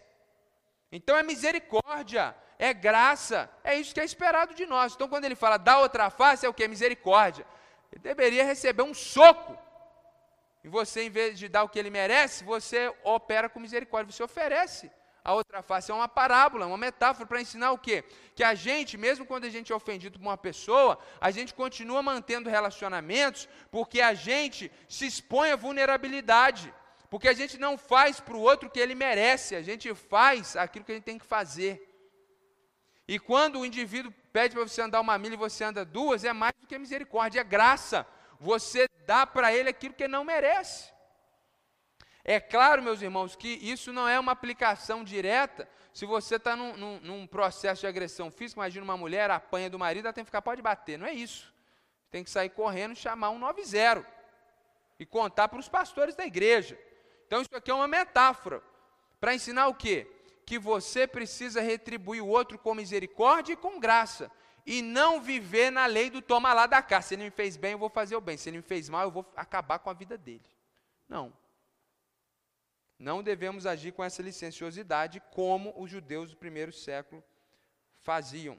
Então, 0.91 1.17
é 1.17 1.23
misericórdia, 1.23 2.35
é 2.57 2.73
graça, 2.73 3.49
é 3.63 3.75
isso 3.75 3.93
que 3.93 3.99
é 3.99 4.05
esperado 4.05 4.53
de 4.53 4.65
nós. 4.65 4.93
Então, 4.93 5.09
quando 5.09 5.25
ele 5.25 5.35
fala 5.35 5.57
dá 5.57 5.79
outra 5.79 6.09
face, 6.09 6.45
é 6.45 6.49
o 6.49 6.53
que? 6.53 6.67
Misericórdia. 6.67 7.45
Ele 7.91 8.01
deveria 8.01 8.45
receber 8.45 8.83
um 8.83 8.93
soco. 8.93 9.57
E 10.63 10.69
você, 10.69 11.03
em 11.03 11.09
vez 11.09 11.37
de 11.37 11.49
dar 11.49 11.63
o 11.63 11.69
que 11.69 11.77
ele 11.77 11.89
merece, 11.89 12.43
você 12.43 12.93
opera 13.03 13.49
com 13.49 13.59
misericórdia, 13.59 14.13
você 14.13 14.23
oferece 14.23 14.89
a 15.23 15.33
outra 15.33 15.61
face 15.61 15.89
é 15.89 15.93
uma 15.93 16.07
parábola, 16.07 16.67
uma 16.67 16.77
metáfora 16.77 17.25
para 17.25 17.41
ensinar 17.41 17.71
o 17.71 17.77
quê? 17.77 18.03
Que 18.35 18.43
a 18.43 18.53
gente, 18.53 18.97
mesmo 18.97 19.25
quando 19.25 19.45
a 19.45 19.49
gente 19.49 19.71
é 19.71 19.75
ofendido 19.75 20.19
por 20.19 20.25
uma 20.25 20.37
pessoa, 20.37 20.99
a 21.21 21.31
gente 21.31 21.53
continua 21.53 22.03
mantendo 22.03 22.49
relacionamentos 22.49 23.47
porque 23.71 24.01
a 24.01 24.13
gente 24.13 24.71
se 24.87 25.05
expõe 25.05 25.51
à 25.51 25.55
vulnerabilidade. 25.55 26.73
Porque 27.09 27.27
a 27.27 27.33
gente 27.33 27.57
não 27.57 27.77
faz 27.77 28.19
para 28.19 28.35
o 28.35 28.41
outro 28.41 28.67
o 28.67 28.71
que 28.71 28.79
ele 28.79 28.95
merece, 28.95 29.55
a 29.55 29.61
gente 29.61 29.93
faz 29.93 30.55
aquilo 30.55 30.83
que 30.83 30.91
a 30.91 30.95
gente 30.95 31.03
tem 31.05 31.19
que 31.19 31.25
fazer. 31.25 31.89
E 33.07 33.19
quando 33.19 33.59
o 33.59 33.65
indivíduo 33.65 34.13
pede 34.31 34.55
para 34.55 34.67
você 34.67 34.81
andar 34.81 35.01
uma 35.01 35.17
milha 35.17 35.35
e 35.35 35.37
você 35.37 35.63
anda 35.63 35.85
duas, 35.85 36.23
é 36.23 36.33
mais 36.33 36.53
do 36.59 36.67
que 36.67 36.77
misericórdia, 36.77 37.41
é 37.41 37.43
graça. 37.43 38.05
Você 38.39 38.89
dá 39.05 39.25
para 39.25 39.53
ele 39.53 39.69
aquilo 39.69 39.93
que 39.93 40.03
ele 40.03 40.11
não 40.11 40.23
merece. 40.23 40.92
É 42.25 42.39
claro, 42.39 42.81
meus 42.81 43.01
irmãos, 43.01 43.35
que 43.35 43.49
isso 43.49 43.91
não 43.91 44.07
é 44.07 44.17
uma 44.17 44.31
aplicação 44.31 45.03
direta. 45.03 45.67
Se 45.93 46.05
você 46.05 46.37
está 46.37 46.55
num, 46.55 46.77
num, 46.77 46.99
num, 47.01 47.27
processo 47.27 47.81
de 47.81 47.87
agressão 47.87 48.31
física, 48.31 48.61
imagina 48.61 48.83
uma 48.83 48.95
mulher 48.95 49.29
apanha 49.29 49.69
do 49.69 49.77
marido, 49.77 50.05
ela 50.05 50.13
tem 50.13 50.23
que 50.23 50.29
ficar, 50.29 50.41
pode 50.41 50.61
bater. 50.61 50.97
Não 50.97 51.05
é 51.05 51.13
isso. 51.13 51.53
Tem 52.09 52.23
que 52.23 52.29
sair 52.29 52.49
correndo 52.49 52.95
chamar 52.95 53.31
um 53.31 53.39
90 53.39 54.05
e 54.97 55.05
contar 55.05 55.49
para 55.49 55.59
os 55.59 55.67
pastores 55.67 56.15
da 56.15 56.25
igreja. 56.25 56.79
Então, 57.27 57.41
isso 57.41 57.55
aqui 57.55 57.69
é 57.69 57.73
uma 57.73 57.87
metáfora 57.87 58.63
para 59.19 59.35
ensinar 59.35 59.67
o 59.67 59.75
quê? 59.75 60.09
Que 60.45 60.57
você 60.57 61.05
precisa 61.05 61.61
retribuir 61.61 62.21
o 62.23 62.27
outro 62.27 62.57
com 62.57 62.73
misericórdia 62.73 63.53
e 63.53 63.57
com 63.57 63.79
graça. 63.79 64.31
e 64.65 64.81
não 64.81 65.19
viver 65.19 65.69
na 65.71 65.85
lei 65.85 66.09
do 66.09 66.21
toma 66.21 66.53
lá 66.53 66.65
da 66.65 66.81
cá. 66.81 67.01
Se 67.01 67.15
ele 67.15 67.25
me 67.25 67.31
fez 67.31 67.57
bem, 67.57 67.73
eu 67.73 67.77
vou 67.77 67.89
fazer 67.89 68.15
o 68.15 68.21
bem. 68.21 68.37
Se 68.37 68.49
ele 68.49 68.57
me 68.57 68.63
fez 68.63 68.87
mal, 68.87 69.03
eu 69.03 69.11
vou 69.11 69.25
acabar 69.35 69.77
com 69.79 69.89
a 69.89 69.93
vida 69.93 70.17
dele. 70.17 70.45
Não. 71.09 71.33
Não 72.97 73.23
devemos 73.23 73.65
agir 73.65 73.91
com 73.91 74.03
essa 74.03 74.21
licenciosidade 74.21 75.21
como 75.31 75.73
os 75.77 75.89
judeus 75.89 76.31
do 76.31 76.37
primeiro 76.37 76.71
século 76.71 77.23
faziam. 78.01 78.57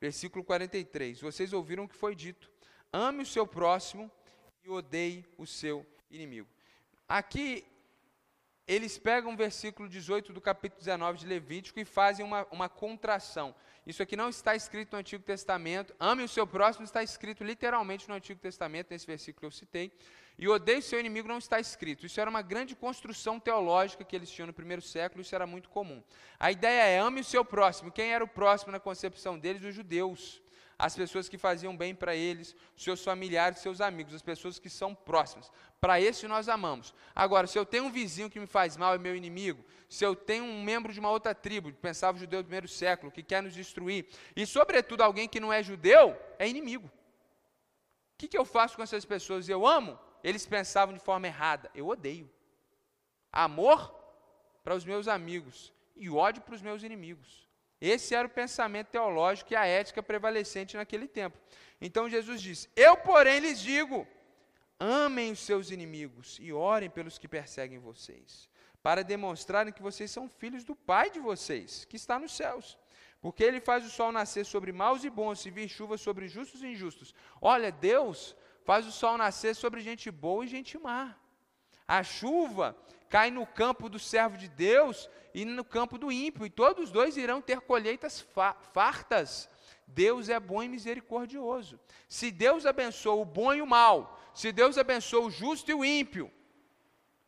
Versículo 0.00 0.44
43. 0.44 1.20
Vocês 1.20 1.52
ouviram 1.52 1.84
o 1.84 1.88
que 1.88 1.94
foi 1.94 2.14
dito: 2.14 2.50
ame 2.92 3.22
o 3.22 3.26
seu 3.26 3.46
próximo 3.46 4.10
e 4.62 4.70
odeie 4.70 5.24
o 5.36 5.46
seu 5.46 5.86
inimigo. 6.10 6.48
Aqui 7.08 7.66
eles 8.66 8.98
pegam 8.98 9.34
o 9.34 9.36
versículo 9.36 9.88
18 9.88 10.32
do 10.32 10.40
capítulo 10.40 10.78
19 10.78 11.18
de 11.18 11.26
Levítico 11.26 11.78
e 11.78 11.84
fazem 11.84 12.24
uma, 12.24 12.46
uma 12.50 12.68
contração. 12.68 13.54
Isso 13.86 14.02
aqui 14.02 14.16
não 14.16 14.30
está 14.30 14.56
escrito 14.56 14.92
no 14.92 14.98
Antigo 14.98 15.22
Testamento. 15.22 15.94
Ame 16.00 16.22
o 16.22 16.28
seu 16.28 16.46
próximo 16.46 16.84
está 16.84 17.02
escrito 17.02 17.44
literalmente 17.44 18.08
no 18.08 18.14
Antigo 18.14 18.40
Testamento, 18.40 18.90
nesse 18.90 19.06
versículo 19.06 19.40
que 19.40 19.46
eu 19.46 19.50
citei. 19.50 19.92
E 20.38 20.48
odeie 20.48 20.82
seu 20.82 20.98
inimigo 20.98 21.28
não 21.28 21.38
está 21.38 21.60
escrito. 21.60 22.06
Isso 22.06 22.20
era 22.20 22.28
uma 22.28 22.42
grande 22.42 22.74
construção 22.74 23.38
teológica 23.38 24.04
que 24.04 24.16
eles 24.16 24.30
tinham 24.30 24.46
no 24.46 24.52
primeiro 24.52 24.82
século, 24.82 25.22
isso 25.22 25.34
era 25.34 25.46
muito 25.46 25.68
comum. 25.68 26.02
A 26.38 26.50
ideia 26.50 26.82
é 26.82 26.98
ame 26.98 27.20
o 27.20 27.24
seu 27.24 27.44
próximo. 27.44 27.92
Quem 27.92 28.12
era 28.12 28.24
o 28.24 28.28
próximo 28.28 28.72
na 28.72 28.80
concepção 28.80 29.38
deles? 29.38 29.62
Os 29.62 29.74
judeus 29.74 30.42
as 30.78 30.94
pessoas 30.94 31.28
que 31.28 31.38
faziam 31.38 31.76
bem 31.76 31.94
para 31.94 32.14
eles, 32.16 32.54
seus 32.76 33.02
familiares, 33.02 33.60
seus 33.60 33.80
amigos, 33.80 34.14
as 34.14 34.22
pessoas 34.22 34.58
que 34.58 34.68
são 34.68 34.94
próximas. 34.94 35.50
Para 35.80 36.00
esse 36.00 36.26
nós 36.26 36.48
amamos. 36.48 36.94
Agora, 37.14 37.46
se 37.46 37.58
eu 37.58 37.64
tenho 37.64 37.84
um 37.84 37.90
vizinho 37.90 38.30
que 38.30 38.40
me 38.40 38.46
faz 38.46 38.76
mal, 38.76 38.94
é 38.94 38.98
meu 38.98 39.14
inimigo, 39.14 39.64
se 39.88 40.04
eu 40.04 40.16
tenho 40.16 40.44
um 40.44 40.62
membro 40.62 40.92
de 40.92 40.98
uma 40.98 41.10
outra 41.10 41.34
tribo, 41.34 41.72
pensava 41.72 42.16
o 42.16 42.20
judeu 42.20 42.42
do 42.42 42.46
primeiro 42.46 42.68
século, 42.68 43.12
que 43.12 43.22
quer 43.22 43.42
nos 43.42 43.54
destruir, 43.54 44.06
e 44.34 44.46
sobretudo 44.46 45.02
alguém 45.02 45.28
que 45.28 45.40
não 45.40 45.52
é 45.52 45.62
judeu, 45.62 46.16
é 46.38 46.48
inimigo. 46.48 46.88
O 46.88 46.90
que, 48.18 48.28
que 48.28 48.38
eu 48.38 48.44
faço 48.44 48.76
com 48.76 48.82
essas 48.82 49.04
pessoas? 49.04 49.48
Eu 49.48 49.66
amo? 49.66 49.98
Eles 50.24 50.46
pensavam 50.46 50.94
de 50.94 51.00
forma 51.00 51.26
errada. 51.26 51.70
Eu 51.74 51.86
odeio. 51.86 52.28
Amor 53.30 53.94
para 54.64 54.74
os 54.74 54.84
meus 54.84 55.06
amigos 55.06 55.70
e 55.94 56.08
ódio 56.08 56.42
para 56.42 56.54
os 56.54 56.62
meus 56.62 56.82
inimigos. 56.82 57.46
Esse 57.78 58.14
era 58.14 58.26
o 58.26 58.30
pensamento 58.30 58.88
teológico 58.88 59.52
e 59.52 59.56
a 59.56 59.66
ética 59.66 60.02
prevalecente 60.02 60.76
naquele 60.76 61.06
tempo. 61.06 61.38
Então 61.78 62.08
Jesus 62.08 62.40
disse: 62.40 62.70
Eu, 62.74 62.96
porém, 62.96 63.40
lhes 63.40 63.60
digo: 63.60 64.06
amem 64.80 65.32
os 65.32 65.40
seus 65.40 65.70
inimigos 65.70 66.38
e 66.40 66.52
orem 66.52 66.88
pelos 66.88 67.18
que 67.18 67.28
perseguem 67.28 67.78
vocês, 67.78 68.48
para 68.82 69.04
demonstrarem 69.04 69.74
que 69.74 69.82
vocês 69.82 70.10
são 70.10 70.26
filhos 70.26 70.64
do 70.64 70.74
Pai 70.74 71.10
de 71.10 71.20
vocês, 71.20 71.84
que 71.84 71.96
está 71.96 72.18
nos 72.18 72.32
céus. 72.32 72.78
Porque 73.20 73.44
ele 73.44 73.60
faz 73.60 73.84
o 73.84 73.90
sol 73.90 74.12
nascer 74.12 74.44
sobre 74.44 74.72
maus 74.72 75.04
e 75.04 75.10
bons 75.10 75.44
e 75.44 75.50
vir 75.50 75.68
chuva 75.68 75.98
sobre 75.98 76.28
justos 76.28 76.62
e 76.62 76.68
injustos. 76.68 77.14
Olha, 77.40 77.70
Deus 77.72 78.36
faz 78.64 78.86
o 78.86 78.92
sol 78.92 79.16
nascer 79.18 79.54
sobre 79.54 79.80
gente 79.80 80.10
boa 80.10 80.44
e 80.44 80.48
gente 80.48 80.78
má. 80.78 81.14
A 81.86 82.02
chuva 82.02 82.76
cai 83.08 83.30
no 83.30 83.46
campo 83.46 83.88
do 83.88 83.98
servo 83.98 84.36
de 84.36 84.48
Deus 84.48 85.08
e 85.34 85.44
no 85.44 85.64
campo 85.64 85.98
do 85.98 86.10
ímpio, 86.10 86.46
e 86.46 86.50
todos 86.50 86.90
dois 86.90 87.16
irão 87.16 87.40
ter 87.40 87.60
colheitas 87.60 88.20
fa 88.20 88.54
fartas. 88.72 89.48
Deus 89.86 90.28
é 90.28 90.40
bom 90.40 90.62
e 90.62 90.68
misericordioso. 90.68 91.78
Se 92.08 92.30
Deus 92.30 92.64
abençoa 92.64 93.14
o 93.14 93.24
bom 93.24 93.52
e 93.52 93.60
o 93.60 93.66
mal, 93.66 94.18
se 94.34 94.50
Deus 94.50 94.78
abençoa 94.78 95.26
o 95.26 95.30
justo 95.30 95.70
e 95.70 95.74
o 95.74 95.84
ímpio, 95.84 96.32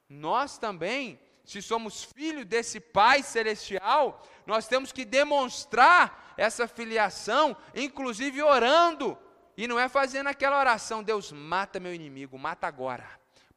nós 0.08 0.56
também, 0.56 1.20
se 1.44 1.60
somos 1.60 2.02
filhos 2.02 2.46
desse 2.46 2.80
Pai 2.80 3.22
celestial, 3.22 4.22
nós 4.46 4.66
temos 4.66 4.90
que 4.90 5.04
demonstrar 5.04 6.34
essa 6.36 6.66
filiação, 6.66 7.56
inclusive 7.74 8.42
orando, 8.42 9.18
e 9.56 9.66
não 9.66 9.78
é 9.78 9.88
fazendo 9.88 10.28
aquela 10.28 10.58
oração: 10.58 11.02
Deus 11.02 11.32
mata 11.32 11.80
meu 11.80 11.94
inimigo, 11.94 12.38
mata 12.38 12.66
agora, 12.66 13.08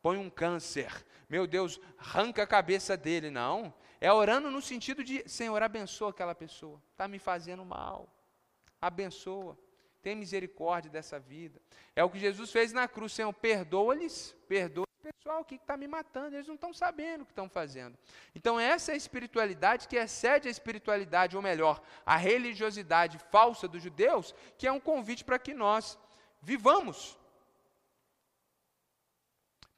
põe 0.01 0.17
um 0.17 0.29
câncer, 0.29 1.05
meu 1.29 1.45
Deus, 1.45 1.79
arranca 1.97 2.43
a 2.43 2.47
cabeça 2.47 2.97
dele. 2.97 3.29
Não. 3.29 3.73
É 4.01 4.11
orando 4.11 4.49
no 4.49 4.61
sentido 4.61 5.03
de, 5.03 5.27
Senhor, 5.27 5.61
abençoa 5.61 6.09
aquela 6.11 6.33
pessoa. 6.33 6.81
Está 6.91 7.07
me 7.07 7.19
fazendo 7.19 7.65
mal. 7.65 8.07
Abençoa. 8.81 9.57
Tem 10.01 10.15
misericórdia 10.15 10.89
dessa 10.89 11.19
vida. 11.19 11.61
É 11.95 12.03
o 12.03 12.09
que 12.09 12.17
Jesus 12.17 12.49
fez 12.49 12.71
na 12.71 12.87
cruz. 12.87 13.11
Senhor, 13.11 13.33
perdoa-lhes. 13.33 14.33
Perdoa 14.47 14.88
o 14.99 15.13
pessoal 15.13 15.45
que 15.45 15.55
está 15.55 15.77
me 15.77 15.87
matando. 15.87 16.35
Eles 16.35 16.47
não 16.47 16.55
estão 16.55 16.73
sabendo 16.73 17.21
o 17.21 17.25
que 17.25 17.31
estão 17.31 17.49
fazendo. 17.49 17.97
Então, 18.35 18.59
essa 18.59 18.91
é 18.91 18.93
a 18.93 18.97
espiritualidade 18.97 19.87
que 19.87 19.95
excede 19.95 20.47
a 20.47 20.51
espiritualidade, 20.51 21.35
ou 21.35 21.41
melhor, 21.41 21.81
a 22.05 22.15
religiosidade 22.15 23.17
falsa 23.31 23.67
dos 23.67 23.81
judeus, 23.81 24.35
que 24.57 24.67
é 24.67 24.71
um 24.71 24.79
convite 24.79 25.23
para 25.23 25.39
que 25.39 25.53
nós 25.53 25.97
vivamos 26.41 27.17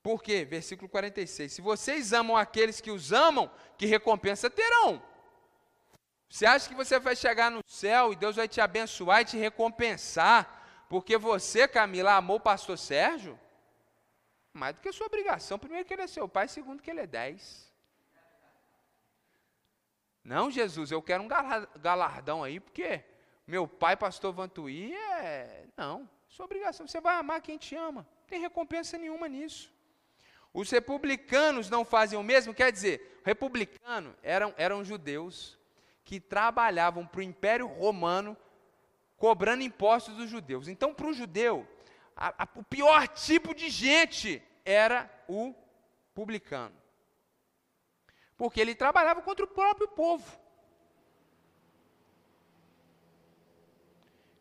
por 0.03 0.23
quê? 0.23 0.43
Versículo 0.43 0.89
46. 0.89 1.53
Se 1.53 1.61
vocês 1.61 2.11
amam 2.11 2.35
aqueles 2.35 2.81
que 2.81 2.89
os 2.89 3.13
amam, 3.13 3.51
que 3.77 3.85
recompensa 3.85 4.49
terão? 4.49 5.01
Você 6.27 6.45
acha 6.45 6.67
que 6.67 6.75
você 6.75 6.99
vai 6.99 7.15
chegar 7.15 7.51
no 7.51 7.61
céu 7.67 8.11
e 8.11 8.15
Deus 8.15 8.37
vai 8.37 8.47
te 8.47 8.59
abençoar 8.59 9.21
e 9.21 9.25
te 9.25 9.37
recompensar, 9.37 10.85
porque 10.89 11.17
você, 11.17 11.67
Camila, 11.67 12.15
amou 12.15 12.37
o 12.37 12.41
pastor 12.41 12.77
Sérgio? 12.77 13.39
Mais 14.53 14.75
do 14.75 14.81
que 14.81 14.89
a 14.89 14.93
sua 14.93 15.07
obrigação. 15.07 15.57
Primeiro 15.57 15.85
que 15.85 15.93
ele 15.93 16.03
é 16.03 16.07
seu 16.07 16.27
pai, 16.27 16.47
segundo 16.47 16.81
que 16.81 16.91
ele 16.91 17.01
é 17.01 17.07
dez. 17.07 17.71
Não, 20.23 20.51
Jesus, 20.51 20.91
eu 20.91 21.01
quero 21.01 21.23
um 21.23 21.27
galardão 21.79 22.43
aí, 22.43 22.59
porque 22.59 23.03
meu 23.47 23.67
pai, 23.67 23.97
pastor 23.97 24.33
Vantuí, 24.33 24.95
é. 24.95 25.65
Não, 25.75 26.09
sua 26.27 26.45
obrigação. 26.45 26.87
Você 26.87 27.01
vai 27.01 27.15
amar 27.15 27.41
quem 27.41 27.57
te 27.57 27.75
ama. 27.75 28.07
Não 28.19 28.27
tem 28.27 28.39
recompensa 28.39 28.97
nenhuma 28.97 29.27
nisso. 29.27 29.73
Os 30.53 30.69
republicanos 30.69 31.69
não 31.69 31.85
fazem 31.85 32.19
o 32.19 32.23
mesmo, 32.23 32.53
quer 32.53 32.71
dizer, 32.71 33.21
republicano 33.23 34.15
eram, 34.21 34.53
eram 34.57 34.83
judeus 34.83 35.57
que 36.03 36.19
trabalhavam 36.19 37.07
para 37.07 37.19
o 37.19 37.23
Império 37.23 37.67
Romano 37.67 38.35
cobrando 39.15 39.63
impostos 39.63 40.15
dos 40.15 40.29
judeus. 40.29 40.67
Então, 40.67 40.93
para 40.93 41.07
o 41.07 41.13
judeu, 41.13 41.67
a, 42.21 42.43
a, 42.43 42.47
o 42.55 42.63
pior 42.63 43.07
tipo 43.07 43.55
de 43.55 43.67
gente 43.69 44.43
era 44.63 45.09
o 45.27 45.55
publicano. 46.13 46.79
Porque 48.37 48.61
ele 48.61 48.75
trabalhava 48.75 49.23
contra 49.23 49.43
o 49.43 49.47
próprio 49.47 49.87
povo. 49.87 50.39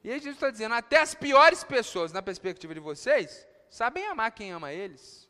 E 0.04 0.10
aí 0.10 0.18
Jesus 0.18 0.36
está 0.36 0.50
dizendo, 0.50 0.74
até 0.74 0.98
as 0.98 1.14
piores 1.14 1.64
pessoas, 1.64 2.12
na 2.12 2.22
perspectiva 2.22 2.74
de 2.74 2.80
vocês, 2.80 3.46
sabem 3.70 4.06
amar 4.06 4.32
quem 4.32 4.52
ama 4.52 4.72
eles. 4.72 5.28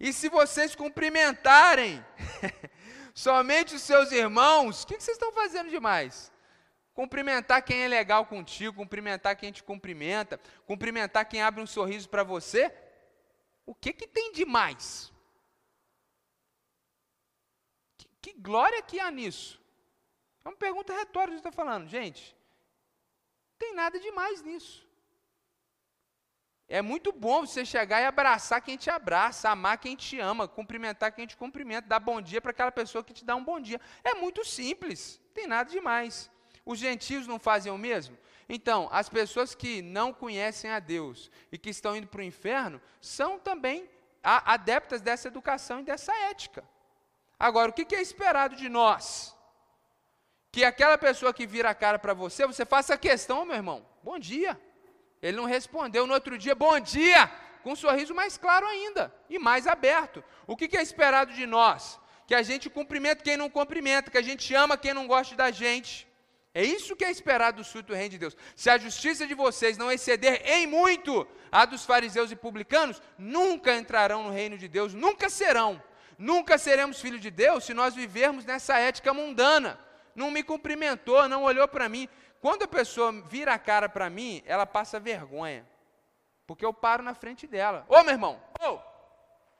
E 0.00 0.12
se 0.14 0.30
vocês 0.30 0.74
cumprimentarem 0.74 2.04
somente 3.14 3.74
os 3.74 3.82
seus 3.82 4.10
irmãos, 4.12 4.82
o 4.82 4.86
que, 4.86 4.96
que 4.96 5.02
vocês 5.02 5.16
estão 5.16 5.32
fazendo 5.32 5.68
demais? 5.68 6.31
Cumprimentar 6.94 7.62
quem 7.62 7.84
é 7.84 7.88
legal 7.88 8.26
contigo, 8.26 8.76
cumprimentar 8.76 9.36
quem 9.36 9.50
te 9.50 9.62
cumprimenta, 9.62 10.38
cumprimentar 10.66 11.26
quem 11.26 11.40
abre 11.40 11.62
um 11.62 11.66
sorriso 11.66 12.08
para 12.08 12.22
você. 12.22 12.72
O 13.64 13.74
que, 13.74 13.92
que 13.92 14.06
tem 14.06 14.32
de 14.32 14.44
mais? 14.44 15.12
Que, 17.96 18.08
que 18.20 18.32
glória 18.34 18.82
que 18.82 19.00
há 19.00 19.10
nisso? 19.10 19.60
É 20.44 20.48
uma 20.48 20.56
pergunta 20.56 20.92
retórica 20.92 21.32
que 21.32 21.48
está 21.48 21.52
falando. 21.52 21.88
Gente, 21.88 22.36
tem 23.58 23.74
nada 23.74 23.98
de 23.98 24.10
mais 24.10 24.42
nisso. 24.42 24.86
É 26.68 26.80
muito 26.80 27.12
bom 27.12 27.46
você 27.46 27.64
chegar 27.64 28.00
e 28.00 28.06
abraçar 28.06 28.60
quem 28.60 28.76
te 28.76 28.90
abraça, 28.90 29.50
amar 29.50 29.78
quem 29.78 29.94
te 29.94 30.18
ama, 30.18 30.48
cumprimentar 30.48 31.12
quem 31.12 31.26
te 31.26 31.36
cumprimenta, 31.36 31.88
dar 31.88 32.00
bom 32.00 32.20
dia 32.20 32.40
para 32.40 32.50
aquela 32.50 32.72
pessoa 32.72 33.04
que 33.04 33.12
te 33.12 33.24
dá 33.24 33.36
um 33.36 33.44
bom 33.44 33.60
dia. 33.60 33.80
É 34.02 34.14
muito 34.14 34.44
simples, 34.44 35.20
tem 35.34 35.46
nada 35.46 35.70
demais. 35.70 36.30
Os 36.64 36.78
gentios 36.78 37.26
não 37.26 37.38
fazem 37.38 37.72
o 37.72 37.78
mesmo? 37.78 38.16
Então, 38.48 38.88
as 38.92 39.08
pessoas 39.08 39.54
que 39.54 39.82
não 39.82 40.12
conhecem 40.12 40.70
a 40.70 40.78
Deus 40.78 41.30
e 41.50 41.58
que 41.58 41.70
estão 41.70 41.96
indo 41.96 42.06
para 42.06 42.20
o 42.20 42.24
inferno 42.24 42.80
são 43.00 43.38
também 43.38 43.88
adeptas 44.22 45.00
dessa 45.00 45.28
educação 45.28 45.80
e 45.80 45.84
dessa 45.84 46.14
ética. 46.30 46.64
Agora, 47.38 47.70
o 47.70 47.72
que 47.72 47.94
é 47.94 48.00
esperado 48.00 48.54
de 48.54 48.68
nós? 48.68 49.36
Que 50.52 50.64
aquela 50.64 50.98
pessoa 50.98 51.32
que 51.32 51.46
vira 51.46 51.70
a 51.70 51.74
cara 51.74 51.98
para 51.98 52.14
você, 52.14 52.46
você 52.46 52.64
faça 52.64 52.96
questão, 52.96 53.44
meu 53.44 53.56
irmão, 53.56 53.86
bom 54.02 54.18
dia. 54.18 54.60
Ele 55.20 55.36
não 55.36 55.44
respondeu 55.44 56.06
no 56.06 56.14
outro 56.14 56.36
dia, 56.36 56.54
bom 56.54 56.78
dia, 56.78 57.26
com 57.62 57.72
um 57.72 57.76
sorriso 57.76 58.14
mais 58.14 58.36
claro 58.36 58.66
ainda 58.66 59.14
e 59.30 59.38
mais 59.38 59.66
aberto. 59.66 60.22
O 60.46 60.56
que, 60.56 60.76
é 60.76 60.82
esperado 60.82 61.32
de 61.32 61.46
nós? 61.46 61.98
Que 62.26 62.34
a 62.34 62.42
gente 62.42 62.68
cumprimenta 62.68 63.24
quem 63.24 63.36
não 63.36 63.48
cumprimenta, 63.48 64.10
que 64.10 64.18
a 64.18 64.22
gente 64.22 64.54
ama 64.54 64.76
quem 64.76 64.92
não 64.92 65.06
gosta 65.06 65.34
da 65.34 65.50
gente. 65.50 66.06
É 66.54 66.62
isso 66.62 66.94
que 66.94 67.04
é 67.04 67.10
esperado 67.10 67.58
do 67.58 67.64
súdito 67.64 67.94
reino 67.94 68.10
de 68.10 68.18
Deus. 68.18 68.36
Se 68.54 68.68
a 68.68 68.76
justiça 68.76 69.26
de 69.26 69.34
vocês 69.34 69.78
não 69.78 69.90
exceder 69.90 70.42
em 70.44 70.66
muito 70.66 71.26
a 71.50 71.64
dos 71.64 71.84
fariseus 71.84 72.30
e 72.30 72.36
publicanos, 72.36 73.00
nunca 73.16 73.74
entrarão 73.74 74.22
no 74.24 74.30
reino 74.30 74.58
de 74.58 74.68
Deus, 74.68 74.92
nunca 74.92 75.30
serão. 75.30 75.82
Nunca 76.18 76.58
seremos 76.58 77.00
filhos 77.00 77.20
de 77.20 77.30
Deus 77.30 77.64
se 77.64 77.72
nós 77.72 77.94
vivermos 77.94 78.44
nessa 78.44 78.78
ética 78.78 79.14
mundana 79.14 79.78
não 80.14 80.30
me 80.30 80.42
cumprimentou, 80.42 81.28
não 81.28 81.44
olhou 81.44 81.66
para 81.66 81.88
mim. 81.88 82.08
Quando 82.40 82.64
a 82.64 82.68
pessoa 82.68 83.12
vira 83.28 83.54
a 83.54 83.58
cara 83.58 83.88
para 83.88 84.10
mim, 84.10 84.42
ela 84.46 84.66
passa 84.66 85.00
vergonha. 85.00 85.66
Porque 86.46 86.64
eu 86.64 86.72
paro 86.72 87.02
na 87.02 87.14
frente 87.14 87.46
dela. 87.46 87.86
Ô, 87.88 88.02
meu 88.02 88.12
irmão, 88.12 88.42
ô! 88.60 88.78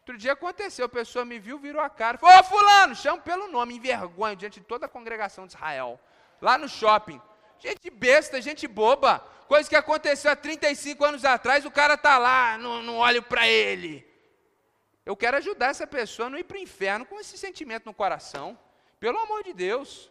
Outro 0.01 0.19
dia 0.19 0.33
aconteceu, 0.33 0.87
a 0.87 0.89
pessoa 0.89 1.25
me 1.25 1.39
viu, 1.39 1.59
virou 1.59 1.81
a 1.81 1.89
cara. 1.89 2.19
Falou, 2.19 2.41
ô, 2.41 2.43
fulano, 2.43 2.95
chama 2.95 3.23
pelo 3.23 3.47
nome, 3.47 3.77
envergonha 3.77 4.35
diante 4.35 4.59
de 4.59 4.67
toda 4.67 4.87
a 4.87 4.89
congregação 4.89 5.47
de 5.47 5.55
Israel. 5.55 5.99
Lá 6.43 6.59
no 6.59 6.69
shopping. 6.69 7.23
Gente 7.59 7.89
besta, 7.89 8.43
gente 8.43 8.67
boba. 8.67 9.21
Coisa 9.47 9.69
que 9.69 9.77
aconteceu 9.77 10.31
há 10.31 10.37
35 10.37 11.05
anos 11.05 11.25
atrás, 11.25 11.65
o 11.65 11.71
cara 11.71 11.95
está 11.95 12.19
lá, 12.19 12.59
não, 12.59 12.83
não 12.83 12.97
olho 12.97 13.23
para 13.23 13.47
ele. 13.47 14.05
Eu 15.07 15.17
quero 15.17 15.37
ajudar 15.37 15.69
essa 15.69 15.87
pessoa 15.87 16.27
a 16.27 16.31
não 16.31 16.39
ir 16.39 16.45
para 16.45 16.57
o 16.57 16.61
inferno 16.61 17.07
com 17.07 17.21
esse 17.21 17.39
sentimento 17.39 17.87
no 17.87 17.95
coração. 17.95 18.59
Pelo 18.99 19.19
amor 19.19 19.45
de 19.45 19.53
Deus. 19.53 20.11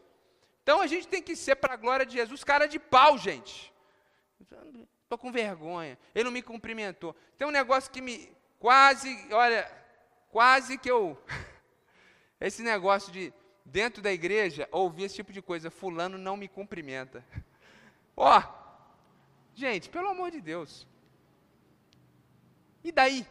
Então 0.64 0.80
a 0.80 0.88
gente 0.88 1.08
tem 1.08 1.22
que 1.22 1.36
ser, 1.36 1.56
para 1.56 1.74
a 1.74 1.78
glória 1.78 2.06
de 2.06 2.14
Jesus, 2.14 2.44
cara 2.44 2.66
de 2.66 2.80
pau, 2.80 3.18
gente. 3.18 3.74
Estou 5.04 5.18
com 5.18 5.32
vergonha. 5.32 5.98
Ele 6.16 6.24
não 6.24 6.32
me 6.32 6.42
cumprimentou. 6.42 7.14
Tem 7.38 7.46
um 7.46 7.52
negócio 7.52 7.92
que 7.92 8.02
me. 8.02 8.32
Quase, 8.60 9.28
olha, 9.34 9.70
quase 10.30 10.78
que 10.78 10.90
eu. 10.90 11.22
Esse 12.40 12.64
negócio 12.64 13.12
de, 13.12 13.34
dentro 13.66 14.02
da 14.02 14.12
igreja, 14.12 14.68
ouvir 14.72 15.04
esse 15.04 15.16
tipo 15.16 15.32
de 15.32 15.42
coisa. 15.42 15.72
Fulano 15.72 16.18
não 16.18 16.38
me 16.38 16.48
cumprimenta. 16.48 17.24
Ó, 18.16 18.40
oh, 18.40 18.44
gente, 19.54 19.90
pelo 19.90 20.10
amor 20.10 20.32
de 20.32 20.42
Deus. 20.42 20.88
E 22.84 22.92
daí? 22.92 23.26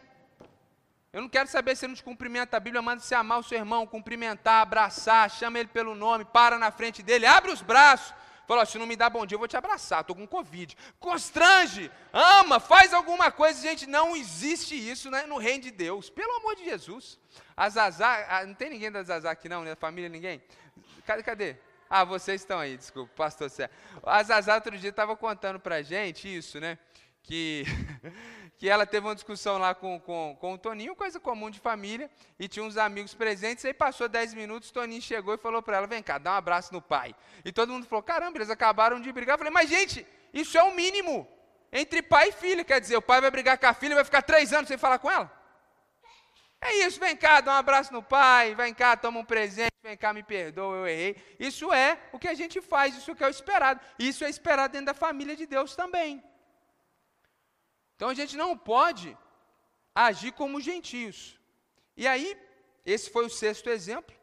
Eu 1.13 1.21
não 1.21 1.29
quero 1.29 1.49
saber 1.49 1.75
se 1.75 1.85
ele 1.85 1.91
nos 1.91 2.01
cumprimenta. 2.01 2.55
A 2.55 2.59
Bíblia 2.59 2.81
manda 2.81 3.01
você 3.01 3.13
amar 3.13 3.39
o 3.39 3.43
seu 3.43 3.57
irmão, 3.57 3.85
cumprimentar, 3.85 4.61
abraçar, 4.61 5.29
chama 5.29 5.59
ele 5.59 5.67
pelo 5.67 5.93
nome, 5.93 6.23
para 6.23 6.57
na 6.57 6.71
frente 6.71 7.03
dele, 7.03 7.25
abre 7.25 7.51
os 7.51 7.61
braços. 7.61 8.13
Fala, 8.51 8.65
se 8.65 8.77
não 8.77 8.85
me 8.85 8.97
dá 8.97 9.09
bom 9.09 9.25
dia, 9.25 9.35
eu 9.35 9.39
vou 9.39 9.47
te 9.47 9.55
abraçar, 9.55 10.01
estou 10.01 10.13
com 10.13 10.27
Covid. 10.27 10.77
Constrange, 10.99 11.89
ama, 12.11 12.59
faz 12.59 12.93
alguma 12.93 13.31
coisa. 13.31 13.61
Gente, 13.61 13.87
não 13.87 14.13
existe 14.13 14.75
isso 14.75 15.09
né, 15.09 15.25
no 15.25 15.37
reino 15.37 15.63
de 15.63 15.71
Deus. 15.71 16.09
Pelo 16.09 16.33
amor 16.33 16.57
de 16.57 16.65
Jesus. 16.65 17.17
Azazá, 17.55 18.25
ah, 18.27 18.45
não 18.45 18.53
tem 18.53 18.69
ninguém 18.69 18.91
da 18.91 18.99
Azazá 18.99 19.31
aqui 19.31 19.47
não, 19.47 19.63
né? 19.63 19.73
Família, 19.75 20.09
ninguém? 20.09 20.43
Cadê, 21.05 21.23
cadê? 21.23 21.55
Ah, 21.89 22.03
vocês 22.03 22.41
estão 22.41 22.59
aí, 22.59 22.75
desculpa, 22.75 23.09
pastor 23.15 23.49
Sérgio. 23.49 23.73
A 24.03 24.17
Azazá 24.17 24.55
outro 24.55 24.77
dia 24.77 24.89
estava 24.89 25.15
contando 25.15 25.57
para 25.57 25.75
a 25.75 25.81
gente 25.81 26.27
isso, 26.27 26.59
né? 26.59 26.77
Que 27.23 27.63
que 28.61 28.69
ela 28.69 28.85
teve 28.85 29.07
uma 29.07 29.15
discussão 29.15 29.57
lá 29.57 29.73
com, 29.73 29.99
com, 29.99 30.37
com 30.39 30.53
o 30.53 30.57
Toninho, 30.57 30.95
coisa 30.95 31.19
comum 31.19 31.49
de 31.49 31.59
família, 31.59 32.11
e 32.37 32.47
tinha 32.47 32.63
uns 32.63 32.77
amigos 32.77 33.11
presentes, 33.11 33.65
aí 33.65 33.73
passou 33.73 34.07
10 34.07 34.35
minutos, 34.35 34.69
o 34.69 34.73
Toninho 34.73 35.01
chegou 35.01 35.33
e 35.33 35.37
falou 35.39 35.63
para 35.63 35.77
ela, 35.77 35.87
vem 35.87 36.03
cá, 36.03 36.19
dá 36.19 36.33
um 36.33 36.35
abraço 36.35 36.71
no 36.71 36.79
pai. 36.79 37.15
E 37.43 37.51
todo 37.51 37.73
mundo 37.73 37.87
falou, 37.87 38.03
caramba, 38.03 38.37
eles 38.37 38.51
acabaram 38.51 39.01
de 39.01 39.11
brigar. 39.11 39.33
Eu 39.33 39.39
falei, 39.39 39.51
mas 39.51 39.67
gente, 39.67 40.05
isso 40.31 40.59
é 40.59 40.61
o 40.61 40.75
mínimo, 40.75 41.27
entre 41.73 42.03
pai 42.03 42.29
e 42.29 42.31
filho, 42.33 42.63
quer 42.63 42.79
dizer, 42.79 42.95
o 42.97 43.01
pai 43.01 43.19
vai 43.19 43.31
brigar 43.31 43.57
com 43.57 43.65
a 43.65 43.73
filha 43.73 43.93
e 43.93 43.95
vai 43.95 44.05
ficar 44.05 44.21
três 44.21 44.53
anos 44.53 44.67
sem 44.67 44.77
falar 44.77 44.99
com 44.99 45.09
ela? 45.09 45.31
É 46.61 46.85
isso, 46.85 46.99
vem 46.99 47.17
cá, 47.17 47.41
dá 47.41 47.53
um 47.53 47.55
abraço 47.55 47.91
no 47.91 48.03
pai, 48.03 48.53
vem 48.53 48.75
cá, 48.75 48.95
toma 48.95 49.19
um 49.19 49.25
presente, 49.25 49.73
vem 49.81 49.97
cá, 49.97 50.13
me 50.13 50.21
perdoa, 50.21 50.75
eu 50.75 50.87
errei. 50.87 51.15
Isso 51.39 51.73
é 51.73 51.97
o 52.11 52.19
que 52.19 52.27
a 52.27 52.35
gente 52.35 52.61
faz, 52.61 52.95
isso 52.95 53.15
que 53.15 53.23
é 53.23 53.27
o 53.27 53.31
esperado. 53.31 53.81
Isso 53.97 54.23
é 54.23 54.29
esperado 54.29 54.71
dentro 54.71 54.85
da 54.85 54.93
família 54.93 55.35
de 55.35 55.47
Deus 55.47 55.75
também. 55.75 56.23
Então 58.01 58.09
a 58.09 58.15
gente 58.15 58.35
não 58.35 58.57
pode 58.57 59.15
agir 59.93 60.31
como 60.31 60.59
gentios. 60.59 61.39
E 61.95 62.07
aí, 62.07 62.35
esse 62.83 63.11
foi 63.11 63.27
o 63.27 63.29
sexto 63.29 63.69
exemplo. 63.69 64.15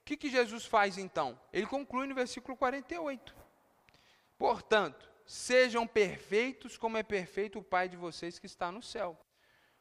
O 0.00 0.04
que, 0.04 0.16
que 0.16 0.28
Jesus 0.28 0.64
faz 0.64 0.98
então? 0.98 1.40
Ele 1.52 1.66
conclui 1.66 2.08
no 2.08 2.16
versículo 2.16 2.56
48. 2.56 3.32
Portanto, 4.36 5.08
sejam 5.24 5.86
perfeitos 5.86 6.76
como 6.76 6.96
é 6.96 7.04
perfeito 7.04 7.60
o 7.60 7.62
Pai 7.62 7.88
de 7.88 7.96
vocês 7.96 8.40
que 8.40 8.46
está 8.46 8.72
no 8.72 8.82
céu. 8.82 9.16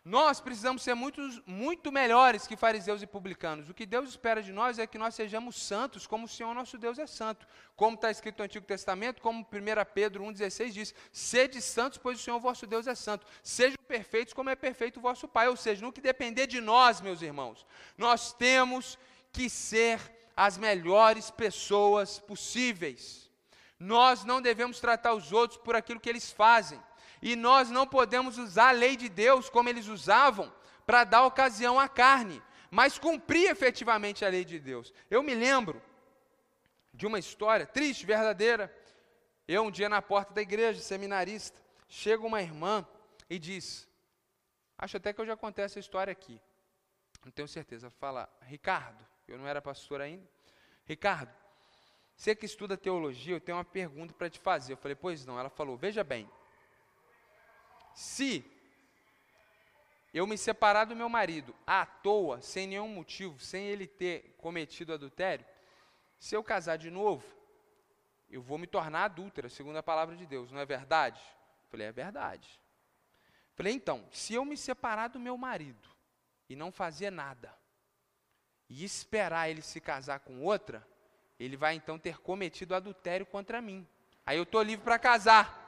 Nós 0.05 0.39
precisamos 0.39 0.83
ser 0.83 0.93
muito, 0.93 1.19
muito 1.47 1.91
melhores 1.91 2.45
que 2.45 2.55
fariseus 2.55 3.01
e 3.01 3.07
publicanos. 3.07 3.71
O 3.71 3.73
que 3.73 3.87
Deus 3.87 4.07
espera 4.07 4.43
de 4.43 4.51
nós 4.51 4.77
é 4.77 4.85
que 4.85 4.99
nós 4.99 5.15
sejamos 5.15 5.59
santos, 5.59 6.05
como 6.05 6.25
o 6.25 6.29
Senhor 6.29 6.53
nosso 6.53 6.77
Deus 6.77 6.99
é 6.99 7.07
santo. 7.07 7.47
Como 7.75 7.95
está 7.95 8.11
escrito 8.11 8.37
no 8.37 8.45
Antigo 8.45 8.67
Testamento, 8.67 9.19
como 9.19 9.39
1 9.39 9.45
Pedro 9.95 10.23
1,16 10.25 10.69
diz: 10.69 10.93
Sede 11.11 11.59
santos, 11.59 11.97
pois 11.97 12.19
o 12.19 12.23
Senhor 12.23 12.39
vosso 12.39 12.67
Deus 12.67 12.85
é 12.85 12.93
santo. 12.93 13.25
Sejam 13.41 13.79
perfeitos, 13.87 14.31
como 14.31 14.51
é 14.51 14.55
perfeito 14.55 14.97
o 14.97 15.01
vosso 15.01 15.27
Pai. 15.27 15.47
Ou 15.47 15.55
seja, 15.55 15.83
no 15.83 15.91
que 15.91 16.01
depender 16.01 16.45
de 16.45 16.61
nós, 16.61 17.01
meus 17.01 17.23
irmãos, 17.23 17.65
nós 17.97 18.31
temos 18.31 18.99
que 19.31 19.49
ser 19.49 19.99
as 20.37 20.55
melhores 20.55 21.31
pessoas 21.31 22.19
possíveis. 22.19 23.27
Nós 23.79 24.23
não 24.23 24.39
devemos 24.39 24.79
tratar 24.79 25.15
os 25.15 25.31
outros 25.31 25.59
por 25.59 25.75
aquilo 25.75 25.99
que 25.99 26.09
eles 26.09 26.31
fazem. 26.31 26.79
E 27.25 27.35
nós 27.35 27.71
não 27.71 27.87
podemos 27.87 28.37
usar 28.37 28.69
a 28.69 28.71
lei 28.71 28.95
de 28.95 29.09
Deus 29.09 29.49
como 29.49 29.67
eles 29.67 29.87
usavam 29.87 30.53
para 30.85 31.03
dar 31.03 31.25
ocasião 31.25 31.79
à 31.79 31.89
carne, 31.89 32.39
mas 32.69 32.99
cumprir 32.99 33.49
efetivamente 33.49 34.23
a 34.23 34.29
lei 34.29 34.45
de 34.45 34.59
Deus. 34.59 34.93
Eu 35.09 35.23
me 35.23 35.33
lembro 35.33 35.81
de 36.93 37.07
uma 37.07 37.17
história 37.17 37.65
triste, 37.65 38.05
verdadeira. 38.05 38.71
Eu, 39.47 39.63
um 39.63 39.71
dia 39.71 39.89
na 39.89 40.03
porta 40.03 40.35
da 40.35 40.41
igreja, 40.43 40.79
seminarista, 40.79 41.59
chega 41.89 42.23
uma 42.23 42.43
irmã 42.43 42.87
e 43.27 43.39
diz: 43.39 43.89
Acho 44.77 44.97
até 44.97 45.11
que 45.11 45.19
eu 45.19 45.25
já 45.25 45.35
contei 45.35 45.65
essa 45.65 45.79
história 45.79 46.11
aqui. 46.11 46.39
Não 47.23 47.31
tenho 47.31 47.47
certeza. 47.47 47.89
Fala, 47.89 48.29
Ricardo, 48.43 49.03
eu 49.27 49.39
não 49.39 49.47
era 49.47 49.59
pastor 49.63 49.99
ainda. 49.99 50.29
Ricardo, 50.85 51.33
você 52.15 52.35
que 52.35 52.45
estuda 52.45 52.77
teologia, 52.77 53.35
eu 53.35 53.41
tenho 53.41 53.57
uma 53.57 53.65
pergunta 53.65 54.13
para 54.13 54.29
te 54.29 54.39
fazer. 54.39 54.73
Eu 54.73 54.77
falei, 54.77 54.93
pois 54.93 55.25
não. 55.25 55.39
Ela 55.39 55.49
falou, 55.49 55.75
veja 55.75 56.03
bem, 56.03 56.29
se 57.95 58.45
eu 60.13 60.27
me 60.27 60.37
separar 60.37 60.85
do 60.85 60.95
meu 60.95 61.09
marido 61.09 61.55
à 61.65 61.85
toa, 61.85 62.41
sem 62.41 62.67
nenhum 62.67 62.87
motivo, 62.87 63.39
sem 63.39 63.65
ele 63.65 63.87
ter 63.87 64.35
cometido 64.37 64.93
adultério, 64.93 65.45
se 66.19 66.35
eu 66.35 66.43
casar 66.43 66.77
de 66.77 66.91
novo, 66.91 67.25
eu 68.29 68.41
vou 68.41 68.57
me 68.57 68.67
tornar 68.67 69.05
adúltera, 69.05 69.49
segundo 69.49 69.77
a 69.77 69.83
palavra 69.83 70.15
de 70.15 70.25
Deus, 70.25 70.51
não 70.51 70.59
é 70.59 70.65
verdade? 70.65 71.21
Falei, 71.69 71.87
é 71.87 71.91
verdade. 71.91 72.59
Falei, 73.55 73.73
então, 73.73 74.07
se 74.11 74.33
eu 74.33 74.43
me 74.45 74.57
separar 74.57 75.07
do 75.07 75.19
meu 75.19 75.37
marido 75.37 75.89
e 76.49 76.55
não 76.55 76.71
fazer 76.71 77.09
nada, 77.09 77.53
e 78.69 78.83
esperar 78.83 79.49
ele 79.49 79.61
se 79.61 79.79
casar 79.79 80.19
com 80.19 80.43
outra, 80.43 80.85
ele 81.39 81.55
vai 81.55 81.75
então 81.75 81.99
ter 81.99 82.19
cometido 82.19 82.75
adultério 82.75 83.25
contra 83.25 83.61
mim. 83.61 83.87
Aí 84.25 84.37
eu 84.37 84.43
estou 84.43 84.61
livre 84.61 84.83
para 84.83 84.97
casar. 84.97 85.64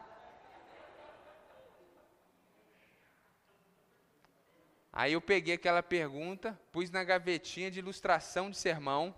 Aí 4.99 5.13
eu 5.13 5.21
peguei 5.21 5.53
aquela 5.53 5.83
pergunta, 5.83 6.59
pus 6.71 6.89
na 6.89 7.03
gavetinha 7.03 7.69
de 7.69 7.77
ilustração 7.77 8.49
de 8.49 8.57
sermão, 8.57 9.13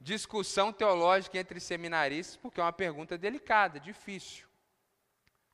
discussão 0.00 0.72
teológica 0.72 1.36
entre 1.36 1.58
seminaristas, 1.58 2.36
porque 2.36 2.60
é 2.60 2.62
uma 2.62 2.72
pergunta 2.72 3.18
delicada, 3.18 3.80
difícil, 3.80 4.46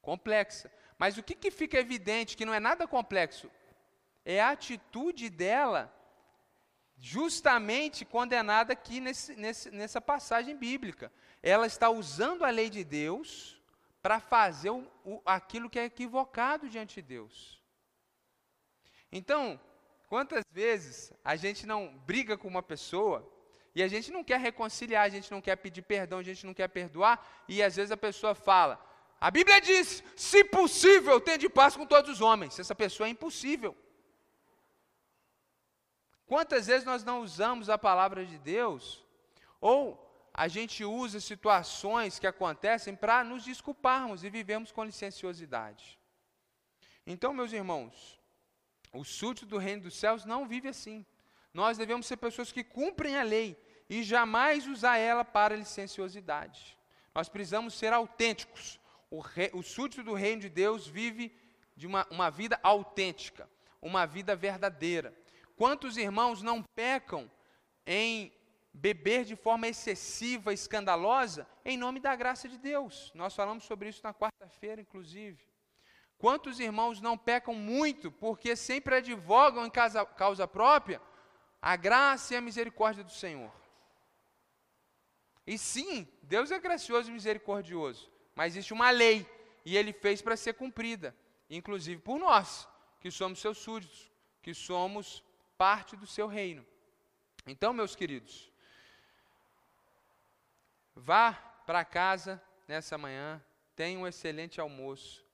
complexa. 0.02 0.70
Mas 0.98 1.16
o 1.16 1.22
que, 1.22 1.34
que 1.34 1.50
fica 1.50 1.78
evidente, 1.78 2.36
que 2.36 2.44
não 2.44 2.52
é 2.52 2.60
nada 2.60 2.86
complexo, 2.86 3.50
é 4.26 4.42
a 4.42 4.50
atitude 4.50 5.30
dela, 5.30 5.90
justamente 6.98 8.04
condenada 8.04 8.74
aqui 8.74 9.00
nesse, 9.00 9.34
nesse, 9.36 9.70
nessa 9.70 10.02
passagem 10.02 10.54
bíblica. 10.54 11.10
Ela 11.42 11.66
está 11.66 11.88
usando 11.88 12.44
a 12.44 12.50
lei 12.50 12.68
de 12.68 12.84
Deus 12.84 13.58
para 14.02 14.20
fazer 14.20 14.68
o, 14.68 14.86
o, 15.02 15.22
aquilo 15.24 15.70
que 15.70 15.78
é 15.78 15.86
equivocado 15.86 16.68
diante 16.68 16.96
de 16.96 17.08
Deus. 17.08 17.57
Então, 19.10 19.60
quantas 20.08 20.44
vezes 20.50 21.12
a 21.24 21.36
gente 21.36 21.66
não 21.66 21.96
briga 22.06 22.36
com 22.36 22.48
uma 22.48 22.62
pessoa 22.62 23.28
e 23.74 23.82
a 23.82 23.88
gente 23.88 24.10
não 24.10 24.24
quer 24.24 24.40
reconciliar, 24.40 25.04
a 25.04 25.08
gente 25.08 25.30
não 25.30 25.40
quer 25.40 25.56
pedir 25.56 25.82
perdão, 25.82 26.18
a 26.18 26.22
gente 26.22 26.44
não 26.44 26.54
quer 26.54 26.68
perdoar, 26.68 27.44
e 27.46 27.62
às 27.62 27.76
vezes 27.76 27.90
a 27.90 27.96
pessoa 27.96 28.34
fala: 28.34 28.84
a 29.20 29.30
Bíblia 29.30 29.60
diz, 29.60 30.02
se 30.16 30.44
possível, 30.44 31.20
de 31.20 31.48
paz 31.48 31.76
com 31.76 31.86
todos 31.86 32.10
os 32.10 32.20
homens. 32.20 32.58
Essa 32.58 32.74
pessoa 32.74 33.06
é 33.06 33.10
impossível. 33.10 33.76
Quantas 36.26 36.66
vezes 36.66 36.84
nós 36.84 37.02
não 37.02 37.22
usamos 37.22 37.70
a 37.70 37.78
palavra 37.78 38.24
de 38.24 38.38
Deus, 38.38 39.04
ou 39.60 40.06
a 40.32 40.46
gente 40.46 40.84
usa 40.84 41.18
situações 41.18 42.18
que 42.18 42.26
acontecem 42.26 42.94
para 42.94 43.24
nos 43.24 43.44
desculparmos 43.44 44.22
e 44.22 44.30
vivemos 44.30 44.70
com 44.70 44.84
licenciosidade. 44.84 45.98
Então, 47.04 47.32
meus 47.32 47.52
irmãos, 47.52 48.17
o 48.92 49.04
súdito 49.04 49.46
do 49.46 49.58
reino 49.58 49.82
dos 49.82 49.96
céus 49.96 50.24
não 50.24 50.46
vive 50.46 50.68
assim. 50.68 51.04
Nós 51.52 51.78
devemos 51.78 52.06
ser 52.06 52.16
pessoas 52.16 52.52
que 52.52 52.64
cumprem 52.64 53.16
a 53.16 53.22
lei 53.22 53.56
e 53.88 54.02
jamais 54.02 54.66
usar 54.66 54.98
ela 54.98 55.24
para 55.24 55.56
licenciosidade. 55.56 56.78
Nós 57.14 57.28
precisamos 57.28 57.74
ser 57.74 57.92
autênticos. 57.92 58.78
O, 59.10 59.20
rei, 59.20 59.50
o 59.54 59.62
súdito 59.62 60.02
do 60.02 60.14
reino 60.14 60.42
de 60.42 60.48
Deus 60.48 60.86
vive 60.86 61.34
de 61.76 61.86
uma, 61.86 62.06
uma 62.10 62.30
vida 62.30 62.58
autêntica, 62.62 63.48
uma 63.80 64.06
vida 64.06 64.36
verdadeira. 64.36 65.14
Quantos 65.56 65.96
irmãos 65.96 66.42
não 66.42 66.62
pecam 66.62 67.30
em 67.86 68.32
beber 68.72 69.24
de 69.24 69.34
forma 69.34 69.66
excessiva, 69.66 70.52
escandalosa, 70.52 71.46
em 71.64 71.76
nome 71.76 71.98
da 71.98 72.14
graça 72.14 72.48
de 72.48 72.58
Deus. 72.58 73.10
Nós 73.14 73.34
falamos 73.34 73.64
sobre 73.64 73.88
isso 73.88 74.00
na 74.04 74.14
quarta-feira, 74.14 74.80
inclusive. 74.80 75.42
Quantos 76.18 76.58
irmãos 76.58 77.00
não 77.00 77.16
pecam 77.16 77.54
muito 77.54 78.10
porque 78.10 78.56
sempre 78.56 78.96
advogam 78.96 79.64
em 79.64 79.70
causa, 79.70 80.04
causa 80.04 80.48
própria 80.48 81.00
a 81.62 81.76
graça 81.76 82.34
e 82.34 82.36
a 82.36 82.40
misericórdia 82.40 83.04
do 83.04 83.12
Senhor? 83.12 83.52
E 85.46 85.56
sim, 85.56 86.08
Deus 86.22 86.50
é 86.50 86.58
gracioso 86.58 87.08
e 87.08 87.12
misericordioso, 87.12 88.10
mas 88.34 88.54
existe 88.54 88.72
uma 88.72 88.90
lei 88.90 89.26
e 89.64 89.76
ele 89.76 89.92
fez 89.92 90.20
para 90.20 90.36
ser 90.36 90.54
cumprida, 90.54 91.16
inclusive 91.48 92.00
por 92.02 92.18
nós, 92.18 92.68
que 93.00 93.10
somos 93.12 93.38
seus 93.38 93.58
súditos, 93.58 94.10
que 94.42 94.52
somos 94.52 95.22
parte 95.56 95.96
do 95.96 96.06
seu 96.06 96.26
reino. 96.26 96.66
Então, 97.46 97.72
meus 97.72 97.94
queridos, 97.94 98.52
vá 100.94 101.32
para 101.64 101.84
casa 101.84 102.42
nessa 102.66 102.98
manhã, 102.98 103.42
tenha 103.76 103.98
um 103.98 104.06
excelente 104.06 104.60
almoço 104.60 105.27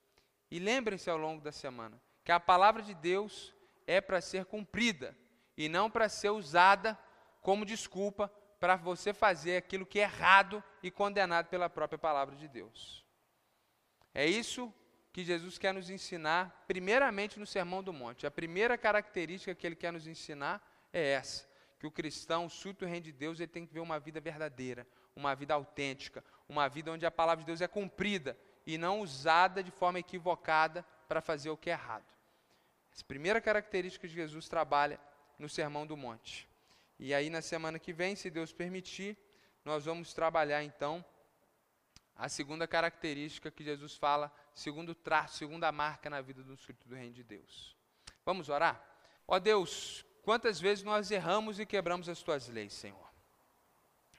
e 0.50 0.58
lembrem-se 0.58 1.10
ao 1.10 1.16
longo 1.16 1.42
da 1.42 1.52
semana 1.52 2.00
que 2.24 2.32
a 2.32 2.40
palavra 2.40 2.82
de 2.82 2.94
Deus 2.94 3.54
é 3.86 4.00
para 4.00 4.20
ser 4.20 4.46
cumprida 4.46 5.16
e 5.56 5.68
não 5.68 5.90
para 5.90 6.08
ser 6.08 6.30
usada 6.30 6.98
como 7.40 7.66
desculpa 7.66 8.28
para 8.58 8.76
você 8.76 9.12
fazer 9.12 9.58
aquilo 9.58 9.84
que 9.84 10.00
é 10.00 10.04
errado 10.04 10.64
e 10.82 10.90
condenado 10.90 11.48
pela 11.48 11.68
própria 11.68 11.98
palavra 11.98 12.34
de 12.34 12.48
Deus. 12.48 13.04
É 14.14 14.26
isso 14.26 14.72
que 15.12 15.22
Jesus 15.22 15.58
quer 15.58 15.74
nos 15.74 15.90
ensinar, 15.90 16.64
primeiramente 16.66 17.38
no 17.38 17.46
Sermão 17.46 17.82
do 17.82 17.92
Monte. 17.92 18.26
A 18.26 18.30
primeira 18.30 18.78
característica 18.78 19.54
que 19.54 19.66
ele 19.66 19.76
quer 19.76 19.92
nos 19.92 20.06
ensinar 20.06 20.60
é 20.92 21.12
essa: 21.12 21.46
que 21.78 21.86
o 21.86 21.90
cristão, 21.90 22.46
o 22.46 22.50
súbito 22.50 22.86
reino 22.86 23.04
de 23.04 23.12
Deus, 23.12 23.38
ele 23.38 23.48
tem 23.48 23.66
que 23.66 23.74
ver 23.74 23.80
uma 23.80 24.00
vida 24.00 24.20
verdadeira, 24.20 24.86
uma 25.14 25.34
vida 25.34 25.52
autêntica, 25.52 26.24
uma 26.48 26.68
vida 26.68 26.90
onde 26.90 27.04
a 27.04 27.10
palavra 27.10 27.42
de 27.42 27.46
Deus 27.46 27.60
é 27.60 27.68
cumprida 27.68 28.36
e 28.66 28.78
não 28.78 29.00
usada 29.00 29.62
de 29.62 29.70
forma 29.70 29.98
equivocada 29.98 30.84
para 31.08 31.20
fazer 31.20 31.50
o 31.50 31.56
que 31.56 31.70
é 31.70 31.74
errado. 31.74 32.04
Essa 32.92 33.04
primeira 33.04 33.40
característica 33.40 34.06
que 34.06 34.14
Jesus 34.14 34.48
trabalha 34.48 35.00
no 35.38 35.48
Sermão 35.48 35.86
do 35.86 35.96
Monte. 35.96 36.48
E 36.98 37.12
aí, 37.12 37.28
na 37.28 37.42
semana 37.42 37.78
que 37.78 37.92
vem, 37.92 38.14
se 38.14 38.30
Deus 38.30 38.52
permitir, 38.52 39.18
nós 39.64 39.84
vamos 39.84 40.14
trabalhar 40.14 40.62
então 40.62 41.04
a 42.16 42.28
segunda 42.28 42.68
característica 42.68 43.50
que 43.50 43.64
Jesus 43.64 43.96
fala, 43.96 44.32
segundo 44.54 44.94
traço, 44.94 45.36
segunda 45.36 45.72
marca 45.72 46.08
na 46.08 46.20
vida 46.20 46.42
do 46.42 46.54
Espírito 46.54 46.88
do 46.88 46.94
Reino 46.94 47.12
de 47.12 47.24
Deus. 47.24 47.76
Vamos 48.24 48.48
orar? 48.48 48.80
Ó 49.26 49.38
Deus, 49.38 50.04
quantas 50.22 50.60
vezes 50.60 50.84
nós 50.84 51.10
erramos 51.10 51.58
e 51.58 51.66
quebramos 51.66 52.08
as 52.08 52.22
tuas 52.22 52.48
leis, 52.48 52.72
Senhor? 52.72 53.12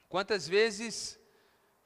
Quantas 0.09 0.47
vezes 0.47 1.19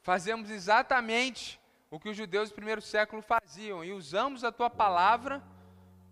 fazemos 0.02 0.50
exatamente 0.50 1.60
o 1.90 2.00
que 2.00 2.10
os 2.10 2.18
judeus 2.18 2.50
do 2.50 2.56
primeiro 2.56 2.82
século 2.82 3.22
faziam 3.22 3.84
e 3.84 3.92
usamos 3.92 4.44
a 4.44 4.52
tua 4.52 4.70
palavra 4.70 5.44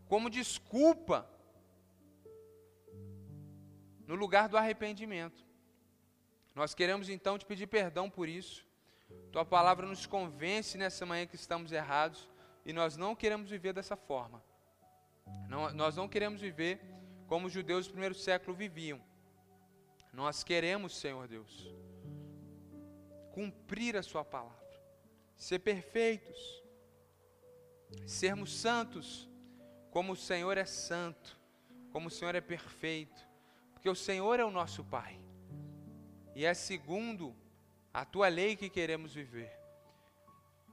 como 0.08 0.30
desculpa 0.30 1.30
no 4.06 4.16
lugar 4.16 4.48
do 4.48 4.58
arrependimento. 4.58 5.46
Nós 6.56 6.74
queremos 6.74 7.10
então 7.10 7.38
te 7.38 7.46
pedir 7.46 7.68
perdão 7.68 8.10
por 8.10 8.28
isso. 8.28 8.66
Tua 9.32 9.46
palavra 9.46 9.86
nos 9.86 10.06
convence 10.06 10.78
nessa 10.78 11.06
manhã 11.06 11.28
que 11.28 11.36
estamos 11.36 11.72
errados 11.72 12.28
e 12.66 12.74
nós 12.74 12.98
não 12.98 13.16
queremos 13.16 13.50
viver 13.50 13.74
dessa 13.74 13.96
forma. 13.96 14.44
Não, 15.48 15.72
nós 15.74 15.96
não 15.96 16.08
queremos 16.08 16.42
viver 16.42 16.82
como 17.28 17.48
os 17.48 17.54
judeus 17.54 17.86
do 17.86 17.92
primeiro 17.92 18.16
século 18.16 18.56
viviam. 18.56 19.00
Nós 20.12 20.44
queremos, 20.44 20.98
Senhor 20.98 21.28
Deus, 21.28 21.72
cumprir 23.32 23.96
a 23.96 24.02
Sua 24.02 24.26
palavra, 24.26 24.57
ser 25.38 25.60
perfeitos, 25.60 26.64
sermos 28.06 28.54
santos, 28.54 29.30
como 29.92 30.14
o 30.14 30.16
Senhor 30.16 30.58
é 30.58 30.66
santo, 30.66 31.40
como 31.92 32.08
o 32.08 32.12
Senhor 32.12 32.36
é 32.36 32.42
perfeito, 32.42 33.26
porque 33.72 33.90
o 33.90 33.96
Senhor 33.96 34.40
é 34.40 34.44
o 34.46 34.52
nosso 34.52 34.84
Pai, 34.84 35.20
e 36.36 36.44
é 36.44 36.54
segundo 36.54 37.36
a 37.94 38.04
tua 38.04 38.28
lei 38.28 38.56
que 38.56 38.70
queremos 38.70 39.14
viver. 39.14 39.56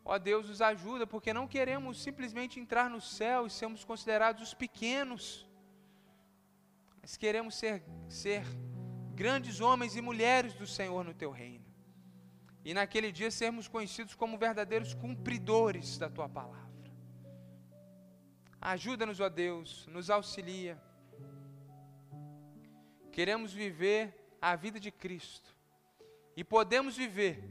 Ó 0.05 0.19
Deus, 0.19 0.49
nos 0.49 0.61
ajuda, 0.61 1.07
porque 1.07 1.33
não 1.33 1.49
queremos 1.49 2.03
simplesmente 2.03 2.61
entrar 2.61 2.91
no 2.91 3.01
céu 3.01 3.47
e 3.47 3.51
sermos 3.51 3.85
considerados 3.85 4.43
os 4.43 4.55
pequenos, 4.55 5.49
mas 7.01 7.17
queremos 7.17 7.55
ser, 7.55 7.83
ser 8.09 8.45
grandes 9.15 9.61
homens 9.61 9.97
e 9.97 10.03
mulheres 10.03 10.55
do 10.55 10.67
Senhor 10.67 11.05
no 11.05 11.15
teu 11.15 11.31
reino. 11.31 11.64
E 12.65 12.73
naquele 12.73 13.13
dia 13.13 13.31
sermos 13.31 13.69
conhecidos 13.69 14.15
como 14.15 14.39
verdadeiros 14.39 14.95
cumpridores 14.95 15.99
da 15.99 16.09
tua 16.09 16.29
palavra. 16.29 16.65
Ajuda-nos, 18.61 19.21
ó 19.21 19.29
Deus, 19.29 19.87
nos 19.89 20.09
auxilia. 20.09 20.81
Queremos 23.13 23.53
viver 23.53 24.37
a 24.41 24.57
vida 24.57 24.81
de 24.81 24.91
Cristo 24.91 25.55
e 26.35 26.43
podemos 26.43 26.97
viver, 26.97 27.45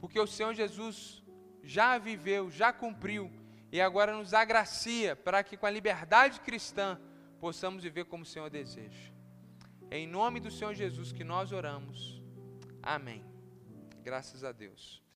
porque 0.00 0.18
o 0.18 0.26
Senhor 0.26 0.54
Jesus 0.54 1.22
já 1.62 1.98
viveu, 1.98 2.50
já 2.50 2.72
cumpriu, 2.72 3.30
e 3.70 3.80
agora 3.80 4.16
nos 4.16 4.32
agracia 4.32 5.14
para 5.14 5.44
que 5.44 5.56
com 5.56 5.66
a 5.66 5.70
liberdade 5.70 6.40
cristã 6.40 6.98
possamos 7.38 7.82
viver 7.82 8.06
como 8.06 8.22
o 8.22 8.26
Senhor 8.26 8.48
deseja. 8.48 9.12
É 9.90 9.98
em 9.98 10.06
nome 10.06 10.40
do 10.40 10.50
Senhor 10.50 10.74
Jesus 10.74 11.12
que 11.12 11.22
nós 11.22 11.52
oramos. 11.52 12.22
Amém. 12.82 13.35
Graças 14.06 14.44
a 14.44 14.52
Deus. 14.52 15.02